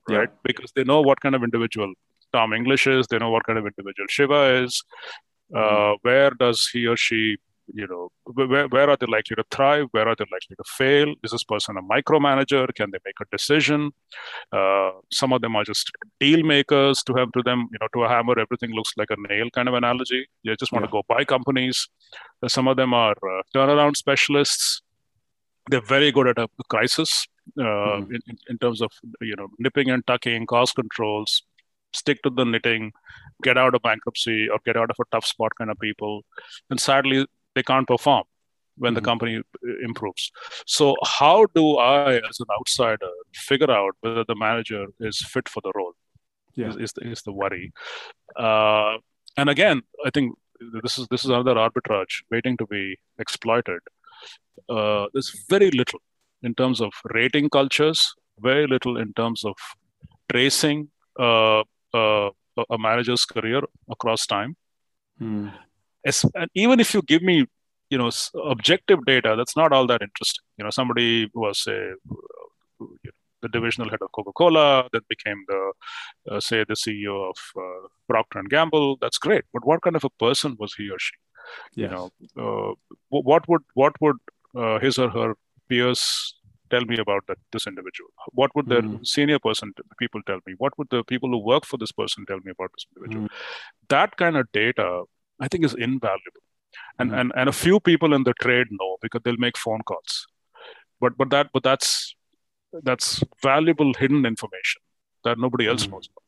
right? 0.10 0.30
Yeah. 0.30 0.36
Because 0.44 0.72
they 0.76 0.84
know 0.84 1.02
what 1.02 1.22
kind 1.22 1.36
of 1.36 1.44
individual 1.44 1.94
Tom 2.32 2.54
English 2.54 2.88
is, 2.88 3.08
they 3.08 3.20
know 3.20 3.30
what 3.30 3.46
kind 3.46 3.60
of 3.60 3.66
individual 3.66 4.08
Shiva 4.10 4.64
is, 4.64 4.84
mm. 5.54 5.58
uh, 5.60 5.98
where 6.02 6.32
does 6.32 6.70
he 6.72 6.88
or 6.88 6.98
she 6.98 7.38
you 7.68 7.88
know 7.88 8.10
where, 8.26 8.68
where 8.68 8.90
are 8.90 8.98
they 9.00 9.06
likely 9.06 9.36
to 9.36 9.44
thrive? 9.52 9.88
Where 9.92 10.08
are 10.08 10.16
they 10.16 10.26
likely 10.32 10.56
to 10.58 10.64
fail? 10.66 11.14
Is 11.24 11.32
this 11.32 11.44
person 11.44 11.78
a 11.78 11.82
micromanager? 11.82 12.74
Can 12.76 12.92
they 12.92 13.00
make 13.06 13.16
a 13.22 13.26
decision? 13.32 13.92
Uh, 14.52 14.92
some 15.12 15.34
of 15.34 15.42
them 15.42 15.56
are 15.56 15.64
just 15.64 15.92
deal 16.20 16.44
makers 16.44 17.04
to 17.04 17.14
have 17.14 17.32
to 17.34 17.44
them 17.44 17.68
you 17.72 17.78
know 17.80 17.88
to 17.94 18.04
a 18.04 18.10
hammer. 18.10 18.40
Everything 18.40 18.72
looks 18.72 18.94
like 18.98 19.10
a 19.12 19.16
nail 19.30 19.50
kind 19.52 19.68
of 19.68 19.74
analogy. 19.76 20.28
They 20.44 20.56
just 20.56 20.72
want 20.72 20.84
yeah. 20.84 20.88
to 20.88 20.92
go 20.92 21.04
buy 21.08 21.24
companies. 21.24 21.88
Uh, 22.42 22.48
some 22.48 22.68
of 22.68 22.78
them 22.78 22.94
are 22.94 23.12
uh, 23.12 23.42
turnaround 23.56 23.96
specialists. 23.96 24.82
They're 25.70 25.82
very 25.82 26.12
good 26.12 26.28
at 26.28 26.38
a 26.38 26.50
crisis 26.70 27.28
uh, 27.58 27.64
mm. 27.64 28.10
in, 28.28 28.38
in 28.50 28.58
terms 28.58 28.82
of 28.82 28.92
you 29.22 29.36
know 29.36 29.48
nipping 29.60 29.90
and 29.90 30.06
tucking 30.06 30.46
cost 30.48 30.76
controls 30.76 31.44
stick 31.96 32.22
to 32.24 32.30
the 32.30 32.44
knitting 32.44 32.92
get 33.44 33.58
out 33.58 33.76
of 33.76 33.82
bankruptcy 33.82 34.48
or 34.50 34.60
get 34.66 34.78
out 34.78 34.90
of 34.90 34.96
a 35.00 35.04
tough 35.12 35.26
spot 35.26 35.52
kind 35.58 35.70
of 35.70 35.80
people. 35.80 36.24
And 36.70 36.80
sadly 36.80 37.26
they 37.56 37.64
can't 37.64 37.88
perform 37.88 38.24
when 38.78 38.90
mm-hmm. 38.90 38.96
the 38.96 39.02
company 39.02 39.38
uh, 39.38 39.86
improves. 39.86 40.32
So, 40.66 40.96
how 41.04 41.46
do 41.54 41.78
I, 41.78 42.16
as 42.16 42.40
an 42.40 42.48
outsider, 42.60 43.10
figure 43.34 43.72
out 43.72 43.96
whether 44.02 44.24
the 44.24 44.36
manager 44.36 44.88
is 45.00 45.20
fit 45.20 45.48
for 45.48 45.62
the 45.62 45.72
role? 45.76 45.94
Yeah. 46.56 46.70
Is, 46.70 46.78
is, 46.78 46.94
the, 46.94 47.10
is 47.10 47.22
the 47.24 47.32
worry. 47.32 47.74
Uh, 48.38 48.98
and 49.38 49.50
again, 49.50 49.82
I 50.06 50.12
think 50.12 50.36
this 50.84 50.98
is 50.98 51.08
this 51.08 51.24
is 51.24 51.30
another 51.30 51.56
arbitrage 51.56 52.24
waiting 52.30 52.58
to 52.58 52.66
be 52.68 52.98
exploited. 53.20 53.80
Uh, 54.70 55.08
there's 55.14 55.46
very 55.50 55.72
little 55.72 56.00
in 56.44 56.54
terms 56.54 56.82
of 56.82 56.92
rating 57.14 57.50
cultures, 57.50 58.14
very 58.40 58.68
little 58.68 58.98
in 58.98 59.14
terms 59.14 59.44
of 59.44 59.56
tracing 60.32 60.90
uh, 61.20 61.64
uh, 61.94 62.30
a 62.70 62.78
manager's 62.78 63.26
career 63.26 63.62
across 63.90 64.26
time. 64.28 64.56
Hmm. 65.18 65.50
As, 66.06 66.26
and 66.36 66.50
even 66.54 66.80
if 66.80 66.94
you 66.94 67.02
give 67.02 67.22
me, 67.22 67.46
you 67.90 67.98
know, 67.98 68.12
objective 68.46 69.06
data, 69.06 69.36
that's 69.38 69.56
not 69.56 69.72
all 69.72 69.88
that 69.88 70.02
interesting. 70.02 70.44
You 70.58 70.66
know, 70.66 70.70
somebody 70.70 71.30
was 71.34 71.60
say 71.64 71.94
the 73.44 73.50
divisional 73.50 73.90
head 73.90 74.02
of 74.02 74.12
Coca-Cola, 74.14 74.88
that 74.94 75.08
became 75.08 75.44
the, 75.48 75.72
uh, 76.32 76.40
say, 76.40 76.64
the 76.68 76.76
CEO 76.76 77.30
of 77.30 77.38
uh, 77.58 77.88
Procter 78.08 78.40
and 78.40 78.50
Gamble. 78.50 78.98
That's 79.02 79.20
great, 79.20 79.44
but 79.54 79.66
what 79.66 79.82
kind 79.84 79.96
of 79.96 80.04
a 80.04 80.10
person 80.10 80.56
was 80.60 80.74
he 80.74 80.90
or 80.90 80.98
she? 80.98 81.16
Yes. 81.76 81.84
You 81.84 81.88
know, 81.94 82.06
uh, 82.44 82.74
what 83.10 83.48
would 83.50 83.64
what 83.74 83.94
would 84.02 84.16
uh, 84.56 84.80
his 84.80 84.98
or 84.98 85.10
her 85.10 85.36
peers 85.70 86.36
tell 86.70 86.86
me 86.86 86.98
about 86.98 87.28
that 87.28 87.38
this 87.52 87.68
individual? 87.68 88.10
What 88.32 88.56
would 88.56 88.70
the 88.70 88.82
mm. 88.82 89.06
senior 89.06 89.40
person 89.40 89.74
people 90.00 90.22
tell 90.26 90.40
me? 90.48 90.54
What 90.58 90.78
would 90.78 90.88
the 90.90 91.04
people 91.04 91.30
who 91.30 91.40
work 91.40 91.66
for 91.66 91.78
this 91.78 91.92
person 91.92 92.26
tell 92.26 92.40
me 92.46 92.52
about 92.52 92.72
this 92.76 92.86
individual? 92.96 93.28
Mm. 93.28 93.32
That 93.90 94.16
kind 94.16 94.38
of 94.38 94.52
data, 94.54 95.04
I 95.44 95.48
think, 95.48 95.66
is 95.66 95.76
invaluable. 95.88 96.44
And, 97.00 97.12
mm. 97.12 97.20
and 97.20 97.32
and 97.36 97.50
a 97.50 97.58
few 97.66 97.80
people 97.80 98.14
in 98.18 98.24
the 98.24 98.34
trade 98.42 98.68
know 98.80 98.92
because 99.02 99.22
they'll 99.24 99.46
make 99.48 99.58
phone 99.58 99.82
calls. 99.92 100.28
But 101.02 101.18
but 101.18 101.30
that 101.36 101.50
but 101.54 101.64
that's 101.64 102.16
that's 102.90 103.24
valuable 103.42 103.94
hidden 104.02 104.26
information 104.26 104.82
that 105.26 105.38
nobody 105.38 105.68
else 105.68 105.88
knows 105.88 106.10
about. 106.12 106.24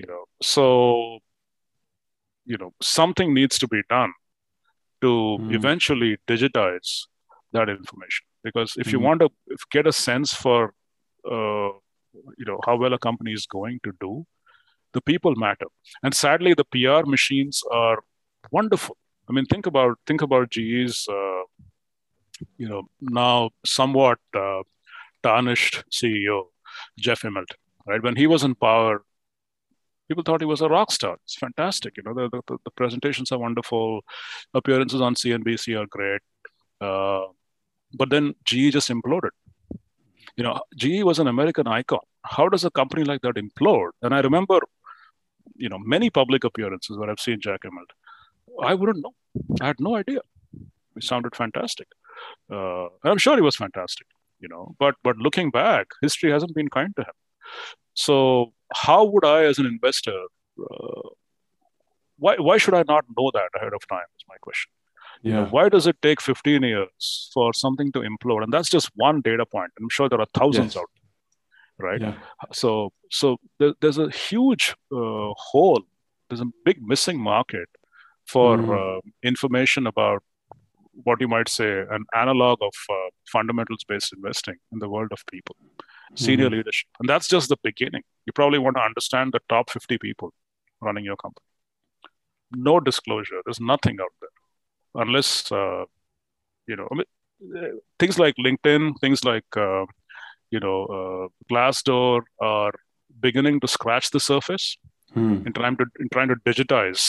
You 0.00 0.04
know, 0.08 0.24
so 0.42 1.18
you 2.44 2.58
know 2.58 2.72
something 2.82 3.34
needs 3.34 3.58
to 3.58 3.68
be 3.68 3.82
done 3.88 4.12
to 5.00 5.38
eventually 5.50 6.16
digitize 6.28 6.90
that 7.52 7.68
information 7.68 8.26
because 8.42 8.74
if 8.76 8.86
mm-hmm. 8.86 8.96
you 8.96 9.00
want 9.00 9.20
to 9.20 9.28
get 9.70 9.86
a 9.86 9.92
sense 9.92 10.34
for 10.34 10.74
uh, 11.30 11.70
you 12.38 12.46
know 12.50 12.60
how 12.66 12.76
well 12.76 12.94
a 12.94 12.98
company 12.98 13.32
is 13.32 13.46
going 13.46 13.80
to 13.84 13.92
do 14.00 14.12
the 14.94 15.00
people 15.10 15.34
matter 15.36 15.66
and 16.02 16.14
sadly 16.14 16.54
the 16.54 16.68
pr 16.74 17.02
machines 17.14 17.62
are 17.70 17.98
wonderful 18.50 18.96
i 19.28 19.32
mean 19.32 19.46
think 19.46 19.66
about 19.66 19.98
think 20.06 20.22
about 20.22 20.50
ge's 20.50 21.06
uh, 21.18 21.42
you 22.58 22.68
know 22.68 22.82
now 23.00 23.50
somewhat 23.64 24.18
uh, 24.44 24.62
tarnished 25.22 25.82
ceo 25.96 26.38
jeff 27.06 27.22
immelt 27.30 27.58
right 27.86 28.02
when 28.02 28.16
he 28.16 28.26
was 28.34 28.44
in 28.48 28.54
power 28.54 29.02
people 30.08 30.24
thought 30.26 30.44
he 30.46 30.52
was 30.54 30.60
a 30.60 30.68
rock 30.76 30.90
star 30.98 31.14
it's 31.24 31.36
fantastic 31.46 31.96
you 31.96 32.02
know 32.06 32.14
the, 32.14 32.28
the, 32.48 32.58
the 32.64 32.74
presentations 32.82 33.32
are 33.32 33.38
wonderful 33.46 34.00
appearances 34.60 35.00
on 35.00 35.14
cnbc 35.22 35.80
are 35.80 35.86
great 35.86 36.22
uh, 36.80 37.24
but 37.96 38.10
then 38.10 38.34
GE 38.44 38.72
just 38.72 38.90
imploded. 38.90 39.30
You 40.36 40.44
know, 40.44 40.60
GE 40.76 41.04
was 41.04 41.18
an 41.18 41.28
American 41.28 41.66
icon. 41.66 42.00
How 42.22 42.48
does 42.48 42.64
a 42.64 42.70
company 42.70 43.04
like 43.04 43.22
that 43.22 43.36
implode? 43.36 43.90
And 44.02 44.14
I 44.14 44.20
remember, 44.20 44.58
you 45.56 45.68
know, 45.68 45.78
many 45.78 46.10
public 46.10 46.44
appearances 46.44 46.96
where 46.96 47.10
I've 47.10 47.20
seen 47.20 47.40
Jack 47.40 47.60
Immelt. 47.64 47.90
I 48.62 48.74
wouldn't 48.74 49.02
know. 49.02 49.14
I 49.60 49.66
had 49.66 49.80
no 49.80 49.96
idea. 49.96 50.20
He 50.94 51.00
sounded 51.00 51.34
fantastic. 51.34 51.88
Uh, 52.50 52.86
I'm 53.04 53.18
sure 53.18 53.34
he 53.36 53.42
was 53.42 53.56
fantastic, 53.56 54.06
you 54.40 54.48
know. 54.48 54.74
But 54.78 54.94
but 55.02 55.16
looking 55.16 55.50
back, 55.50 55.88
history 56.00 56.30
hasn't 56.30 56.54
been 56.54 56.68
kind 56.68 56.94
to 56.96 57.02
him. 57.02 57.14
So 57.94 58.52
how 58.72 59.04
would 59.04 59.24
I, 59.24 59.44
as 59.44 59.58
an 59.58 59.66
investor, 59.66 60.18
uh, 60.60 61.08
why 62.18 62.36
why 62.36 62.58
should 62.58 62.74
I 62.74 62.84
not 62.86 63.04
know 63.16 63.30
that 63.34 63.50
ahead 63.56 63.74
of 63.74 63.86
time? 63.88 64.06
Is 64.16 64.24
my 64.28 64.36
question. 64.40 64.70
Yeah. 65.22 65.30
You 65.30 65.40
know, 65.40 65.46
why 65.46 65.68
does 65.68 65.86
it 65.86 65.96
take 66.02 66.20
15 66.20 66.62
years 66.62 67.30
for 67.32 67.52
something 67.54 67.90
to 67.92 68.00
implode? 68.00 68.42
And 68.42 68.52
that's 68.52 68.68
just 68.68 68.90
one 68.94 69.20
data 69.20 69.46
point. 69.46 69.72
I'm 69.78 69.88
sure 69.88 70.08
there 70.08 70.20
are 70.20 70.26
thousands 70.34 70.74
yes. 70.74 70.82
out 70.82 70.88
there, 70.93 70.93
right? 71.78 72.00
Yeah. 72.00 72.14
So, 72.52 72.92
so 73.10 73.36
there, 73.58 73.74
there's 73.80 73.98
a 73.98 74.10
huge 74.10 74.74
uh, 74.92 75.32
hole. 75.36 75.82
There's 76.28 76.40
a 76.40 76.50
big 76.64 76.82
missing 76.82 77.20
market 77.20 77.68
for 78.26 78.56
mm. 78.56 78.98
uh, 78.98 79.00
information 79.22 79.86
about 79.86 80.22
what 81.02 81.20
you 81.20 81.28
might 81.28 81.48
say 81.48 81.80
an 81.90 82.04
analog 82.14 82.58
of 82.62 82.72
uh, 82.88 83.10
fundamentals-based 83.30 84.12
investing 84.12 84.54
in 84.72 84.78
the 84.78 84.88
world 84.88 85.08
of 85.12 85.24
people, 85.30 85.56
senior 86.14 86.48
mm. 86.48 86.52
leadership, 86.52 86.88
and 87.00 87.08
that's 87.08 87.26
just 87.26 87.48
the 87.48 87.56
beginning. 87.62 88.02
You 88.26 88.32
probably 88.32 88.58
want 88.58 88.76
to 88.76 88.82
understand 88.82 89.32
the 89.32 89.40
top 89.48 89.70
50 89.70 89.98
people 89.98 90.32
running 90.80 91.04
your 91.04 91.16
company. 91.16 91.44
No 92.52 92.78
disclosure. 92.78 93.40
There's 93.44 93.60
nothing 93.60 93.98
out 94.00 94.12
there 94.20 95.02
unless 95.02 95.50
uh, 95.50 95.84
you 96.66 96.76
know 96.76 96.88
I 96.90 96.94
mean, 96.94 97.80
things 97.98 98.18
like 98.18 98.34
LinkedIn, 98.36 99.00
things 99.00 99.24
like 99.24 99.44
uh, 99.56 99.86
you 100.54 100.60
know 100.64 100.78
uh, 100.96 101.24
Glassdoor 101.50 102.22
are 102.40 102.72
beginning 103.20 103.60
to 103.60 103.68
scratch 103.76 104.10
the 104.10 104.20
surface 104.20 104.76
hmm. 105.12 105.46
in 105.46 105.52
trying 105.52 105.76
to 105.80 105.86
in 106.00 106.08
trying 106.16 106.28
to 106.34 106.36
digitize 106.48 107.04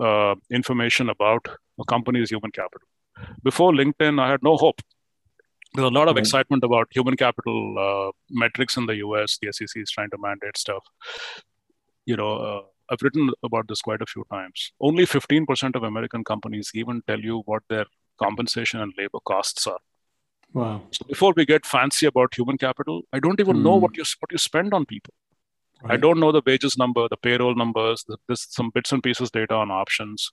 uh, 0.00 0.34
information 0.50 1.10
about 1.10 1.46
a 1.80 1.84
company's 1.84 2.30
human 2.30 2.50
capital. 2.50 2.88
Before 3.42 3.72
LinkedIn, 3.72 4.20
I 4.20 4.30
had 4.30 4.42
no 4.42 4.56
hope. 4.56 4.80
There's 5.74 5.88
a 5.88 5.96
lot 5.98 6.08
of 6.08 6.16
right. 6.16 6.24
excitement 6.24 6.64
about 6.64 6.88
human 6.90 7.16
capital 7.16 7.58
uh, 7.86 8.10
metrics 8.30 8.76
in 8.76 8.86
the 8.86 8.96
US. 8.96 9.38
The 9.40 9.52
SEC 9.52 9.76
is 9.76 9.90
trying 9.90 10.10
to 10.10 10.18
mandate 10.18 10.58
stuff. 10.58 10.84
You 12.04 12.16
know, 12.16 12.32
uh, 12.48 12.62
I've 12.90 13.02
written 13.02 13.30
about 13.42 13.68
this 13.68 13.80
quite 13.80 14.02
a 14.02 14.06
few 14.06 14.24
times. 14.30 14.72
Only 14.80 15.06
15% 15.06 15.76
of 15.76 15.82
American 15.82 16.24
companies 16.24 16.70
even 16.74 17.02
tell 17.06 17.20
you 17.20 17.42
what 17.46 17.62
their 17.70 17.86
compensation 18.22 18.80
and 18.80 18.92
labor 18.98 19.20
costs 19.24 19.66
are. 19.66 19.78
Wow. 20.52 20.82
So 20.90 21.04
before 21.06 21.32
we 21.36 21.46
get 21.46 21.64
fancy 21.64 22.06
about 22.06 22.34
human 22.34 22.58
capital, 22.58 23.02
I 23.12 23.20
don't 23.20 23.40
even 23.40 23.58
mm. 23.58 23.62
know 23.62 23.76
what 23.76 23.96
you 23.96 24.04
what 24.20 24.32
you 24.32 24.38
spend 24.38 24.74
on 24.74 24.86
people. 24.86 25.14
Right. 25.82 25.94
I 25.94 25.96
don't 25.96 26.20
know 26.20 26.30
the 26.30 26.42
wages 26.46 26.78
number, 26.78 27.08
the 27.08 27.16
payroll 27.16 27.54
numbers. 27.54 28.04
There's 28.26 28.46
some 28.48 28.70
bits 28.70 28.92
and 28.92 29.02
pieces 29.02 29.30
data 29.30 29.54
on 29.54 29.70
options. 29.70 30.30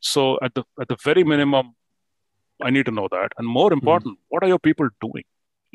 So 0.00 0.38
at 0.42 0.54
the 0.54 0.64
at 0.80 0.88
the 0.88 0.96
very 1.04 1.24
minimum, 1.24 1.74
I 2.62 2.70
need 2.70 2.86
to 2.86 2.92
know 2.92 3.08
that. 3.10 3.32
And 3.38 3.46
more 3.46 3.68
hmm. 3.68 3.74
important, 3.74 4.18
mm. 4.18 4.22
what 4.28 4.42
are 4.42 4.48
your 4.48 4.58
people 4.58 4.88
doing? 5.00 5.24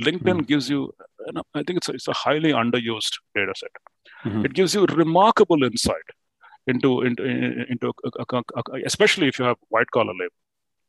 LinkedIn 0.02 0.42
mm. 0.42 0.48
gives 0.48 0.70
you, 0.70 0.94
I 1.54 1.64
think 1.64 1.78
it's 1.78 1.90
a, 1.90 1.94
it's 1.94 2.08
a 2.08 2.14
highly 2.14 2.52
underused 2.52 3.14
data 3.34 3.54
set. 3.56 3.70
Mm-hmm. 4.26 4.46
It 4.46 4.54
gives 4.54 4.74
you 4.76 4.86
remarkable 4.86 5.64
insight 5.64 6.10
into 6.68 7.02
into 7.02 7.24
into 7.70 7.94
a, 8.04 8.24
a, 8.36 8.42
a, 8.58 8.82
especially 8.86 9.28
if 9.28 9.40
you 9.40 9.46
have 9.46 9.58
white 9.70 9.90
collar 9.92 10.14
labor. 10.14 10.34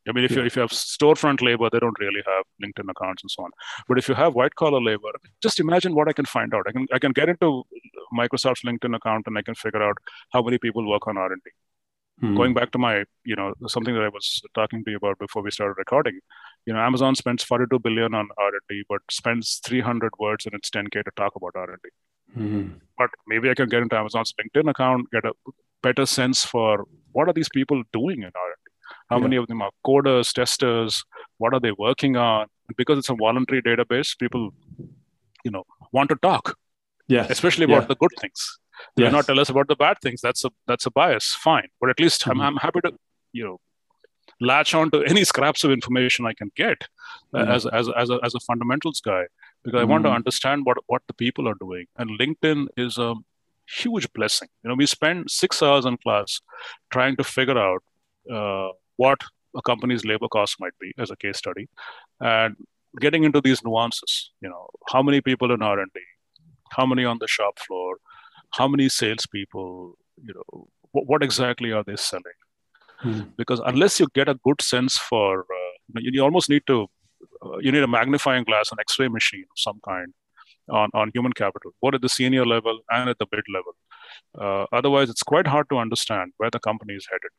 I 0.09 0.12
mean, 0.12 0.24
if 0.24 0.32
yeah. 0.32 0.38
you 0.38 0.44
if 0.44 0.57
you 0.57 0.62
have 0.62 0.70
storefront 0.70 1.42
labor, 1.42 1.68
they 1.70 1.78
don't 1.78 1.98
really 1.98 2.22
have 2.26 2.44
LinkedIn 2.62 2.90
accounts 2.90 3.22
and 3.22 3.30
so 3.30 3.44
on. 3.44 3.50
But 3.88 3.98
if 3.98 4.09
you 4.09 4.14
have 4.14 4.34
white 4.34 4.54
collar 4.54 4.80
labor, 4.80 5.12
just 5.42 5.61
imagine 5.61 5.94
what 5.94 6.09
I 6.09 6.12
can 6.12 6.24
find 6.24 6.54
out. 6.54 6.66
I 6.68 6.72
can 6.72 6.86
I 6.92 6.98
can 6.98 7.12
get 7.12 7.28
into 7.28 7.64
Microsoft's 8.16 8.62
LinkedIn 8.62 8.96
account 8.96 9.26
and 9.26 9.36
I 9.38 9.42
can 9.42 9.54
figure 9.54 9.82
out 9.82 9.98
how 10.32 10.42
many 10.42 10.59
people 10.59 10.88
work 10.88 11.07
on 11.07 11.16
R 11.16 11.32
and 11.32 11.42
D. 11.44 11.50
Hmm. 12.20 12.34
Going 12.34 12.54
back 12.54 12.70
to 12.70 12.78
my, 12.78 13.04
you 13.24 13.36
know, 13.36 13.52
something 13.66 13.94
that 13.94 14.02
I 14.02 14.09
was 14.09 14.40
talking 14.54 14.82
to 14.84 14.90
you 14.90 14.96
about 14.96 15.18
before 15.18 15.42
we 15.42 15.50
started 15.50 15.74
recording, 15.76 16.18
you 16.64 16.72
know, 16.72 16.80
Amazon 16.80 17.14
spends 17.14 17.44
42 17.44 17.78
billion 17.80 18.14
on 18.14 18.28
R 18.38 18.48
and 18.48 18.61
D, 18.70 18.84
but 18.88 19.02
spends 19.11 19.61
300 19.66 20.12
words 20.18 20.46
in 20.46 20.54
its 20.54 20.70
10k 20.70 21.04
to 21.04 21.11
talk 21.16 21.36
about 21.36 21.52
R 21.54 21.70
and 21.70 21.82
D. 21.82 21.90
Mm-hmm. 22.38 22.78
But 22.98 23.11
maybe 23.26 23.50
I 23.50 23.54
can 23.54 23.68
get 23.68 23.82
into 23.82 23.96
Amazon's 23.96 24.32
LinkedIn 24.40 24.70
account, 24.70 25.11
get 25.11 25.24
a 25.24 25.32
better 25.82 26.07
sense 26.07 26.44
for 26.44 26.86
what 27.12 27.28
are 27.28 27.32
these 27.32 27.48
people 27.48 27.82
doing 27.92 28.22
in 28.22 28.30
R&D? 28.34 28.65
How 29.09 29.16
yeah. 29.16 29.22
many 29.22 29.36
of 29.36 29.46
them 29.46 29.62
are 29.62 29.70
coders, 29.84 30.32
testers? 30.32 31.04
What 31.38 31.54
are 31.54 31.61
they 31.61 31.72
working 31.72 32.16
on? 32.16 32.46
Because 32.76 32.98
it's 32.98 33.11
a 33.11 33.14
voluntary 33.14 33.62
database, 33.62 34.18
people, 34.18 34.50
you 35.44 35.50
know, 35.50 35.64
want 35.92 36.11
to 36.11 36.16
talk. 36.16 36.57
Yeah. 37.09 37.26
Especially 37.30 37.64
about 37.64 37.82
yeah. 37.82 37.88
the 37.88 37.96
good 37.96 38.11
things. 38.20 38.59
They 38.96 39.04
yes. 39.04 39.12
not 39.12 39.26
tell 39.26 39.38
us 39.40 39.48
about 39.48 39.68
the 39.68 39.76
bad 39.76 39.98
things. 40.02 40.20
That's 40.20 40.44
a 40.44 40.50
that's 40.66 40.86
a 40.86 40.90
bias. 40.90 41.34
Fine. 41.34 41.68
But 41.80 41.90
at 41.90 42.00
least 42.00 42.22
mm-hmm. 42.22 42.40
I'm, 42.40 42.40
I'm 42.40 42.57
happy 42.57 42.80
to, 42.82 42.92
you 43.32 43.44
know, 43.44 43.61
latch 44.40 44.74
on 44.74 44.90
to 44.90 45.02
any 45.04 45.24
scraps 45.32 45.64
of 45.64 45.70
information 45.70 46.26
I 46.26 46.34
can 46.34 46.50
get 46.57 46.88
mm-hmm. 47.34 47.50
as, 47.50 47.66
as, 47.66 47.88
as, 47.96 48.11
a, 48.11 48.18
as 48.22 48.34
a 48.34 48.40
fundamentals 48.40 49.00
guy 49.00 49.24
because 49.62 49.78
mm-hmm. 49.78 49.88
I 49.88 49.90
want 49.90 50.04
to 50.04 50.09
mm-hmm. 50.09 50.16
understand 50.16 50.66
what, 50.66 50.78
what 50.86 51.02
the 51.07 51.14
people 51.14 51.48
are 51.48 51.54
doing. 51.61 51.86
And 51.96 52.18
LinkedIn 52.18 52.66
is 52.76 52.98
a 52.98 53.14
huge 53.68 54.12
blessing. 54.12 54.48
You 54.62 54.70
know, 54.70 54.76
we 54.76 54.86
spend 54.86 55.30
six 55.30 55.62
hours 55.62 55.84
in 55.84 55.96
class 55.98 56.40
trying 56.90 57.16
to 57.16 57.24
figure 57.24 57.59
out 57.59 57.82
uh, 58.32 58.70
what 58.97 59.20
a 59.57 59.62
company's 59.62 60.05
labor 60.05 60.28
cost 60.28 60.57
might 60.61 60.78
be 60.80 60.92
as 60.99 61.11
a 61.11 61.16
case 61.16 61.38
study, 61.38 61.68
and 62.20 62.57
getting 63.01 63.24
into 63.24 63.40
these 63.40 63.62
nuances. 63.64 64.30
You 64.40 64.49
know, 64.49 64.68
how 64.88 65.03
many 65.03 65.20
people 65.20 65.53
in 65.53 65.62
R 65.62 65.78
and 65.80 65.90
D, 65.94 66.01
how 66.70 66.86
many 66.86 67.05
on 67.05 67.18
the 67.18 67.28
shop 67.28 67.59
floor, 67.59 67.97
how 68.53 68.68
many 68.68 68.88
salespeople. 68.88 69.97
You 70.22 70.34
know, 70.34 70.68
what, 70.92 71.07
what 71.07 71.22
exactly 71.22 71.72
are 71.72 71.84
they 71.84 71.97
selling? 71.97 72.40
Hmm. 73.01 73.20
Because 73.36 73.61
unless 73.61 74.01
you 74.01 74.09
get 74.14 74.28
a 74.28 74.34
good 74.42 74.62
sense 74.62 74.97
for, 74.97 75.40
uh, 75.40 76.01
you, 76.01 76.11
you 76.14 76.22
almost 76.22 76.49
need 76.49 76.62
to, 76.68 76.86
uh, 77.44 77.59
you 77.59 77.70
need 77.70 77.82
a 77.82 77.86
magnifying 77.86 78.44
glass, 78.44 78.72
an 78.72 78.78
X-ray 78.80 79.09
machine 79.09 79.44
of 79.44 79.59
some 79.59 79.78
kind, 79.86 80.14
on, 80.70 80.88
on 80.94 81.11
human 81.14 81.32
capital, 81.32 81.72
both 81.82 81.94
at 81.94 82.01
the 82.01 82.09
senior 82.09 82.47
level 82.47 82.80
and 82.90 83.11
at 83.11 83.18
the 83.18 83.26
mid 83.30 83.44
level. 83.53 83.72
Uh, 84.40 84.66
otherwise, 84.72 85.11
it's 85.11 85.22
quite 85.22 85.47
hard 85.47 85.68
to 85.68 85.76
understand 85.76 86.32
where 86.38 86.51
the 86.51 86.59
company 86.59 86.94
is 86.94 87.07
headed. 87.11 87.30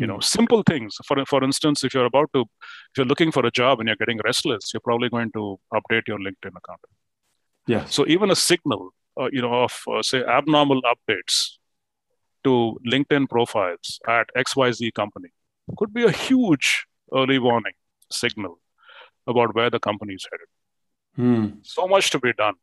You 0.00 0.06
know, 0.06 0.18
simple 0.20 0.62
things. 0.70 0.96
For 1.06 1.24
for 1.32 1.40
instance, 1.44 1.84
if 1.84 1.94
you're 1.94 2.10
about 2.12 2.30
to, 2.34 2.40
if 2.40 2.94
you're 2.96 3.10
looking 3.12 3.32
for 3.36 3.44
a 3.46 3.50
job 3.60 3.80
and 3.80 3.88
you're 3.88 4.00
getting 4.02 4.20
restless, 4.24 4.72
you're 4.72 4.86
probably 4.90 5.10
going 5.16 5.30
to 5.32 5.44
update 5.78 6.08
your 6.12 6.18
LinkedIn 6.26 6.54
account. 6.60 6.80
Yeah. 7.66 7.84
So 7.96 8.06
even 8.06 8.30
a 8.30 8.36
signal, 8.36 8.82
uh, 9.20 9.28
you 9.32 9.42
know, 9.42 9.54
of 9.64 9.74
uh, 9.94 10.02
say 10.02 10.22
abnormal 10.24 10.80
updates 10.92 11.58
to 12.44 12.78
LinkedIn 12.86 13.28
profiles 13.28 14.00
at 14.08 14.26
XYZ 14.36 14.94
company 14.94 15.30
could 15.76 15.92
be 15.92 16.04
a 16.04 16.10
huge 16.10 16.86
early 17.14 17.38
warning 17.38 17.74
signal 18.10 18.58
about 19.26 19.54
where 19.54 19.70
the 19.70 19.78
company 19.78 20.14
is 20.14 20.26
headed. 20.30 20.48
Hmm. 21.16 21.58
So 21.62 21.86
much 21.86 22.10
to 22.10 22.18
be 22.18 22.32
done 22.32 22.54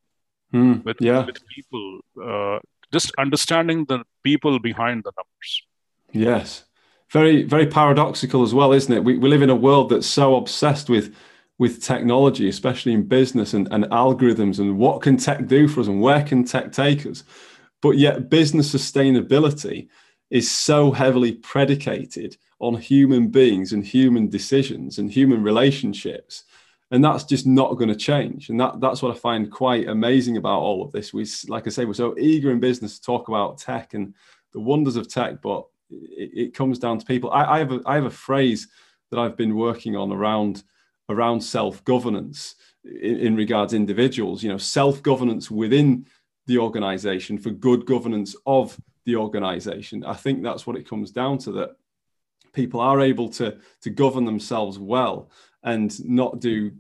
hmm. 0.52 0.76
with, 0.84 0.98
yeah. 1.00 1.26
with 1.26 1.40
people, 1.48 2.00
uh, 2.24 2.60
just 2.92 3.12
understanding 3.18 3.86
the 3.86 4.04
people 4.24 4.60
behind 4.60 5.04
the 5.04 5.12
numbers. 5.18 5.52
Yes. 6.12 6.64
Very, 7.12 7.44
very 7.44 7.68
paradoxical 7.68 8.44
as 8.44 8.54
well, 8.54 8.74
isn't 8.74 8.94
it? 8.94 9.04
We, 9.04 9.18
we 9.18 9.30
live 9.30 9.42
in 9.42 9.50
a 9.50 9.56
world 9.56 9.90
that's 9.90 10.08
so 10.08 10.36
obsessed 10.36 10.90
with 10.90 11.16
with 11.60 11.82
technology, 11.82 12.48
especially 12.50 12.94
in 12.94 13.02
business 13.08 13.56
and, 13.56 13.68
and 13.72 13.86
algorithms 13.86 14.60
and 14.60 14.78
what 14.78 15.02
can 15.02 15.18
tech 15.18 15.48
do 15.48 15.68
for 15.68 15.80
us 15.80 15.88
and 15.88 16.00
where 16.00 16.24
can 16.24 16.44
tech 16.44 16.72
take 16.72 17.04
us. 17.08 17.24
But 17.82 17.98
yet 17.98 18.30
business 18.30 18.72
sustainability 18.72 19.88
is 20.30 20.52
so 20.52 20.92
heavily 20.92 21.32
predicated 21.32 22.38
on 22.60 22.76
human 22.76 23.30
beings 23.30 23.74
and 23.74 23.84
human 23.84 24.30
decisions 24.30 25.00
and 25.00 25.12
human 25.12 25.42
relationships 25.42 26.44
and 26.92 27.04
that's 27.04 27.24
just 27.24 27.46
not 27.46 27.76
going 27.76 27.90
to 27.90 27.96
change 27.96 28.50
and 28.50 28.60
that 28.60 28.80
that's 28.80 29.02
what 29.02 29.16
i 29.16 29.20
find 29.20 29.52
quite 29.52 29.88
amazing 29.88 30.38
about 30.38 30.60
all 30.60 30.84
of 30.84 30.92
this 30.92 31.14
we 31.14 31.26
like 31.48 31.68
i 31.68 31.70
say 31.70 31.86
we're 31.86 31.94
so 31.94 32.18
eager 32.18 32.52
in 32.52 32.60
business 32.60 32.98
to 32.98 33.06
talk 33.06 33.28
about 33.28 33.58
tech 33.58 33.94
and 33.94 34.14
the 34.54 34.60
wonders 34.60 34.96
of 34.96 35.08
tech 35.08 35.42
but 35.42 35.66
it, 35.90 36.32
it 36.34 36.54
comes 36.54 36.80
down 36.80 37.00
to 37.00 37.06
people. 37.06 37.32
I, 37.32 37.56
I, 37.56 37.60
have 37.60 37.72
a, 37.72 37.82
I 37.86 37.96
have 37.96 38.06
a 38.06 38.10
phrase 38.10 38.68
that 39.10 39.20
i've 39.20 39.38
been 39.38 39.56
working 39.56 39.96
on 39.96 40.12
around 40.12 40.64
around 41.08 41.40
self-governance 41.40 42.56
in, 42.84 43.20
in 43.20 43.36
regards 43.38 43.74
individuals 43.74 44.44
you 44.44 44.50
know 44.50 44.58
self-governance 44.58 45.50
within 45.50 46.06
the 46.48 46.58
organization 46.58 47.38
for 47.38 47.52
good 47.52 47.86
governance 47.86 48.36
of 48.46 48.78
the 49.06 49.16
organization. 49.16 50.04
I 50.04 50.14
think 50.14 50.42
that's 50.42 50.66
what 50.66 50.76
it 50.76 50.88
comes 50.88 51.12
down 51.12 51.38
to 51.40 51.52
that 51.54 51.78
people 52.54 52.80
are 52.80 53.02
able 53.02 53.30
to 53.30 53.58
to 53.82 53.90
govern 53.90 54.26
themselves 54.26 54.80
well 54.80 55.30
and 55.64 55.98
not 56.08 56.40
do 56.40 56.72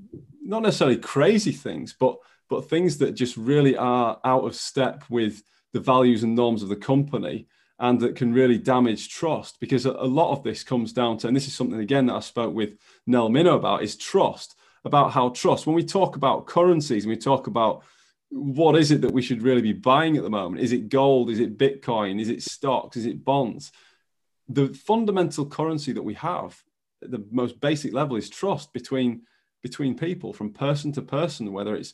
not 0.41 0.63
necessarily 0.63 0.97
crazy 0.97 1.51
things, 1.51 1.93
but 1.97 2.17
but 2.49 2.69
things 2.69 2.97
that 2.99 3.11
just 3.11 3.37
really 3.37 3.75
are 3.77 4.19
out 4.23 4.45
of 4.45 4.55
step 4.55 5.03
with 5.09 5.43
the 5.73 5.79
values 5.79 6.23
and 6.23 6.35
norms 6.35 6.63
of 6.63 6.69
the 6.69 6.75
company 6.75 7.47
and 7.79 7.99
that 7.99 8.15
can 8.15 8.33
really 8.33 8.57
damage 8.57 9.09
trust 9.09 9.59
because 9.59 9.85
a, 9.85 9.91
lot 9.91 10.31
of 10.31 10.43
this 10.43 10.63
comes 10.63 10.93
down 10.93 11.17
to 11.17 11.27
and 11.27 11.35
this 11.35 11.47
is 11.47 11.55
something 11.55 11.79
again 11.79 12.07
that 12.07 12.15
I 12.15 12.19
spoke 12.21 12.53
with 12.53 12.77
Nell 13.05 13.29
Minow 13.29 13.55
about 13.55 13.83
is 13.83 13.95
trust 13.95 14.55
about 14.83 15.11
how 15.11 15.29
trust 15.29 15.67
when 15.67 15.75
we 15.75 15.83
talk 15.83 16.15
about 16.15 16.47
currencies 16.47 17.03
and 17.03 17.09
we 17.09 17.17
talk 17.17 17.47
about 17.47 17.83
what 18.29 18.75
is 18.75 18.91
it 18.91 19.01
that 19.01 19.13
we 19.13 19.21
should 19.21 19.41
really 19.41 19.61
be 19.61 19.73
buying 19.73 20.17
at 20.17 20.23
the 20.23 20.29
moment 20.29 20.61
is 20.61 20.71
it 20.71 20.89
gold 20.89 21.29
is 21.29 21.39
it 21.39 21.57
bitcoin 21.57 22.19
is 22.19 22.29
it 22.29 22.41
stocks 22.41 22.97
is 22.97 23.05
it 23.05 23.23
bonds? 23.23 23.71
The 24.49 24.69
fundamental 24.69 25.45
currency 25.45 25.91
that 25.91 26.03
we 26.03 26.13
have 26.15 26.61
the 27.01 27.23
most 27.31 27.59
basic 27.59 27.93
level 27.93 28.15
is 28.17 28.29
trust 28.29 28.73
between 28.73 29.21
between 29.61 29.97
people 29.97 30.33
from 30.33 30.51
person 30.51 30.91
to 30.93 31.01
person 31.01 31.53
whether 31.53 31.75
it's 31.75 31.93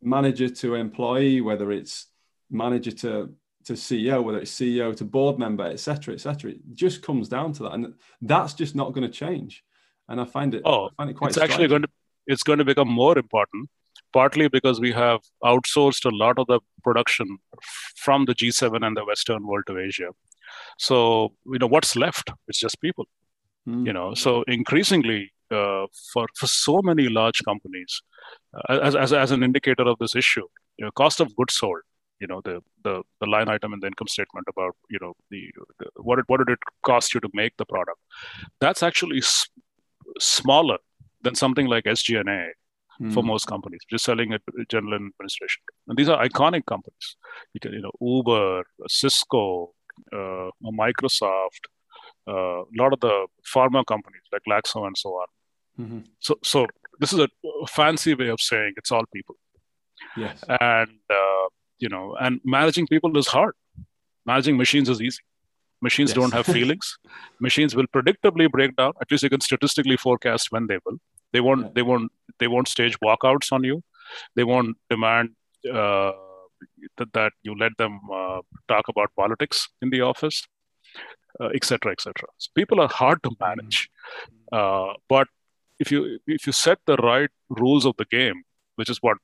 manager 0.00 0.48
to 0.48 0.74
employee 0.74 1.40
whether 1.40 1.72
it's 1.72 2.06
manager 2.50 2.92
to 2.92 3.34
to 3.64 3.74
ceo 3.74 4.22
whether 4.22 4.38
it's 4.38 4.54
ceo 4.54 4.94
to 4.94 5.04
board 5.04 5.38
member 5.38 5.64
etc 5.64 6.14
etc 6.14 6.50
it 6.50 6.58
just 6.72 7.02
comes 7.02 7.28
down 7.28 7.52
to 7.52 7.62
that 7.64 7.72
and 7.72 7.94
that's 8.22 8.54
just 8.54 8.74
not 8.74 8.92
going 8.92 9.06
to 9.06 9.12
change. 9.12 9.64
And 10.08 10.20
i 10.20 10.24
find 10.24 10.54
it 10.54 10.62
oh 10.64 10.86
I 10.86 10.90
find 10.96 11.10
it 11.10 11.14
quite 11.14 11.28
it's 11.28 11.38
actually 11.38 11.68
going 11.68 11.82
to 11.82 11.88
it's 12.26 12.42
going 12.42 12.58
to 12.58 12.64
become 12.64 12.88
more 12.88 13.16
important 13.18 13.70
partly 14.12 14.48
because 14.48 14.80
we 14.80 14.92
have 14.92 15.20
outsourced 15.42 16.04
a 16.04 16.14
lot 16.14 16.38
of 16.38 16.46
the 16.46 16.60
production 16.82 17.38
from 17.96 18.26
the 18.26 18.34
g7 18.34 18.86
and 18.86 18.96
the 18.96 19.04
western 19.04 19.46
world 19.46 19.64
to 19.66 19.78
asia. 19.78 20.10
So 20.78 21.32
you 21.46 21.58
know 21.58 21.66
what's 21.66 21.96
left 21.96 22.30
it's 22.48 22.58
just 22.58 22.80
people 22.80 23.06
mm. 23.68 23.86
you 23.86 23.92
know. 23.92 24.14
So 24.14 24.42
increasingly 24.42 25.32
uh, 25.50 25.86
for 26.12 26.26
for 26.34 26.46
so 26.46 26.80
many 26.82 27.08
large 27.08 27.42
companies 27.44 28.02
uh, 28.54 28.78
as, 28.82 28.94
as 28.96 29.12
as 29.12 29.30
an 29.30 29.42
indicator 29.42 29.84
of 29.84 29.98
this 29.98 30.14
issue 30.16 30.46
you 30.78 30.84
know 30.84 30.90
cost 30.90 31.20
of 31.20 31.34
goods 31.36 31.54
sold 31.54 31.82
you 32.20 32.26
know 32.26 32.40
the 32.44 32.60
the 32.84 33.02
the 33.20 33.26
line 33.26 33.48
item 33.48 33.72
in 33.72 33.80
the 33.80 33.86
income 33.86 34.08
statement 34.08 34.46
about 34.48 34.74
you 34.90 34.98
know 35.00 35.12
the, 35.30 35.42
the 35.78 35.86
what 36.02 36.18
it, 36.18 36.24
what 36.28 36.38
did 36.38 36.48
it 36.48 36.58
cost 36.84 37.14
you 37.14 37.20
to 37.20 37.28
make 37.32 37.56
the 37.56 37.64
product 37.64 37.98
that's 38.60 38.82
actually 38.82 39.18
s- 39.18 39.48
smaller 40.18 40.78
than 41.22 41.34
something 41.34 41.66
like 41.66 41.84
SG&A 41.84 42.52
mm. 43.02 43.12
for 43.12 43.22
most 43.22 43.46
companies 43.46 43.80
just 43.90 44.04
selling 44.04 44.32
at 44.32 44.42
general 44.68 44.94
administration 44.94 45.62
and 45.88 45.96
these 45.96 46.08
are 46.08 46.22
iconic 46.24 46.64
companies 46.66 47.16
you 47.52 47.60
can 47.60 47.72
you 47.72 47.82
know 47.82 47.92
Uber 48.00 48.62
Cisco 48.88 49.72
uh, 50.12 50.50
Microsoft 50.62 51.64
uh, 52.26 52.62
a 52.62 52.76
lot 52.78 52.92
of 52.92 53.00
the 53.00 53.26
pharma 53.54 53.84
companies 53.84 54.22
like 54.32 54.42
Glaxo 54.48 54.86
and 54.86 54.96
so 54.96 55.10
on. 55.10 55.26
Mm-hmm. 55.78 55.98
So, 56.20 56.36
so 56.42 56.66
this 57.00 57.12
is 57.12 57.18
a 57.18 57.28
fancy 57.68 58.14
way 58.14 58.28
of 58.28 58.40
saying 58.40 58.74
it's 58.76 58.90
all 58.90 59.04
people. 59.12 59.36
Yes. 60.16 60.42
And 60.48 60.98
uh, 61.10 61.48
you 61.84 61.90
know, 61.94 62.04
and 62.24 62.40
managing 62.56 62.86
people 62.94 63.16
is 63.22 63.30
hard. 63.36 63.54
Managing 64.32 64.56
machines 64.64 64.88
is 64.94 65.00
easy. 65.08 65.22
Machines 65.86 66.10
yes. 66.10 66.18
don't 66.18 66.34
have 66.38 66.46
feelings. 66.58 66.98
Machines 67.48 67.76
will 67.78 67.88
predictably 67.96 68.50
break 68.56 68.76
down. 68.76 68.92
At 69.02 69.10
least 69.10 69.24
you 69.24 69.30
can 69.34 69.42
statistically 69.48 69.98
forecast 70.04 70.52
when 70.54 70.66
they 70.70 70.78
will. 70.84 70.98
They 71.32 71.42
won't. 71.46 71.66
Yeah. 71.66 71.72
They 71.74 71.82
won't. 71.90 72.12
They 72.38 72.48
won't 72.54 72.68
stage 72.68 72.98
walkouts 73.00 73.52
on 73.52 73.64
you. 73.70 73.82
They 74.36 74.44
won't 74.52 74.76
demand 74.94 75.30
uh, 75.80 76.12
that, 76.98 77.12
that 77.12 77.32
you 77.42 77.58
let 77.64 77.76
them 77.82 78.00
uh, 78.20 78.40
talk 78.68 78.88
about 78.88 79.14
politics 79.22 79.68
in 79.82 79.90
the 79.90 80.00
office 80.00 80.42
etc., 81.54 81.90
uh, 81.90 81.92
etc. 81.92 82.14
Et 82.28 82.34
so 82.38 82.50
people 82.54 82.80
are 82.80 82.88
hard 82.88 83.22
to 83.22 83.30
manage, 83.40 83.90
uh, 84.52 84.92
but 85.08 85.28
if 85.78 85.90
you 85.90 86.18
if 86.26 86.46
you 86.46 86.52
set 86.52 86.78
the 86.86 86.96
right 86.96 87.30
rules 87.48 87.84
of 87.84 87.94
the 87.96 88.04
game, 88.04 88.42
which 88.76 88.90
is 88.90 88.98
what 89.00 89.18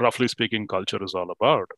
roughly 0.00 0.28
speaking 0.28 0.66
culture 0.66 1.02
is 1.02 1.14
all 1.14 1.30
about, 1.30 1.68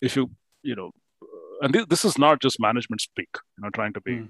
if 0.00 0.16
you 0.16 0.30
you 0.62 0.74
know, 0.74 0.90
uh, 1.22 1.64
and 1.64 1.74
this, 1.74 1.86
this 1.88 2.04
is 2.04 2.18
not 2.18 2.40
just 2.40 2.60
management 2.60 3.00
speak, 3.00 3.28
you 3.56 3.62
know, 3.62 3.70
trying 3.70 3.92
to 3.92 4.00
be 4.00 4.12
mm. 4.12 4.28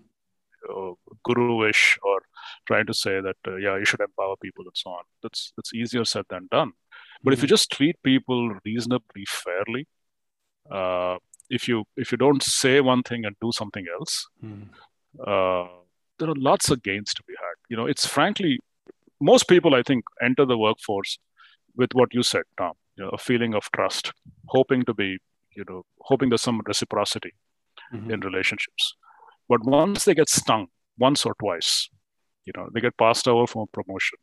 uh, 0.71 0.95
guru-ish 1.25 1.99
or 2.03 2.21
trying 2.67 2.87
to 2.87 2.95
say 2.95 3.21
that 3.21 3.37
uh, 3.47 3.57
yeah, 3.57 3.77
you 3.77 3.85
should 3.85 4.01
empower 4.01 4.37
people 4.37 4.65
and 4.65 4.77
so 4.77 4.91
on. 4.91 5.05
That's 5.23 5.53
that's 5.57 5.75
easier 5.75 6.05
said 6.05 6.25
than 6.29 6.49
done. 6.51 6.73
But 7.23 7.31
mm. 7.31 7.35
if 7.35 7.43
you 7.43 7.47
hmm. 7.47 7.55
just 7.57 7.71
treat 7.71 7.97
people 8.03 8.55
reasonably 8.65 9.25
fairly, 9.27 9.87
uh, 10.71 11.17
if 11.51 11.69
you 11.69 11.85
if 11.97 12.13
you 12.13 12.19
don't 12.19 12.43
say 12.43 12.81
one 12.81 13.03
thing 13.03 13.25
and 13.25 13.37
do 13.41 13.51
something 13.53 13.87
else, 13.99 14.27
mm. 14.45 14.69
uh, 15.21 15.69
there 16.19 16.31
are 16.31 16.35
lots 16.37 16.71
of 16.71 16.83
gains 16.83 17.15
to 17.15 17.23
be 17.25 17.35
had. 17.39 17.57
You 17.69 17.77
know, 17.77 17.87
it's 17.87 18.07
frankly 18.07 18.59
most 19.21 19.49
people 19.49 19.75
I 19.75 19.83
think 19.83 20.05
enter 20.23 20.45
the 20.45 20.59
workforce 20.59 21.19
with 21.77 21.95
what 21.95 22.13
you 22.13 22.23
said, 22.23 22.43
Tom. 22.59 22.73
You 22.97 23.05
know, 23.05 23.11
a 23.11 23.19
feeling 23.19 23.55
of 23.55 23.69
trust, 23.75 24.13
hoping 24.49 24.85
to 24.85 24.95
be, 24.95 25.19
you 25.55 25.65
know, 25.69 25.85
hoping 26.01 26.31
there's 26.31 26.43
some 26.43 26.63
reciprocity 26.67 27.35
mm-hmm. 27.93 28.11
in 28.11 28.21
relationships. 28.21 28.95
But 29.49 29.65
once 29.65 30.05
they 30.05 30.15
get 30.15 30.29
stung 30.29 30.69
once 30.99 31.25
or 31.27 31.35
twice, 31.39 31.89
you 32.45 32.53
know, 32.57 32.69
they 32.73 32.81
get 32.81 32.97
passed 32.97 33.29
over 33.29 33.47
for 33.47 33.65
a 33.65 33.67
promotion, 33.67 34.19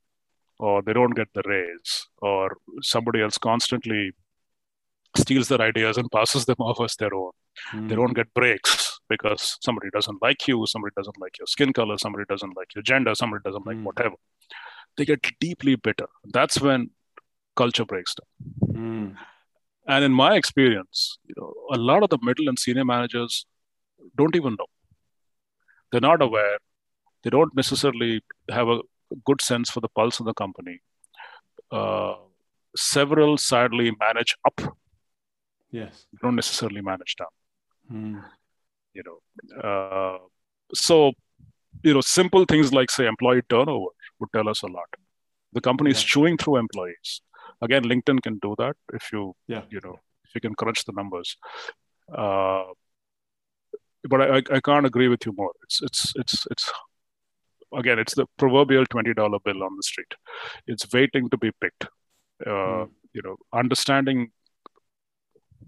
or 0.60 0.82
they 0.82 0.94
don't 0.94 1.16
get 1.16 1.28
the 1.34 1.44
raise, 1.46 2.08
or 2.18 2.58
somebody 2.82 3.22
else 3.22 3.38
constantly 3.38 4.12
steals 5.16 5.48
their 5.48 5.62
ideas 5.62 5.98
and 5.98 6.12
passes 6.12 6.46
them 6.46 6.56
off 6.60 6.82
as 6.84 6.96
their 6.96 7.14
own. 7.14 7.32
Mm. 7.74 7.90
They 7.90 7.96
don't 7.96 8.16
get 8.16 8.34
breaks 8.34 9.00
because 9.10 9.58
somebody 9.62 9.90
doesn't 9.94 10.22
like 10.22 10.48
you, 10.48 10.66
somebody 10.66 10.94
doesn't 10.98 11.20
like 11.20 11.38
your 11.38 11.48
skin 11.48 11.74
color, 11.74 11.98
somebody 11.98 12.26
doesn't 12.28 12.56
like 12.56 12.74
your 12.74 12.82
gender, 12.82 13.14
somebody 13.14 13.42
doesn't 13.44 13.66
like 13.68 13.78
mm. 13.78 13.84
whatever. 13.84 14.16
They 14.98 15.06
get 15.06 15.26
deeply 15.40 15.76
bitter. 15.76 16.08
That's 16.32 16.62
when 16.62 16.92
culture 17.56 17.86
breaks 17.86 18.16
down. 18.16 18.76
Mm. 18.76 19.16
And 19.88 20.06
in 20.06 20.12
my 20.12 20.36
experience, 20.36 21.18
you 21.26 21.36
know, 21.38 21.54
a 21.74 21.78
lot 21.78 22.04
of 22.04 22.10
the 22.10 22.20
middle 22.22 22.48
and 22.48 22.58
senior 22.58 22.86
managers 22.86 23.46
don't 24.18 24.36
even 24.36 24.56
know. 24.58 24.68
They're 25.92 26.02
not 26.02 26.22
aware. 26.22 26.58
They 27.24 27.30
don't 27.30 27.56
necessarily 27.56 28.22
have 28.50 28.68
a 28.68 28.80
good 29.26 29.42
sense 29.42 29.70
for 29.70 29.82
the 29.82 29.90
pulse 29.90 30.20
of 30.20 30.26
the 30.26 30.34
company. 30.34 30.80
Uh, 31.72 32.16
several 32.76 33.38
sadly 33.38 33.92
manage 34.00 34.36
up 34.46 34.76
Yes. 35.74 36.06
You 36.12 36.20
don't 36.22 36.36
necessarily 36.36 36.82
manage 36.82 37.16
down. 37.16 37.34
Mm. 37.92 38.24
You 38.94 39.04
know, 39.08 39.60
uh, 39.60 40.20
so 40.74 41.14
you 41.84 41.94
know, 41.96 42.02
simple 42.02 42.46
things 42.46 42.72
like 42.72 42.92
say 42.92 43.08
employee 43.08 43.42
turnover 43.50 43.88
would 44.20 44.30
tell 44.34 44.48
us 44.48 44.62
a 44.62 44.68
lot. 44.68 44.88
The 45.52 45.62
company 45.62 45.90
is 45.90 46.02
yeah. 46.04 46.10
chewing 46.10 46.38
through 46.38 46.58
employees. 46.58 47.22
Again, 47.64 47.84
LinkedIn 47.84 48.22
can 48.22 48.40
do 48.40 48.56
that 48.58 48.76
if 48.94 49.10
you 49.14 49.36
yeah. 49.48 49.64
you 49.70 49.80
know 49.84 49.96
if 50.26 50.36
you 50.36 50.42
can 50.42 50.56
crunch 50.56 50.86
the 50.86 50.92
numbers. 50.92 51.38
Uh, 52.14 52.64
but 54.10 54.22
I, 54.22 54.38
I 54.58 54.60
can't 54.60 54.86
agree 54.86 55.08
with 55.08 55.26
you 55.26 55.34
more. 55.38 55.52
It's 55.64 55.82
it's 55.82 56.14
it's 56.16 56.48
it's 56.52 56.72
again 57.74 58.00
it's 58.00 58.16
the 58.16 58.26
proverbial 58.38 58.86
twenty 58.86 59.14
dollar 59.14 59.40
bill 59.46 59.64
on 59.64 59.76
the 59.78 59.84
street. 59.84 60.14
It's 60.68 60.92
waiting 60.92 61.30
to 61.30 61.38
be 61.38 61.52
picked. 61.62 61.86
Uh, 62.46 62.50
mm. 62.50 62.90
You 63.14 63.22
know, 63.22 63.38
understanding 63.54 64.32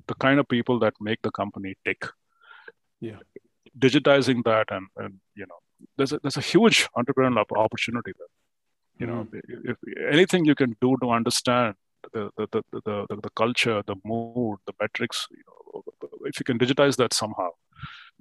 the 0.08 0.16
kind 0.16 0.39
of 0.39 0.48
people 0.48 0.80
that 0.80 0.93
make 1.00 1.22
the 1.22 1.32
company 1.32 1.76
tick. 1.86 2.06
Yeah, 3.00 3.20
digitizing 3.78 4.43
that 4.43 4.68
and 4.72 4.88
and 4.98 5.20
you 5.36 5.46
know 5.46 5.60
there's 5.98 6.12
a, 6.12 6.20
there's 6.22 6.38
a 6.38 6.41
huge 6.41 6.88
entrepreneurial 6.98 7.46
opportunity 7.56 8.12
there. 8.18 8.34
You 9.00 9.08
know, 9.08 9.28
mm. 9.32 9.41
if, 9.66 9.78
if 9.86 10.08
anything 10.12 10.46
you 10.46 10.56
can 10.56 10.76
do 10.82 10.96
to 11.02 11.12
understand 11.12 11.76
the 12.14 12.32
the, 12.38 12.62
the 12.72 13.06
the, 13.22 13.30
culture, 13.36 13.82
the 13.86 13.95
mood, 14.03 14.60
the 14.66 14.74
metrics, 14.80 15.28
you 15.32 15.43
know, 15.47 15.84
if 16.26 16.39
you 16.39 16.43
can 16.43 16.58
digitize 16.58 16.95
that 16.97 17.14
somehow, 17.14 17.49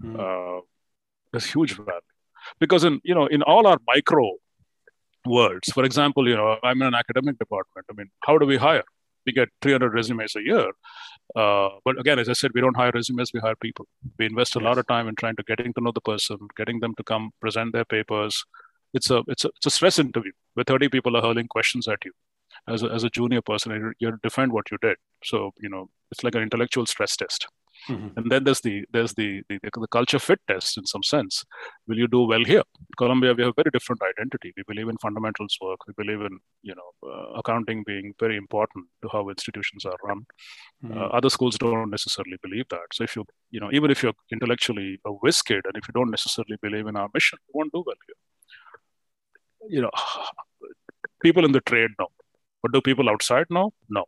mm. 0.03 0.18
uh, 0.18 0.61
there's 1.32 1.47
huge 1.47 1.76
value. 1.76 2.01
Because 2.59 2.85
in 2.85 3.01
you 3.05 3.14
know 3.14 3.26
in 3.26 3.43
all 3.43 3.66
our 3.66 3.78
micro 3.87 4.32
worlds, 5.26 5.70
for 5.72 5.85
example, 5.85 6.28
you 6.28 6.37
know 6.37 6.59
I'm 6.62 6.80
in 6.82 6.89
an 6.89 6.95
academic 6.95 7.39
department. 7.39 7.87
I 7.91 7.95
mean, 7.95 8.11
how 8.24 8.39
do 8.39 8.47
we 8.47 8.57
hire? 8.57 8.85
We 9.26 9.32
get 9.32 9.49
300 9.62 9.95
resumes 9.95 10.37
a 10.37 10.43
year, 10.43 10.68
uh, 11.35 11.70
but 11.82 11.99
again, 11.99 12.18
as 12.18 12.28
I 12.28 12.35
said, 12.35 12.51
we 12.55 12.61
don't 12.61 12.76
hire 12.76 12.93
resumes; 12.93 13.30
we 13.32 13.41
hire 13.41 13.57
people. 13.57 13.87
We 14.18 14.26
invest 14.26 14.55
a 14.57 14.59
yes. 14.59 14.64
lot 14.64 14.78
of 14.78 14.87
time 14.87 15.09
in 15.09 15.14
trying 15.14 15.37
to 15.37 15.43
getting 15.43 15.72
to 15.72 15.80
know 15.80 15.93
the 15.93 16.03
person, 16.03 16.37
getting 16.57 16.80
them 16.80 16.95
to 16.97 17.03
come 17.03 17.30
present 17.41 17.72
their 17.72 17.87
papers. 17.87 18.45
It's 18.93 19.11
a 19.11 19.22
it's 19.26 19.47
a 19.47 19.49
it's 19.57 19.66
a 19.66 19.70
stress 19.70 19.99
interview 19.99 20.32
where 20.53 20.64
30 20.64 20.91
people 20.91 21.16
are 21.16 21.22
hurling 21.22 21.49
questions 21.49 21.89
at 21.89 22.05
you 22.05 22.12
as 22.69 22.83
a, 22.83 22.87
as 22.87 23.05
a 23.05 23.11
junior 23.11 23.43
person 23.43 23.95
you're 23.99 24.19
defend 24.23 24.53
what 24.53 24.71
you 24.71 24.79
did. 24.81 24.97
So 25.25 25.53
you 25.61 25.69
know 25.69 25.89
it's 26.11 26.25
like 26.25 26.35
an 26.35 26.43
intellectual 26.43 26.87
stress 26.87 27.17
test. 27.17 27.47
Mm-hmm. 27.89 28.17
and 28.17 28.31
then 28.31 28.45
there's 28.45 28.61
the 28.61 28.85
there's 28.93 29.12
the, 29.15 29.43
the, 29.49 29.59
the 29.62 29.89
culture 29.89 30.19
fit 30.19 30.41
test 30.49 30.79
in 30.79 30.87
some 30.87 31.03
sense. 31.03 31.45
Will 31.87 31.99
you 31.99 32.09
do 32.09 32.23
well 32.23 32.43
here? 32.43 32.62
In 32.79 32.95
columbia 32.97 33.35
we 33.35 33.43
have 33.43 33.51
a 33.51 33.62
very 33.62 33.71
different 33.73 34.01
identity. 34.03 34.53
We 34.57 34.62
believe 34.67 34.89
in 34.89 34.97
fundamentals 34.99 35.59
work. 35.61 35.81
We 35.87 35.93
believe 35.97 36.21
in 36.21 36.39
you 36.62 36.75
know 36.75 37.11
uh, 37.11 37.39
accounting 37.41 37.83
being 37.85 38.15
very 38.19 38.37
important 38.37 38.87
to 39.03 39.09
how 39.12 39.29
institutions 39.29 39.85
are 39.85 39.97
run. 40.03 40.25
Mm-hmm. 40.85 40.99
uh, 40.99 41.07
other 41.19 41.29
schools 41.29 41.59
don't 41.59 41.91
necessarily 41.91 42.39
believe 42.43 42.67
that. 42.71 42.87
So 42.93 43.05
if 43.05 43.17
you 43.17 43.25
you 43.51 43.61
know 43.61 43.71
even 43.73 43.91
if 43.91 44.03
you're 44.03 44.19
intellectually 44.33 45.01
a 45.05 45.11
whiz 45.11 45.43
kid 45.43 45.62
and 45.67 45.77
if 45.77 45.87
you 45.89 45.93
don't 45.93 46.11
necessarily 46.11 46.57
believe 46.62 46.87
in 46.87 46.97
our 46.97 47.11
mission 47.12 47.39
you 47.49 47.53
won't 47.55 47.73
do 47.73 47.85
well 47.85 48.01
here. 48.07 49.77
You 49.77 49.83
know 49.83 49.91
people 51.23 51.45
in 51.45 51.53
the 51.53 51.61
trade 51.61 51.91
know 51.99 52.09
but 52.65 52.73
do 52.73 52.81
people 52.81 53.11
outside 53.11 53.45
know? 53.51 53.75
No. 53.91 54.05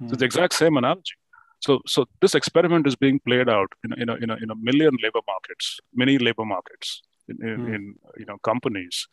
Mm. 0.00 0.08
So 0.08 0.12
it's 0.12 0.20
the 0.20 0.24
exact 0.24 0.54
same 0.54 0.76
analogy. 0.76 1.16
So, 1.58 1.80
so 1.84 2.06
this 2.20 2.36
experiment 2.36 2.86
is 2.86 2.94
being 2.94 3.18
played 3.26 3.48
out 3.48 3.70
in, 3.84 3.92
in, 4.00 4.08
a, 4.08 4.14
in, 4.14 4.30
a, 4.30 4.36
in 4.36 4.50
a 4.50 4.54
million 4.54 4.96
labor 5.02 5.20
markets, 5.26 5.80
many 5.92 6.16
labor 6.18 6.44
markets, 6.44 7.02
in, 7.28 7.36
in, 7.48 7.56
mm. 7.58 7.74
in 7.74 7.94
you 8.18 8.26
know 8.26 8.38
companies. 8.50 9.08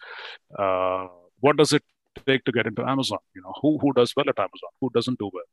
Uh, 0.58 1.08
what 1.40 1.58
does 1.58 1.74
it 1.74 1.84
take 2.28 2.44
to 2.46 2.52
get 2.52 2.68
into 2.68 2.88
Amazon? 2.88 3.20
You 3.36 3.42
know, 3.42 3.54
who 3.60 3.80
who 3.80 3.92
does 3.94 4.14
well 4.16 4.30
at 4.30 4.38
Amazon? 4.38 4.72
Who 4.82 4.92
doesn't 4.94 5.18
do 5.18 5.32
well, 5.34 5.50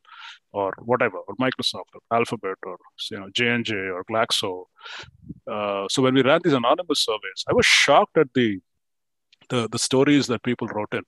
or 0.52 0.74
whatever, 0.84 1.18
or 1.18 1.34
Microsoft, 1.36 1.90
or 1.94 2.02
Alphabet, 2.18 2.58
or 2.64 2.76
you 3.10 3.18
know 3.18 3.30
J 3.32 3.48
and 3.48 3.64
J, 3.64 3.76
or 3.76 4.04
Glaxo. 4.04 4.64
Uh, 5.50 5.86
so 5.88 6.02
when 6.02 6.14
we 6.14 6.22
ran 6.22 6.40
these 6.44 6.52
anonymous 6.52 7.00
surveys, 7.00 7.44
I 7.48 7.54
was 7.54 7.64
shocked 7.64 8.18
at 8.18 8.28
the 8.34 8.60
the 9.48 9.68
the 9.68 9.78
stories 9.78 10.26
that 10.26 10.42
people 10.42 10.68
wrote 10.68 10.92
in. 10.92 11.04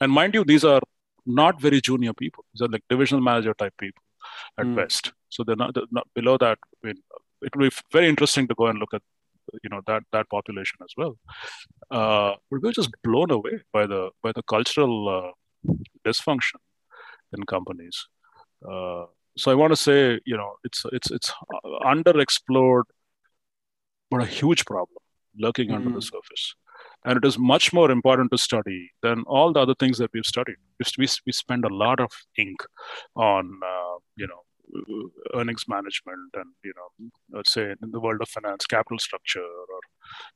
And 0.00 0.12
mind 0.12 0.34
you, 0.34 0.44
these 0.44 0.64
are 0.64 0.80
not 1.26 1.60
very 1.60 1.80
junior 1.80 2.12
people. 2.12 2.44
These 2.52 2.62
are 2.62 2.68
like 2.68 2.84
divisional 2.88 3.22
manager 3.22 3.54
type 3.54 3.74
people 3.78 4.02
at 4.58 4.66
mm. 4.66 4.76
best. 4.76 5.12
So 5.28 5.44
they're 5.44 5.56
not, 5.56 5.74
they're 5.74 5.84
not 5.90 6.08
below 6.14 6.36
that. 6.38 6.58
I 6.82 6.86
mean, 6.86 6.96
it 7.42 7.54
will 7.56 7.68
be 7.68 7.76
very 7.92 8.08
interesting 8.08 8.48
to 8.48 8.54
go 8.54 8.66
and 8.66 8.78
look 8.78 8.94
at 8.94 9.02
you 9.62 9.70
know 9.70 9.80
that 9.86 10.02
that 10.12 10.28
population 10.30 10.78
as 10.82 10.92
well. 10.96 11.18
Uh, 11.90 12.32
but 12.50 12.62
we 12.62 12.68
are 12.68 12.72
just 12.72 12.90
blown 13.02 13.30
away 13.30 13.62
by 13.72 13.86
the 13.86 14.10
by 14.22 14.32
the 14.32 14.42
cultural 14.42 15.08
uh, 15.08 15.72
dysfunction 16.06 16.60
in 17.32 17.44
companies. 17.44 18.06
Uh, 18.66 19.04
so 19.36 19.50
I 19.50 19.54
want 19.54 19.72
to 19.72 19.76
say, 19.76 20.20
you 20.24 20.36
know, 20.36 20.54
it's 20.64 20.84
it's 20.92 21.10
it's 21.10 21.32
underexplored, 21.84 22.84
but 24.10 24.22
a 24.22 24.26
huge 24.26 24.64
problem 24.64 24.96
lurking 25.36 25.68
mm-hmm. 25.68 25.76
under 25.76 25.88
the 25.88 25.94
hmm. 25.94 26.16
surface 26.16 26.54
and 27.04 27.18
it 27.18 27.24
is 27.24 27.38
much 27.38 27.72
more 27.72 27.90
important 27.90 28.30
to 28.30 28.38
study 28.38 28.90
than 29.02 29.22
all 29.26 29.52
the 29.52 29.60
other 29.60 29.74
things 29.74 29.98
that 29.98 30.10
we've 30.12 30.24
studied. 30.24 30.56
We, 30.98 31.06
we 31.26 31.32
spend 31.32 31.64
a 31.64 31.74
lot 31.74 32.00
of 32.00 32.10
ink 32.38 32.60
on, 33.14 33.60
uh, 33.64 33.98
you 34.16 34.26
know, 34.26 34.40
earnings 35.34 35.64
management 35.68 36.30
and, 36.34 36.46
you 36.64 36.72
know, 36.76 37.10
let's 37.36 37.52
say 37.52 37.74
in 37.82 37.90
the 37.90 38.00
world 38.00 38.22
of 38.22 38.28
finance, 38.28 38.66
capital 38.66 38.98
structure 38.98 39.40
or, 39.40 39.80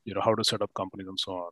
you 0.05 0.13
know, 0.13 0.21
how 0.21 0.35
to 0.35 0.43
set 0.43 0.61
up 0.61 0.71
companies 0.75 1.07
and 1.07 1.19
so 1.19 1.31
on. 1.33 1.51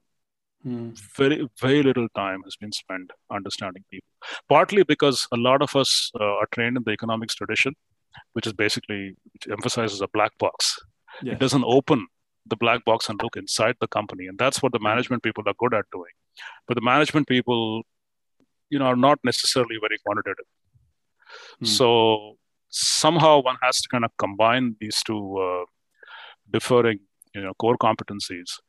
Hmm. 0.63 0.89
Very, 1.15 1.49
very 1.59 1.83
little 1.83 2.07
time 2.15 2.41
has 2.43 2.55
been 2.55 2.71
spent 2.71 3.11
understanding 3.31 3.83
people. 3.91 4.09
Partly 4.49 4.83
because 4.83 5.27
a 5.31 5.37
lot 5.37 5.61
of 5.61 5.75
us 5.75 6.11
uh, 6.19 6.23
are 6.23 6.47
trained 6.51 6.77
in 6.77 6.83
the 6.83 6.91
economics 6.91 7.35
tradition, 7.35 7.73
which 8.33 8.47
is 8.47 8.53
basically 8.53 9.15
which 9.33 9.47
emphasizes 9.51 10.01
a 10.01 10.07
black 10.07 10.37
box. 10.37 10.77
Yes. 11.21 11.33
It 11.33 11.39
doesn't 11.39 11.63
open 11.65 12.07
the 12.49 12.55
black 12.55 12.83
box 12.85 13.09
and 13.09 13.21
look 13.21 13.35
inside 13.37 13.75
the 13.79 13.87
company 13.87 14.27
and 14.27 14.37
that's 14.37 14.61
what 14.61 14.71
the 14.71 14.79
management 14.79 15.23
people 15.23 15.43
are 15.47 15.53
good 15.59 15.73
at 15.73 15.85
doing 15.91 16.15
but 16.67 16.75
the 16.75 16.81
management 16.81 17.27
people 17.27 17.83
you 18.69 18.79
know 18.79 18.85
are 18.85 19.01
not 19.07 19.19
necessarily 19.23 19.77
very 19.79 19.97
quantitative 20.05 20.45
hmm. 21.59 21.65
so 21.65 22.37
somehow 22.69 23.41
one 23.41 23.57
has 23.61 23.81
to 23.81 23.89
kind 23.89 24.05
of 24.05 24.11
combine 24.17 24.75
these 24.79 25.01
two 25.03 25.37
uh, 25.37 25.65
differing 26.51 26.99
you 27.33 27.41
know 27.41 27.53
core 27.55 27.77
competencies 27.77 28.59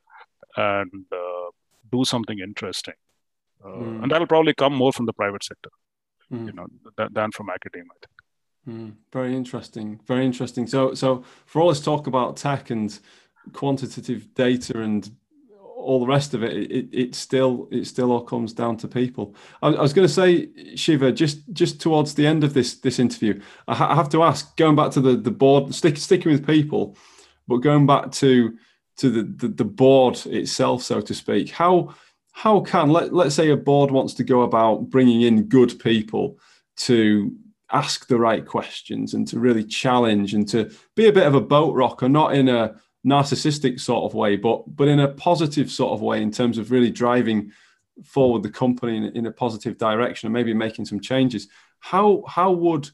and 0.57 1.05
uh, 1.11 1.49
do 1.91 2.03
something 2.05 2.39
interesting 2.39 2.99
uh, 3.65 3.69
hmm. 3.69 4.03
and 4.03 4.11
that'll 4.11 4.33
probably 4.35 4.53
come 4.53 4.73
more 4.73 4.93
from 4.93 5.05
the 5.05 5.13
private 5.13 5.43
sector 5.43 5.71
hmm. 6.29 6.47
you 6.47 6.53
know 6.53 6.67
th- 6.97 7.11
than 7.11 7.31
from 7.31 7.49
academia 7.49 7.97
i 7.97 7.99
think 8.05 8.19
Mm, 8.67 8.93
very 9.11 9.35
interesting. 9.35 9.99
Very 10.05 10.25
interesting. 10.25 10.67
So, 10.67 10.93
so 10.93 11.23
for 11.45 11.61
all 11.61 11.69
this 11.69 11.81
talk 11.81 12.07
about 12.07 12.37
tech 12.37 12.69
and 12.69 12.97
quantitative 13.53 14.33
data 14.33 14.81
and 14.81 15.09
all 15.79 16.01
the 16.01 16.07
rest 16.07 16.33
of 16.33 16.43
it, 16.43 16.71
it, 16.71 16.89
it 16.91 17.15
still 17.15 17.67
it 17.71 17.87
still 17.87 18.11
all 18.11 18.21
comes 18.21 18.53
down 18.53 18.77
to 18.77 18.87
people. 18.87 19.35
I, 19.61 19.69
I 19.69 19.81
was 19.81 19.93
going 19.93 20.07
to 20.07 20.13
say, 20.13 20.49
Shiva, 20.75 21.11
just 21.11 21.39
just 21.53 21.81
towards 21.81 22.13
the 22.13 22.27
end 22.27 22.43
of 22.43 22.53
this 22.53 22.75
this 22.75 22.99
interview, 22.99 23.41
I, 23.67 23.75
ha- 23.75 23.91
I 23.91 23.95
have 23.95 24.09
to 24.09 24.23
ask, 24.23 24.55
going 24.57 24.75
back 24.75 24.91
to 24.91 25.01
the 25.01 25.15
the 25.15 25.31
board, 25.31 25.73
stick, 25.73 25.97
sticking 25.97 26.31
with 26.31 26.45
people, 26.45 26.97
but 27.47 27.57
going 27.57 27.87
back 27.87 28.11
to 28.13 28.57
to 28.97 29.09
the, 29.09 29.23
the, 29.23 29.47
the 29.47 29.65
board 29.65 30.19
itself, 30.25 30.83
so 30.83 30.99
to 30.99 31.13
speak, 31.13 31.49
how 31.49 31.95
how 32.33 32.59
can 32.59 32.89
let 32.89 33.13
let's 33.13 33.35
say 33.35 33.49
a 33.49 33.57
board 33.57 33.89
wants 33.89 34.13
to 34.15 34.23
go 34.23 34.41
about 34.41 34.89
bringing 34.89 35.21
in 35.21 35.43
good 35.43 35.79
people 35.79 36.37
to 36.75 37.35
ask 37.71 38.07
the 38.07 38.17
right 38.17 38.45
questions 38.45 39.13
and 39.13 39.27
to 39.27 39.39
really 39.39 39.63
challenge 39.63 40.33
and 40.33 40.47
to 40.49 40.71
be 40.95 41.07
a 41.07 41.13
bit 41.13 41.27
of 41.27 41.35
a 41.35 41.41
boat 41.41 41.75
rocker, 41.75 42.09
not 42.09 42.33
in 42.33 42.49
a 42.49 42.75
narcissistic 43.05 43.79
sort 43.79 44.03
of 44.03 44.13
way, 44.13 44.35
but 44.35 44.63
but 44.75 44.87
in 44.87 44.99
a 44.99 45.07
positive 45.07 45.71
sort 45.71 45.93
of 45.93 46.01
way 46.01 46.21
in 46.21 46.31
terms 46.31 46.57
of 46.57 46.71
really 46.71 46.91
driving 46.91 47.51
forward 48.03 48.43
the 48.43 48.49
company 48.49 48.97
in, 48.97 49.03
in 49.15 49.25
a 49.25 49.31
positive 49.31 49.77
direction 49.77 50.27
and 50.27 50.33
maybe 50.33 50.53
making 50.53 50.85
some 50.85 50.99
changes. 50.99 51.47
How 51.79 52.23
how 52.27 52.51
would 52.51 52.89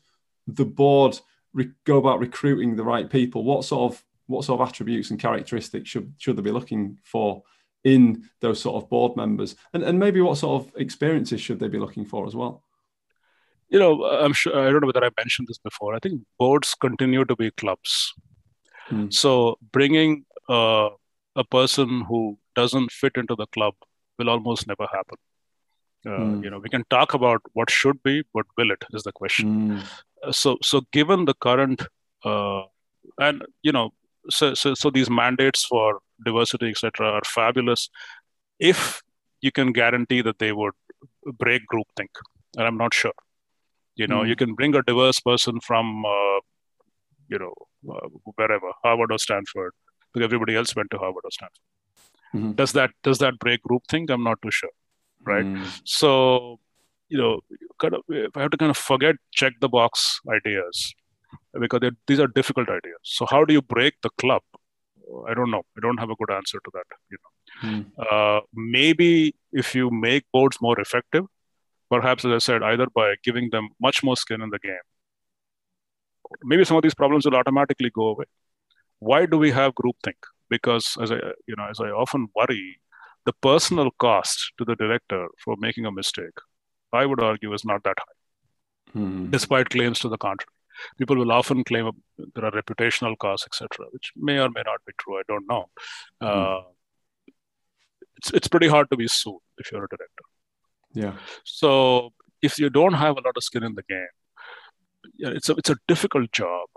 the 0.47 0.66
board 0.66 1.20
re- 1.53 1.72
go 1.86 1.97
about 1.97 2.20
recruiting 2.20 2.76
the 2.76 2.84
right 2.84 3.10
people? 3.10 3.43
What 3.43 3.66
sort 3.66 3.91
of 3.91 4.03
what 4.28 4.43
sort 4.43 4.60
of 4.60 4.68
attributes 4.68 5.12
and 5.12 5.20
characteristics 5.20 5.89
should 5.89 6.14
should 6.18 6.38
they 6.38 6.41
be 6.41 6.51
looking 6.51 6.97
for 7.03 7.43
in 7.84 8.28
those 8.41 8.60
sort 8.60 8.82
of 8.82 8.89
board 8.89 9.16
members, 9.16 9.56
and 9.74 9.84
and 9.84 9.99
maybe 9.99 10.22
what 10.22 10.38
sort 10.38 10.62
of 10.62 10.72
experiences 10.76 11.41
should 11.41 11.60
they 11.60 11.68
be 11.68 11.80
looking 11.80 12.06
for 12.06 12.28
as 12.28 12.36
well? 12.36 12.64
You 13.70 13.80
know, 13.80 14.06
I'm 14.06 14.34
sure 14.34 14.56
I 14.56 14.72
don't 14.72 14.82
know 14.82 14.88
whether 14.88 15.03
I 15.03 15.10
mentioned 15.18 15.47
this 15.47 15.58
before. 15.58 15.95
I 15.95 15.99
think 15.99 16.22
boards 16.38 16.76
continue 16.76 17.26
to 17.26 17.36
be 17.36 17.49
clubs 17.51 18.14
Mm. 18.92 19.14
So 19.14 19.58
bringing 19.72 20.26
uh, 20.50 20.90
a 21.36 21.44
person 21.44 22.02
who 22.02 22.38
doesn't 22.56 22.92
fit 22.92 23.14
into 23.16 23.36
the 23.36 23.48
club 23.48 23.74
will 24.18 24.30
almost 24.30 24.68
never 24.68 24.88
happen. 24.92 25.18
Uh, 26.06 26.10
mm. 26.10 26.44
You 26.44 26.50
know, 26.50 26.60
we 26.60 26.70
can 26.70 26.86
talk 26.90 27.14
about 27.14 27.42
what 27.54 27.70
should 27.70 28.02
be, 28.04 28.24
but 28.34 28.46
will 28.58 28.72
it 28.72 28.84
is 28.94 29.04
the 29.04 29.12
question. 29.12 29.82
Mm. 29.82 30.34
So, 30.34 30.58
so 30.62 30.82
given 30.92 31.26
the 31.26 31.34
current, 31.34 31.82
uh, 32.24 32.64
and 33.18 33.44
you 33.64 33.72
know, 33.72 33.92
so, 34.30 34.54
so 34.54 34.74
so 34.74 34.90
these 34.90 35.10
mandates 35.10 35.66
for 35.66 36.00
diversity, 36.24 36.70
etc., 36.70 37.08
are 37.08 37.22
fabulous. 37.26 37.90
If 38.60 39.02
you 39.42 39.52
can 39.52 39.72
guarantee 39.72 40.22
that 40.22 40.40
they 40.40 40.52
would 40.52 40.74
break 41.38 41.64
groupthink, 41.72 42.10
and 42.58 42.66
I'm 42.66 42.78
not 42.78 42.94
sure. 42.94 43.14
You 43.96 44.08
know, 44.08 44.22
mm. 44.22 44.28
you 44.30 44.36
can 44.36 44.56
bring 44.56 44.76
a 44.76 44.82
diverse 44.82 45.20
person 45.20 45.60
from, 45.60 46.06
uh, 46.06 46.40
you 47.30 47.39
know, 47.39 47.53
uh, 47.93 48.07
wherever 48.36 48.71
Harvard 48.84 49.11
or 49.11 49.19
Stanford, 49.19 49.73
because 50.13 50.26
everybody 50.26 50.55
else 50.55 50.76
went 50.76 50.91
to 50.91 50.97
Harvard 50.97 51.23
or 51.23 51.32
Stanford. 51.32 51.65
Mm-hmm. 52.34 52.51
Does 52.53 52.73
that 52.73 52.91
does 53.03 53.19
that 53.19 53.39
break 53.39 53.61
groupthink? 53.63 54.09
I'm 54.09 54.23
not 54.23 54.41
too 54.41 54.51
sure, 54.51 54.76
right? 55.23 55.45
Mm. 55.45 55.65
So, 55.84 56.59
you 57.09 57.17
know, 57.17 57.39
kind 57.80 57.93
of 57.93 58.01
if 58.09 58.36
I 58.36 58.41
have 58.41 58.51
to 58.51 58.57
kind 58.57 58.71
of 58.71 58.78
forget 58.78 59.15
check 59.32 59.53
the 59.61 59.69
box 59.69 60.19
ideas 60.30 60.93
because 61.59 61.82
these 62.07 62.19
are 62.19 62.28
difficult 62.28 62.69
ideas. 62.69 62.99
So 63.03 63.26
how 63.26 63.45
do 63.45 63.53
you 63.53 63.61
break 63.61 63.95
the 64.01 64.09
club 64.17 64.41
I 65.28 65.34
don't 65.34 65.51
know. 65.51 65.63
I 65.78 65.82
don't 65.82 65.99
have 65.99 66.09
a 66.09 66.15
good 66.15 66.32
answer 66.32 66.59
to 66.63 66.71
that. 66.73 66.86
You 67.09 67.17
know, 67.21 67.69
mm. 67.69 68.38
uh, 68.38 68.41
maybe 68.53 69.36
if 69.51 69.76
you 69.76 69.89
make 69.89 70.26
boards 70.32 70.57
more 70.61 70.80
effective, 70.80 71.26
perhaps 71.89 72.26
as 72.26 72.32
I 72.32 72.38
said, 72.39 72.63
either 72.63 72.88
by 72.93 73.15
giving 73.23 73.49
them 73.49 73.69
much 73.80 74.03
more 74.03 74.17
skin 74.17 74.41
in 74.41 74.49
the 74.49 74.59
game, 74.59 74.86
maybe 76.43 76.65
some 76.65 76.78
of 76.78 76.84
these 76.84 76.95
problems 76.95 77.26
will 77.26 77.36
automatically 77.36 77.89
go 77.89 78.07
away. 78.07 78.26
Why 78.99 79.26
do 79.26 79.38
we 79.38 79.51
have 79.51 79.73
groupthink? 79.73 80.15
Because 80.49 80.97
as 81.01 81.11
I, 81.11 81.15
you 81.47 81.55
know, 81.57 81.67
as 81.69 81.80
I 81.80 81.89
often 81.89 82.28
worry, 82.36 82.80
the 83.26 83.34
personal 83.41 83.91
cost 83.99 84.51
to 84.57 84.65
the 84.65 84.76
director 84.76 85.28
for 85.43 85.55
making 85.57 85.86
a 85.86 85.91
mistake, 85.91 86.38
I 86.93 87.05
would 87.05 87.21
argue, 87.21 87.53
is 87.53 87.65
not 87.65 87.84
that 87.84 87.97
high, 87.99 88.99
mm. 88.99 89.32
despite 89.32 89.69
claims 89.69 89.99
to 89.99 90.09
the 90.09 90.17
contrary 90.17 90.55
people 90.97 91.15
will 91.15 91.32
often 91.32 91.63
claim 91.63 91.89
there 92.17 92.45
are 92.45 92.51
reputational 92.51 93.17
costs, 93.17 93.45
etc., 93.47 93.88
which 93.91 94.11
may 94.15 94.39
or 94.39 94.49
may 94.49 94.61
not 94.65 94.80
be 94.86 94.93
true. 94.97 95.17
I 95.17 95.21
don't 95.28 95.47
know. 95.47 95.65
Mm. 96.21 96.28
Uh, 96.28 96.61
it's 98.17 98.32
it's 98.32 98.47
pretty 98.47 98.67
hard 98.67 98.89
to 98.89 98.97
be 98.97 99.07
sued 99.07 99.39
if 99.57 99.71
you're 99.71 99.84
a 99.84 99.88
director. 99.88 100.26
Yeah. 100.93 101.13
So 101.43 102.13
if 102.41 102.57
you 102.57 102.69
don't 102.69 102.93
have 102.93 103.17
a 103.17 103.21
lot 103.21 103.36
of 103.36 103.43
skin 103.43 103.63
in 103.63 103.76
the 103.76 103.84
game, 103.84 104.15
it's 105.18 105.49
a 105.49 105.53
it's 105.55 105.70
a 105.70 105.78
difficult 105.88 106.32
job. 106.32 106.68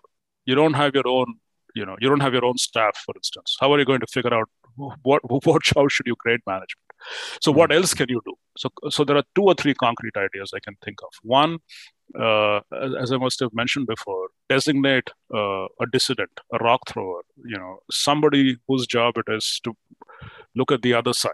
You 0.45 0.55
don't 0.55 0.75
have 0.75 0.95
your 0.95 1.07
own, 1.07 1.35
you 1.75 1.85
know, 1.85 1.97
you 2.01 2.09
don't 2.09 2.21
have 2.21 2.33
your 2.33 2.45
own 2.45 2.59
staff, 2.59 2.97
for 3.05 3.15
instance. 3.17 3.57
How 3.61 3.73
are 3.73 3.79
you 3.79 3.85
going 3.85 4.01
to 4.01 4.07
figure 4.07 4.35
out 4.35 4.49
what 5.03 5.23
what 5.29 5.63
how 5.75 5.89
should 5.89 6.07
you 6.07 6.17
grade 6.19 6.41
management? 6.47 6.87
So 7.41 7.53
what 7.53 7.73
else 7.73 7.95
can 7.95 8.07
you 8.09 8.21
do? 8.25 8.35
So 8.57 8.69
so 8.91 9.05
there 9.05 9.17
are 9.17 9.25
two 9.35 9.45
or 9.45 9.55
three 9.55 9.75
concrete 9.75 10.17
ideas 10.17 10.53
I 10.55 10.61
can 10.61 10.77
think 10.85 10.99
of. 11.03 11.11
One, 11.23 11.59
uh, 12.19 12.61
as 13.01 13.13
I 13.13 13.17
must 13.17 13.41
have 13.41 13.53
mentioned 13.53 13.87
before, 13.87 14.29
designate 14.49 15.11
uh, 15.35 15.67
a 15.81 15.87
dissident, 15.93 16.31
a 16.53 16.59
rock 16.59 16.81
thrower, 16.89 17.23
you 17.45 17.59
know, 17.59 17.79
somebody 17.91 18.57
whose 18.67 18.87
job 18.87 19.19
it 19.19 19.31
is 19.33 19.61
to 19.65 19.75
look 20.55 20.73
at 20.73 20.83
the 20.83 20.95
other 20.95 21.13
side. 21.13 21.33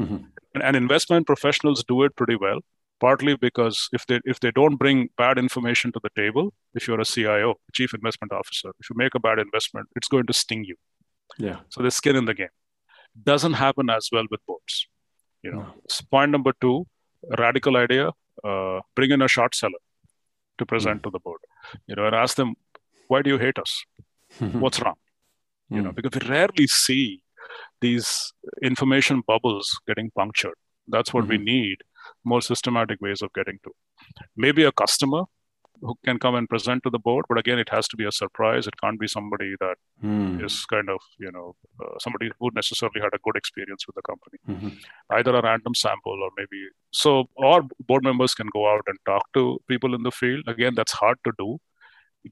Mm-hmm. 0.00 0.16
And, 0.54 0.62
and, 0.62 0.76
investment 0.76 1.26
professionals 1.26 1.84
do 1.84 2.04
it 2.04 2.14
pretty 2.14 2.36
well, 2.36 2.60
partly 3.00 3.36
because 3.36 3.88
if 3.92 4.06
they 4.06 4.20
if 4.24 4.40
they 4.40 4.50
don't 4.50 4.76
bring 4.76 5.08
bad 5.16 5.38
information 5.38 5.92
to 5.92 6.00
the 6.02 6.10
table, 6.16 6.52
if 6.74 6.88
you're 6.88 7.00
a 7.00 7.04
CIO, 7.04 7.54
chief 7.72 7.94
investment 7.94 8.32
officer, 8.32 8.70
if 8.80 8.90
you 8.90 8.96
make 8.96 9.14
a 9.14 9.20
bad 9.20 9.38
investment, 9.38 9.88
it's 9.96 10.08
going 10.08 10.26
to 10.26 10.32
sting 10.32 10.64
you. 10.64 10.76
Yeah. 11.38 11.60
So 11.68 11.82
there's 11.82 11.96
skin 11.96 12.16
in 12.16 12.24
the 12.24 12.34
game. 12.34 12.54
Doesn't 13.22 13.54
happen 13.54 13.90
as 13.90 14.08
well 14.12 14.26
with 14.30 14.44
boards. 14.46 14.86
You 15.42 15.52
know, 15.52 15.60
no. 15.60 15.74
point 16.10 16.32
number 16.32 16.52
two, 16.60 16.86
radical 17.38 17.76
idea, 17.76 18.10
uh, 18.44 18.80
bring 18.94 19.10
in 19.10 19.22
a 19.22 19.28
short 19.28 19.54
seller 19.54 19.82
to 20.58 20.66
present 20.66 21.00
mm. 21.00 21.04
to 21.04 21.10
the 21.10 21.20
board 21.20 21.40
you 21.86 21.94
know 21.94 22.06
and 22.06 22.14
ask 22.14 22.36
them 22.36 22.54
why 23.08 23.22
do 23.22 23.30
you 23.30 23.38
hate 23.38 23.58
us 23.58 23.84
what's 24.64 24.80
wrong 24.80 24.96
you 25.70 25.82
know 25.82 25.90
hmm. 25.90 25.96
because 25.96 26.12
we 26.18 26.28
rarely 26.28 26.66
see 26.66 27.22
these 27.80 28.32
information 28.62 29.22
bubbles 29.26 29.78
getting 29.86 30.10
punctured 30.10 30.58
that's 30.88 31.12
what 31.12 31.24
mm-hmm. 31.24 31.44
we 31.44 31.52
need 31.52 31.78
more 32.34 32.40
systematic 32.50 33.00
ways 33.00 33.22
of 33.22 33.32
getting 33.32 33.58
to 33.64 33.72
maybe 34.36 34.64
a 34.64 34.72
customer 34.72 35.24
who 35.80 35.94
can 36.04 36.18
come 36.18 36.34
and 36.34 36.48
present 36.48 36.82
to 36.82 36.90
the 36.90 36.98
board 36.98 37.24
but 37.28 37.38
again 37.38 37.58
it 37.64 37.68
has 37.68 37.88
to 37.88 37.96
be 38.00 38.06
a 38.10 38.12
surprise 38.12 38.66
it 38.70 38.76
can't 38.80 39.00
be 39.02 39.08
somebody 39.14 39.50
that 39.60 39.76
mm. 40.04 40.44
is 40.44 40.56
kind 40.72 40.90
of 40.94 41.00
you 41.18 41.30
know 41.36 41.54
uh, 41.82 41.94
somebody 42.04 42.30
who 42.38 42.50
necessarily 42.54 43.00
had 43.00 43.14
a 43.14 43.22
good 43.26 43.36
experience 43.36 43.86
with 43.86 43.96
the 43.98 44.02
company 44.10 44.38
mm-hmm. 44.48 45.16
either 45.18 45.34
a 45.36 45.42
random 45.42 45.74
sample 45.74 46.18
or 46.26 46.30
maybe 46.36 46.62
so 47.02 47.14
or 47.36 47.62
board 47.86 48.04
members 48.10 48.34
can 48.34 48.48
go 48.52 48.68
out 48.72 48.82
and 48.86 48.98
talk 49.06 49.24
to 49.34 49.44
people 49.68 49.94
in 49.94 50.02
the 50.02 50.14
field 50.20 50.42
again 50.48 50.74
that's 50.74 50.92
hard 50.92 51.18
to 51.24 51.32
do 51.38 51.58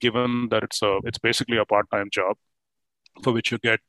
given 0.01 0.49
that 0.51 0.63
it's 0.63 0.83
a 0.83 0.99
it's 1.05 1.19
basically 1.19 1.59
a 1.59 1.65
part-time 1.65 2.09
job 2.13 2.37
for 3.23 3.33
which 3.33 3.53
you 3.53 3.59
get 3.59 3.81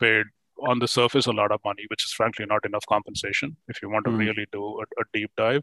paid 0.00 0.24
on 0.62 0.78
the 0.78 0.88
surface 0.88 1.26
a 1.26 1.32
lot 1.32 1.52
of 1.52 1.60
money, 1.64 1.84
which 1.88 2.04
is 2.04 2.12
frankly 2.12 2.46
not 2.46 2.64
enough 2.64 2.84
compensation 2.88 3.56
if 3.68 3.82
you 3.82 3.90
want 3.90 4.04
to 4.04 4.10
mm. 4.10 4.18
really 4.18 4.46
do 4.52 4.62
a, 4.80 4.82
a 5.00 5.04
deep 5.12 5.30
dive. 5.36 5.62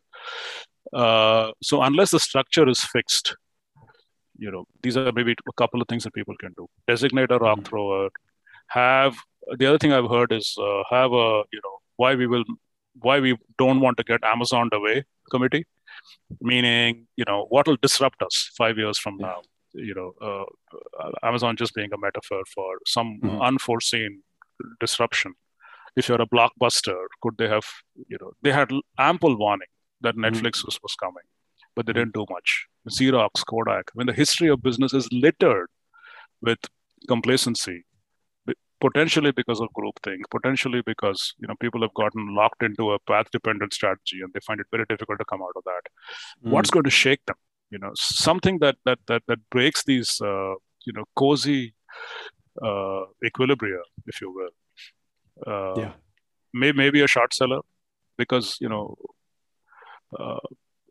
Uh, 0.93 1.51
so 1.61 1.81
unless 1.81 2.11
the 2.11 2.19
structure 2.19 2.67
is 2.67 2.83
fixed, 2.83 3.35
you 4.37 4.51
know, 4.51 4.65
these 4.81 4.97
are 4.97 5.11
maybe 5.11 5.33
a 5.47 5.53
couple 5.53 5.81
of 5.81 5.87
things 5.87 6.03
that 6.03 6.13
people 6.13 6.35
can 6.39 6.53
do. 6.57 6.67
Designate 6.87 7.31
a 7.31 7.37
rock 7.37 7.59
mm. 7.59 7.65
thrower. 7.65 8.09
Have 8.67 9.15
the 9.57 9.65
other 9.65 9.77
thing 9.77 9.93
I've 9.93 10.09
heard 10.09 10.31
is 10.31 10.55
uh, 10.59 10.83
have 10.89 11.11
a 11.11 11.43
you 11.51 11.61
know 11.63 11.77
why 11.97 12.15
we 12.15 12.27
will 12.27 12.43
why 12.99 13.19
we 13.19 13.37
don't 13.57 13.79
want 13.79 13.97
to 13.97 14.03
get 14.03 14.21
Amazoned 14.21 14.73
away 14.73 15.05
committee, 15.29 15.65
meaning 16.41 17.07
you 17.15 17.25
know 17.27 17.45
what 17.49 17.67
will 17.67 17.77
disrupt 17.81 18.21
us 18.21 18.51
five 18.57 18.77
years 18.77 18.97
from 18.97 19.17
yeah. 19.19 19.27
now. 19.27 19.41
You 19.73 19.95
know, 19.95 20.13
uh, 20.21 21.11
Amazon 21.23 21.55
just 21.55 21.73
being 21.73 21.93
a 21.93 21.97
metaphor 21.97 22.41
for 22.53 22.79
some 22.85 23.19
mm. 23.23 23.41
unforeseen 23.41 24.21
disruption 24.79 25.33
if 25.95 26.07
you're 26.07 26.21
a 26.21 26.27
blockbuster 26.27 26.99
could 27.21 27.37
they 27.37 27.47
have 27.47 27.65
you 28.07 28.17
know 28.21 28.31
they 28.41 28.51
had 28.51 28.71
ample 28.97 29.37
warning 29.37 29.67
that 30.01 30.15
hmm. 30.15 30.25
netflix 30.25 30.61
mm. 30.61 30.65
was, 30.65 30.79
was 30.83 30.95
coming 30.95 31.27
but 31.75 31.85
they 31.85 31.93
didn't 31.93 32.13
do 32.13 32.25
much 32.29 32.65
xerox 32.89 33.45
kodak 33.45 33.91
I 33.93 33.97
mean 33.97 34.07
the 34.07 34.13
history 34.13 34.49
of 34.49 34.61
business 34.61 34.93
is 34.93 35.07
littered 35.11 35.67
with 36.41 36.59
complacency 37.07 37.85
potentially 38.81 39.31
because 39.31 39.61
of 39.61 39.69
groupthink 39.77 40.21
potentially 40.31 40.81
because 40.85 41.33
you 41.39 41.47
know 41.47 41.55
people 41.59 41.81
have 41.81 41.93
gotten 41.93 42.35
locked 42.35 42.63
into 42.63 42.91
a 42.91 42.99
path 42.99 43.27
dependent 43.31 43.73
strategy 43.73 44.19
and 44.21 44.33
they 44.33 44.39
find 44.39 44.59
it 44.59 44.65
very 44.71 44.85
difficult 44.89 45.19
to 45.19 45.25
come 45.25 45.41
out 45.41 45.55
of 45.55 45.63
that 45.63 45.83
mm. 46.43 46.51
what's 46.51 46.71
going 46.71 46.83
to 46.83 46.89
shake 47.03 47.23
them 47.27 47.35
you 47.69 47.79
know 47.79 47.91
something 47.95 48.59
that 48.59 48.75
that 48.85 48.99
that, 49.07 49.23
that 49.27 49.39
breaks 49.49 49.83
these 49.83 50.19
uh, 50.21 50.53
you 50.85 50.93
know 50.93 51.05
cozy 51.15 51.73
uh, 52.61 53.03
equilibria, 53.23 53.81
if 54.07 54.21
you 54.21 54.31
will. 54.31 54.53
Uh, 55.45 55.79
yeah. 55.79 55.93
May, 56.53 56.71
maybe 56.71 57.01
a 57.01 57.07
short 57.07 57.33
seller, 57.33 57.61
because 58.17 58.57
you 58.59 58.69
know, 58.69 58.97
uh, 60.17 60.39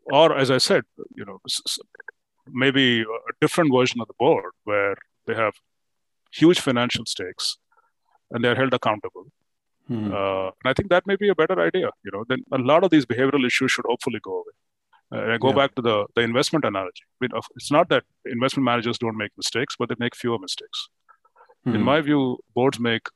or 0.05 0.35
as 0.37 0.49
I 0.49 0.57
said, 0.57 0.83
you 1.15 1.25
know, 1.25 1.39
maybe 2.47 3.01
a 3.01 3.33
different 3.39 3.71
version 3.73 4.01
of 4.01 4.07
the 4.07 4.13
board 4.17 4.51
where 4.63 4.95
they 5.27 5.35
have 5.35 5.53
huge 6.31 6.59
financial 6.59 7.05
stakes 7.05 7.57
and 8.31 8.43
they're 8.43 8.55
held 8.55 8.73
accountable. 8.73 9.25
Hmm. 9.87 10.11
Uh, 10.11 10.47
and 10.47 10.65
I 10.65 10.73
think 10.73 10.89
that 10.89 11.05
may 11.05 11.15
be 11.15 11.29
a 11.29 11.35
better 11.35 11.59
idea. 11.59 11.89
You 12.03 12.11
know, 12.13 12.23
then 12.27 12.43
a 12.51 12.57
lot 12.57 12.83
of 12.83 12.89
these 12.89 13.05
behavioral 13.05 13.45
issues 13.45 13.71
should 13.71 13.85
hopefully 13.87 14.19
go 14.23 14.33
away. 14.41 14.55
Uh, 15.13 15.33
I 15.33 15.37
go 15.37 15.49
yeah. 15.49 15.55
back 15.55 15.75
to 15.75 15.81
the, 15.81 16.05
the 16.15 16.21
investment 16.21 16.63
analogy. 16.65 17.03
I 17.21 17.25
mean, 17.25 17.41
it's 17.55 17.71
not 17.71 17.89
that 17.89 18.03
investment 18.25 18.63
managers 18.65 18.97
don't 18.97 19.17
make 19.17 19.31
mistakes, 19.35 19.75
but 19.77 19.89
they 19.89 19.95
make 19.99 20.15
fewer 20.15 20.39
mistakes. 20.39 20.87
Mm-hmm. 21.65 21.75
In 21.75 21.81
hmm. 21.81 21.85
my 21.85 22.01
view, 22.01 22.39
boards 22.55 22.79
make 22.79 23.07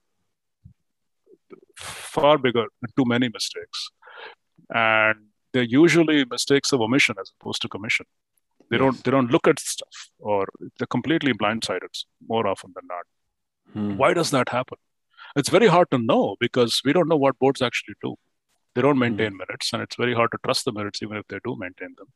far 1.77 2.37
bigger, 2.37 2.65
too 2.97 3.05
many 3.05 3.29
mistakes, 3.29 3.89
and 4.73 5.17
they're 5.51 5.63
usually 5.63 6.25
mistakes 6.25 6.71
of 6.71 6.81
omission 6.81 7.15
as 7.19 7.31
opposed 7.39 7.61
to 7.63 7.69
commission. 7.69 8.05
They 8.69 8.77
yes. 8.77 8.81
don't 8.81 9.03
they 9.03 9.11
don't 9.11 9.31
look 9.31 9.47
at 9.47 9.59
stuff, 9.59 10.09
or 10.19 10.47
they're 10.77 10.87
completely 10.87 11.33
blindsided 11.33 12.03
more 12.27 12.47
often 12.47 12.73
than 12.75 12.87
not. 12.87 13.05
Hmm. 13.73 13.97
Why 13.97 14.13
does 14.13 14.31
that 14.31 14.49
happen? 14.49 14.77
It's 15.35 15.49
very 15.49 15.67
hard 15.67 15.89
to 15.91 15.97
know 15.97 16.35
because 16.39 16.81
we 16.85 16.93
don't 16.93 17.09
know 17.09 17.17
what 17.17 17.39
boards 17.39 17.61
actually 17.61 17.95
do 18.01 18.15
they 18.75 18.81
don't 18.81 18.99
maintain 18.99 19.31
mm. 19.31 19.39
minutes 19.43 19.71
and 19.73 19.81
it's 19.81 19.95
very 19.95 20.13
hard 20.13 20.29
to 20.31 20.37
trust 20.43 20.65
the 20.65 20.71
minutes 20.71 21.01
even 21.01 21.17
if 21.17 21.27
they 21.29 21.39
do 21.43 21.55
maintain 21.57 21.95
them 21.99 22.09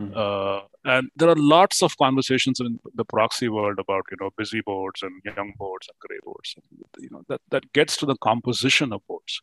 mm. 0.00 0.16
uh, 0.16 0.62
and 0.84 1.10
there 1.16 1.28
are 1.28 1.36
lots 1.36 1.82
of 1.82 1.96
conversations 1.98 2.60
in 2.60 2.78
the 2.94 3.04
proxy 3.04 3.48
world 3.48 3.78
about 3.78 4.04
you 4.10 4.16
know 4.20 4.30
busy 4.36 4.62
boards 4.62 5.02
and 5.02 5.22
young 5.24 5.52
boards 5.58 5.88
and 5.88 5.98
gray 6.06 6.18
boards 6.24 6.54
and, 6.56 6.64
you 6.98 7.10
know 7.10 7.22
that, 7.28 7.40
that 7.50 7.72
gets 7.72 7.96
to 7.96 8.06
the 8.06 8.16
composition 8.16 8.92
of 8.92 9.06
boards 9.06 9.40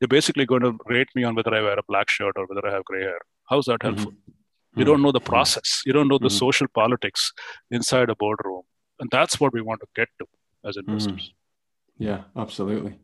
you're 0.00 0.14
basically 0.16 0.46
going 0.46 0.62
to 0.62 0.72
rate 0.86 1.08
me 1.14 1.24
on 1.24 1.34
whether 1.34 1.54
i 1.54 1.60
wear 1.60 1.78
a 1.78 1.88
black 1.88 2.08
shirt 2.08 2.34
or 2.36 2.46
whether 2.46 2.66
i 2.66 2.72
have 2.72 2.84
gray 2.84 3.02
hair 3.02 3.20
how's 3.50 3.66
that 3.66 3.82
helpful 3.82 4.12
mm-hmm. 4.12 4.80
you 4.80 4.84
don't 4.84 5.02
know 5.02 5.12
the 5.12 5.18
mm-hmm. 5.18 5.34
process 5.34 5.82
you 5.84 5.92
don't 5.92 6.08
know 6.08 6.18
the 6.18 6.28
mm-hmm. 6.28 6.46
social 6.46 6.68
politics 6.82 7.32
inside 7.70 8.08
a 8.08 8.16
boardroom 8.16 8.62
and 9.00 9.10
that's 9.10 9.40
what 9.40 9.52
we 9.52 9.60
want 9.60 9.80
to 9.80 9.88
get 9.96 10.08
to 10.20 10.26
as 10.64 10.76
investors 10.76 11.32
mm-hmm. 11.32 12.04
yeah 12.04 12.20
absolutely 12.36 12.94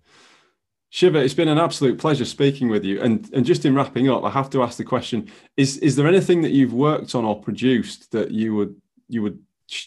Shiva, 0.93 1.19
it's 1.21 1.35
been 1.35 1.49
an 1.49 1.59
absolute 1.59 1.99
pleasure 1.99 2.25
speaking 2.25 2.69
with 2.69 2.85
you. 2.85 3.01
And 3.01 3.31
and 3.33 3.47
just 3.47 3.65
in 3.65 3.75
wrapping 3.77 4.11
up, 4.11 4.25
I 4.25 4.31
have 4.31 4.51
to 4.51 4.63
ask 4.63 4.77
the 4.77 4.85
question: 4.85 5.31
Is 5.57 5.79
is 5.79 5.95
there 5.95 6.09
anything 6.09 6.43
that 6.43 6.51
you've 6.51 6.75
worked 6.75 7.15
on 7.15 7.25
or 7.25 7.41
produced 7.41 8.11
that 8.11 8.33
you 8.33 8.55
would 8.57 8.75
you 9.09 9.23
would 9.23 9.39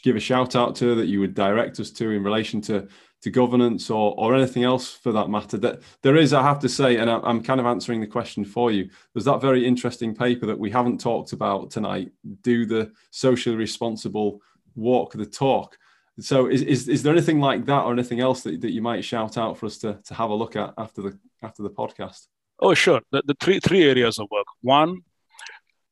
give 0.02 0.16
a 0.16 0.20
shout 0.20 0.56
out 0.56 0.76
to 0.78 0.96
that 0.96 1.08
you 1.08 1.20
would 1.20 1.34
direct 1.34 1.80
us 1.82 1.92
to 1.92 2.12
in 2.12 2.24
relation 2.24 2.62
to 2.62 2.88
to 3.22 3.30
governance 3.30 3.90
or 3.90 4.16
or 4.18 4.34
anything 4.34 4.64
else 4.64 4.94
for 4.94 5.12
that 5.12 5.30
matter? 5.30 5.58
That 5.58 5.82
there 6.04 6.16
is, 6.16 6.32
I 6.32 6.42
have 6.42 6.60
to 6.60 6.70
say, 6.70 6.96
and 6.96 7.10
I'm 7.10 7.44
kind 7.44 7.60
of 7.60 7.66
answering 7.66 8.00
the 8.00 8.08
question 8.08 8.46
for 8.46 8.72
you. 8.72 8.90
There's 9.14 9.26
that 9.26 9.42
very 9.42 9.68
interesting 9.68 10.16
paper 10.16 10.46
that 10.46 10.58
we 10.58 10.72
haven't 10.72 11.02
talked 11.02 11.34
about 11.34 11.70
tonight. 11.70 12.14
Do 12.44 12.66
the 12.66 12.94
socially 13.12 13.58
responsible 13.58 14.42
walk 14.76 15.14
the 15.14 15.26
talk 15.26 15.78
so 16.20 16.48
is, 16.48 16.62
is, 16.62 16.88
is 16.88 17.04
there 17.04 17.14
anything 17.14 17.40
like 17.40 17.66
that 17.66 17.84
or 17.84 17.94
anything 17.94 18.20
else 18.20 18.44
that, 18.44 18.62
that 18.62 18.72
you 18.72 18.82
might 18.82 19.04
shout 19.04 19.38
out 19.38 19.58
for 19.58 19.66
us 19.66 19.78
to, 19.80 20.00
to 20.06 20.14
have 20.14 20.30
a 20.30 20.36
look 20.36 20.56
at 20.56 20.74
after 20.78 21.02
the 21.02 21.20
after 21.42 21.64
the 21.64 21.70
podcast? 21.70 22.28
Oh, 22.60 22.74
sure. 22.74 23.02
The, 23.12 23.24
the 23.26 23.36
three 23.40 23.60
three 23.60 23.84
areas 23.84 24.20
of 24.20 24.28
work. 24.30 24.46
One, 24.62 25.02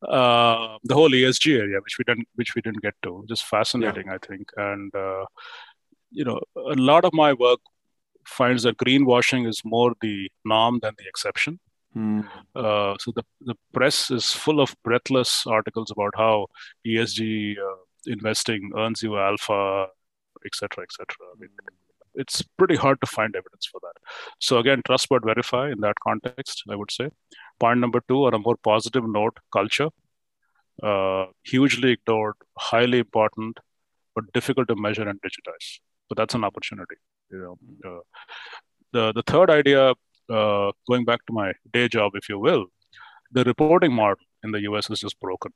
uh, 0.08 0.78
the 0.84 0.94
whole 0.94 1.10
ESG 1.10 1.58
area, 1.60 1.80
which 1.82 1.98
we 1.98 2.04
didn't 2.04 2.28
which 2.36 2.54
we 2.56 2.62
didn't 2.62 2.84
get 2.84 2.94
to, 3.04 3.26
just 3.28 3.46
fascinating, 3.46 4.08
yeah. 4.08 4.16
I 4.16 4.18
think. 4.26 4.50
And 4.58 4.94
uh, 4.96 5.26
you 6.12 6.24
know, 6.24 6.40
a 6.56 6.76
lot 6.76 7.04
of 7.04 7.14
my 7.14 7.34
work 7.34 7.60
finds 8.26 8.64
that 8.64 8.78
greenwashing 8.78 9.48
is 9.48 9.62
more 9.66 9.94
the 10.02 10.30
norm 10.46 10.80
than 10.82 10.94
the 10.98 11.08
exception. 11.08 11.60
Mm. 11.96 12.26
Uh, 12.56 12.96
so 13.00 13.12
the, 13.16 13.24
the 13.42 13.56
press 13.74 14.12
is 14.12 14.32
full 14.32 14.62
of 14.62 14.76
breathless 14.84 15.46
articles 15.46 15.92
about 15.92 16.14
how 16.16 16.48
ESG 16.88 17.58
uh, 17.58 17.76
investing 18.06 18.72
earns 18.78 19.04
you 19.04 19.18
alpha, 19.18 19.88
etc., 20.46 20.84
etc. 20.84 21.08
I 21.34 21.40
mean, 21.40 21.50
it's 22.16 22.42
pretty 22.58 22.76
hard 22.76 23.00
to 23.02 23.08
find 23.08 23.36
evidence 23.36 23.68
for 23.72 23.80
that. 23.82 23.94
So 24.40 24.58
again, 24.58 24.82
trust 24.86 25.08
but 25.10 25.24
verify 25.24 25.72
in 25.72 25.80
that 25.82 25.96
context, 26.04 26.64
I 26.70 26.76
would 26.76 26.92
say. 26.92 27.10
Point 27.60 27.80
number 27.80 28.02
two, 28.08 28.26
on 28.26 28.34
a 28.34 28.40
more 28.40 28.58
positive 28.58 29.08
note, 29.08 29.38
culture. 29.52 29.90
Uh, 30.82 31.26
hugely 31.44 31.92
ignored, 31.92 32.34
highly 32.58 33.00
important, 33.00 33.60
but 34.16 34.32
difficult 34.34 34.68
to 34.68 34.76
measure 34.76 35.08
and 35.08 35.20
digitize. 35.22 35.80
But 36.10 36.18
that's 36.18 36.34
an 36.34 36.44
opportunity. 36.44 36.96
You 37.30 37.58
know, 37.84 37.90
uh, 37.90 38.00
the 38.92 39.14
the 39.14 39.24
third 39.24 39.50
idea, 39.50 39.94
uh, 40.30 40.72
going 40.90 41.06
back 41.06 41.26
to 41.28 41.34
my 41.34 41.54
day 41.72 41.88
job, 41.88 42.14
if 42.16 42.30
you 42.30 42.40
will, 42.40 42.66
the 43.32 43.44
reporting 43.44 43.94
model 43.94 44.26
in 44.44 44.52
the 44.52 44.62
US 44.62 44.90
is 44.90 45.00
just 45.00 45.20
broken. 45.20 45.52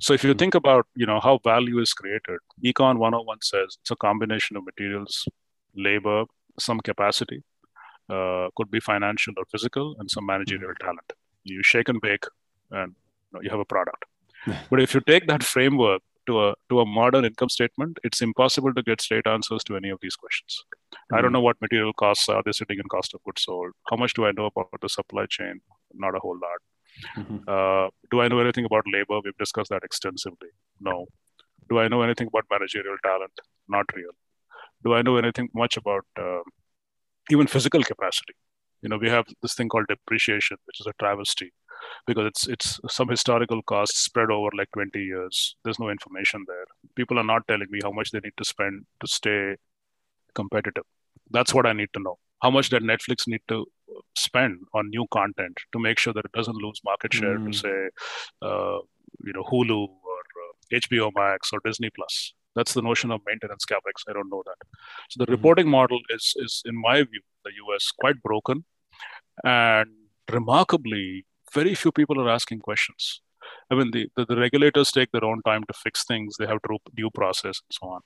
So 0.00 0.14
if 0.14 0.24
you 0.24 0.34
think 0.34 0.54
about, 0.54 0.86
you 0.94 1.06
know, 1.06 1.20
how 1.20 1.38
value 1.44 1.78
is 1.78 1.92
created, 1.92 2.38
Econ 2.64 2.98
101 2.98 3.38
says 3.42 3.76
it's 3.80 3.90
a 3.90 3.96
combination 3.96 4.56
of 4.56 4.64
materials, 4.64 5.28
labor, 5.74 6.24
some 6.58 6.80
capacity, 6.80 7.42
uh, 8.08 8.48
could 8.56 8.70
be 8.70 8.80
financial 8.80 9.34
or 9.36 9.44
physical, 9.50 9.96
and 9.98 10.10
some 10.10 10.26
managerial 10.26 10.74
talent. 10.80 11.12
You 11.44 11.62
shake 11.62 11.88
and 11.88 12.00
bake, 12.00 12.24
and 12.70 12.92
you, 12.92 13.32
know, 13.32 13.40
you 13.42 13.50
have 13.50 13.60
a 13.60 13.64
product. 13.64 14.04
but 14.70 14.80
if 14.80 14.94
you 14.94 15.00
take 15.00 15.26
that 15.28 15.42
framework 15.42 16.02
to 16.26 16.40
a 16.40 16.54
to 16.68 16.80
a 16.80 16.86
modern 16.86 17.24
income 17.24 17.48
statement, 17.48 17.98
it's 18.04 18.20
impossible 18.20 18.74
to 18.74 18.82
get 18.82 19.00
straight 19.00 19.26
answers 19.26 19.64
to 19.64 19.76
any 19.76 19.88
of 19.88 19.98
these 20.02 20.16
questions. 20.16 20.64
Mm-hmm. 20.72 21.14
I 21.16 21.20
don't 21.20 21.32
know 21.32 21.40
what 21.40 21.60
material 21.60 21.92
costs 21.92 22.28
are 22.28 22.42
they 22.44 22.52
sitting 22.52 22.78
in 22.78 22.88
cost 22.88 23.14
of 23.14 23.22
goods 23.24 23.42
sold. 23.42 23.72
How 23.88 23.96
much 23.96 24.14
do 24.14 24.26
I 24.26 24.32
know 24.32 24.46
about 24.46 24.68
the 24.80 24.88
supply 24.88 25.26
chain? 25.28 25.60
Not 25.94 26.14
a 26.14 26.20
whole 26.20 26.38
lot. 26.40 26.60
Mm-hmm. 27.16 27.38
Uh, 27.46 27.88
do 28.10 28.20
I 28.20 28.28
know 28.28 28.40
anything 28.40 28.64
about 28.64 28.84
labor? 28.92 29.20
We've 29.24 29.36
discussed 29.38 29.70
that 29.70 29.84
extensively. 29.84 30.48
No. 30.80 31.06
Do 31.68 31.78
I 31.78 31.88
know 31.88 32.02
anything 32.02 32.28
about 32.28 32.44
managerial 32.50 32.96
talent? 33.04 33.32
Not 33.68 33.86
real. 33.94 34.10
Do 34.84 34.94
I 34.94 35.02
know 35.02 35.16
anything 35.16 35.48
much 35.54 35.76
about 35.76 36.04
uh, 36.18 36.40
even 37.30 37.46
physical 37.46 37.82
capacity? 37.82 38.34
You 38.82 38.88
know, 38.88 38.98
we 38.98 39.08
have 39.08 39.26
this 39.42 39.54
thing 39.54 39.68
called 39.68 39.86
depreciation, 39.88 40.56
which 40.66 40.80
is 40.80 40.86
a 40.86 40.92
travesty 40.98 41.52
because 42.06 42.26
it's 42.26 42.48
it's 42.48 42.80
some 42.88 43.08
historical 43.08 43.62
costs 43.62 43.98
spread 44.00 44.30
over 44.30 44.50
like 44.56 44.68
20 44.72 44.98
years. 44.98 45.56
There's 45.64 45.78
no 45.78 45.88
information 45.88 46.44
there. 46.46 46.66
People 46.96 47.18
are 47.18 47.24
not 47.24 47.46
telling 47.48 47.68
me 47.70 47.80
how 47.82 47.92
much 47.92 48.10
they 48.10 48.20
need 48.20 48.36
to 48.36 48.44
spend 48.44 48.84
to 49.00 49.06
stay 49.06 49.56
competitive. 50.34 50.84
That's 51.30 51.54
what 51.54 51.66
I 51.66 51.72
need 51.72 51.90
to 51.94 52.02
know. 52.02 52.18
How 52.42 52.50
much 52.50 52.70
does 52.70 52.82
Netflix 52.82 53.28
need 53.28 53.42
to 53.48 53.66
spend 54.16 54.58
on 54.74 54.90
new 54.90 55.06
content 55.12 55.56
to 55.72 55.78
make 55.78 55.98
sure 55.98 56.12
that 56.12 56.24
it 56.24 56.32
doesn't 56.32 56.56
lose 56.56 56.80
market 56.84 57.12
share 57.12 57.38
mm. 57.38 57.52
to 57.52 57.58
say, 57.58 57.88
uh, 58.42 58.78
you 59.24 59.32
know, 59.32 59.44
Hulu 59.44 59.80
or 59.80 60.20
uh, 60.42 60.52
HBO 60.80 61.10
Max 61.14 61.50
or 61.52 61.60
Disney 61.64 61.90
Plus. 61.94 62.34
That's 62.54 62.74
the 62.74 62.82
notion 62.82 63.10
of 63.10 63.20
maintenance 63.26 63.64
capex. 63.64 64.02
I 64.08 64.12
don't 64.12 64.30
know 64.30 64.42
that. 64.44 64.56
So 65.10 65.18
the 65.18 65.24
mm-hmm. 65.24 65.32
reporting 65.32 65.68
model 65.68 66.00
is, 66.10 66.34
is, 66.36 66.62
in 66.66 66.80
my 66.80 66.96
view, 67.02 67.22
the 67.44 67.50
US 67.66 67.90
quite 67.98 68.22
broken, 68.22 68.64
and 69.44 69.88
remarkably, 70.30 71.26
very 71.52 71.74
few 71.74 71.92
people 71.92 72.20
are 72.20 72.28
asking 72.28 72.60
questions. 72.60 73.20
I 73.70 73.74
mean, 73.74 73.90
the, 73.90 74.08
the, 74.16 74.26
the, 74.26 74.36
regulators 74.36 74.92
take 74.92 75.10
their 75.12 75.24
own 75.24 75.40
time 75.42 75.64
to 75.64 75.72
fix 75.72 76.04
things. 76.04 76.36
They 76.38 76.46
have 76.46 76.60
to 76.62 76.78
due 76.94 77.10
process 77.10 77.60
and 77.60 77.72
so 77.78 77.86
on. 77.88 78.00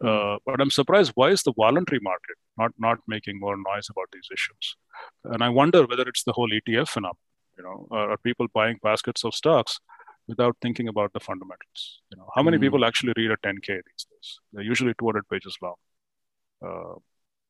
Hmm. 0.00 0.08
Uh, 0.08 0.36
but 0.46 0.60
I'm 0.60 0.70
surprised 0.70 1.12
why 1.14 1.30
is 1.30 1.42
the 1.42 1.52
voluntary 1.56 2.00
market 2.00 2.36
not 2.58 2.72
not 2.78 2.98
making 3.06 3.40
more 3.40 3.56
noise 3.56 3.88
about 3.90 4.08
these 4.12 4.28
issues? 4.32 4.76
And 5.24 5.42
I 5.42 5.48
wonder 5.48 5.86
whether 5.86 6.08
it's 6.08 6.24
the 6.24 6.32
whole 6.32 6.50
ETF 6.50 6.88
phenomenon. 6.88 7.16
You 7.58 7.64
know, 7.64 7.88
are, 7.90 8.12
are 8.12 8.18
people 8.18 8.46
buying 8.52 8.78
baskets 8.82 9.24
of 9.24 9.34
stocks 9.34 9.78
without 10.26 10.56
thinking 10.62 10.88
about 10.88 11.12
the 11.12 11.20
fundamentals? 11.20 12.00
You 12.10 12.18
know, 12.18 12.28
how 12.34 12.42
many 12.42 12.56
mm. 12.56 12.62
people 12.62 12.84
actually 12.84 13.12
read 13.16 13.30
a 13.30 13.36
10k 13.36 13.66
these 13.66 14.06
days? 14.10 14.38
They're 14.52 14.64
usually 14.64 14.94
200 14.98 15.28
pages 15.28 15.56
long. 15.60 15.74
Uh, 16.64 16.94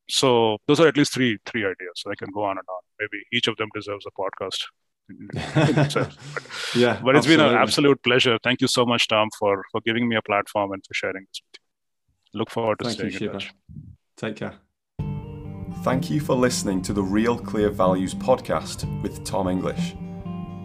so 0.09 0.57
those 0.67 0.79
are 0.79 0.87
at 0.87 0.97
least 0.97 1.13
three 1.13 1.37
three 1.45 1.63
ideas. 1.63 1.95
So 1.95 2.11
I 2.11 2.15
can 2.15 2.31
go 2.31 2.43
on 2.43 2.57
and 2.57 2.67
on. 2.67 2.81
Maybe 2.99 3.23
each 3.31 3.47
of 3.47 3.55
them 3.57 3.69
deserves 3.73 4.05
a 4.05 4.11
podcast 4.11 4.63
yeah, 6.75 6.99
but 7.03 7.15
it's 7.15 7.27
absolutely. 7.27 7.35
been 7.35 7.39
an 7.39 7.55
absolute 7.55 8.01
pleasure. 8.03 8.37
Thank 8.43 8.61
you 8.61 8.67
so 8.67 8.85
much, 8.85 9.07
Tom, 9.07 9.29
for 9.37 9.63
for 9.71 9.81
giving 9.81 10.07
me 10.07 10.15
a 10.15 10.21
platform 10.21 10.71
and 10.71 10.83
for 10.85 10.93
sharing 10.93 11.25
this 11.27 11.41
with 11.43 11.59
you. 11.59 12.39
Look 12.39 12.49
forward 12.49 12.79
to 12.79 12.85
Thank 12.85 12.97
staying 12.97 13.13
you, 13.13 13.27
in 13.27 13.33
touch. 13.33 13.53
Take 14.17 14.35
care. 14.37 14.53
Thank 15.83 16.09
you 16.09 16.21
for 16.21 16.35
listening 16.35 16.81
to 16.83 16.93
the 16.93 17.03
Real 17.03 17.37
Clear 17.37 17.69
Values 17.69 18.13
podcast 18.13 18.85
with 19.01 19.23
Tom 19.25 19.47
English. 19.49 19.95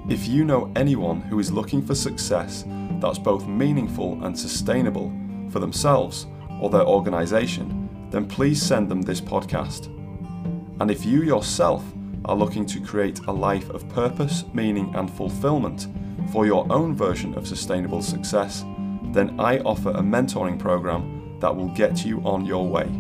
If 0.09 0.29
you 0.29 0.45
know 0.45 0.73
anyone 0.77 1.21
who 1.21 1.41
is 1.41 1.51
looking 1.51 1.85
for 1.85 1.95
success 1.95 2.65
that's 3.01 3.19
both 3.19 3.47
meaningful 3.47 4.25
and 4.25 4.39
sustainable 4.39 5.13
for 5.51 5.59
themselves 5.59 6.27
or 6.61 6.71
their 6.71 6.87
organization, 6.87 7.89
then 8.11 8.27
please 8.27 8.63
send 8.63 8.89
them 8.89 9.03
this 9.03 9.21
podcast. 9.21 9.87
And 10.81 10.91
if 10.91 11.05
you 11.05 11.23
yourself 11.23 11.85
are 12.25 12.37
looking 12.37 12.65
to 12.67 12.81
create 12.81 13.19
a 13.27 13.33
life 13.33 13.69
of 13.71 13.89
purpose, 13.89 14.45
meaning, 14.53 14.95
and 14.95 15.11
fulfillment 15.11 15.89
for 16.33 16.47
your 16.47 16.67
own 16.71 16.95
version 16.95 17.35
of 17.35 17.47
sustainable 17.47 18.03
success, 18.03 18.65
then 19.13 19.39
I 19.41 19.61
offer 19.61 19.91
a 19.91 20.03
mentoring 20.03 20.59
program 20.59 21.39
that 21.41 21.55
will 21.55 21.69
get 21.69 22.05
you 22.05 22.21
on 22.21 22.45
your 22.45 22.69
way. 22.69 22.91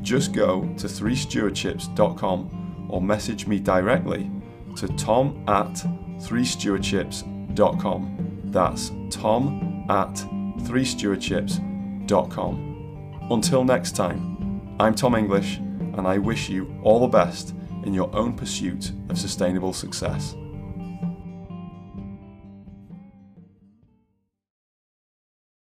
Just 0.00 0.32
go 0.32 0.62
to 0.62 0.86
3stewardships.com 0.86 2.86
or 2.90 3.02
message 3.02 3.46
me 3.46 3.58
directly 3.58 4.30
to 4.76 4.88
tom 4.88 5.42
at 5.48 5.72
3stewardships.com. 6.20 8.40
That's 8.44 8.92
tom 9.10 9.86
at 9.88 10.14
3stewardships.com. 10.64 12.70
Until 13.30 13.64
next 13.64 13.96
time, 13.96 14.76
I'm 14.78 14.94
Tom 14.94 15.14
English 15.14 15.56
and 15.56 16.06
I 16.06 16.18
wish 16.18 16.48
you 16.48 16.74
all 16.82 17.00
the 17.00 17.08
best 17.08 17.54
in 17.84 17.94
your 17.94 18.14
own 18.14 18.34
pursuit 18.34 18.92
of 19.08 19.18
sustainable 19.18 19.72
success. 19.72 20.34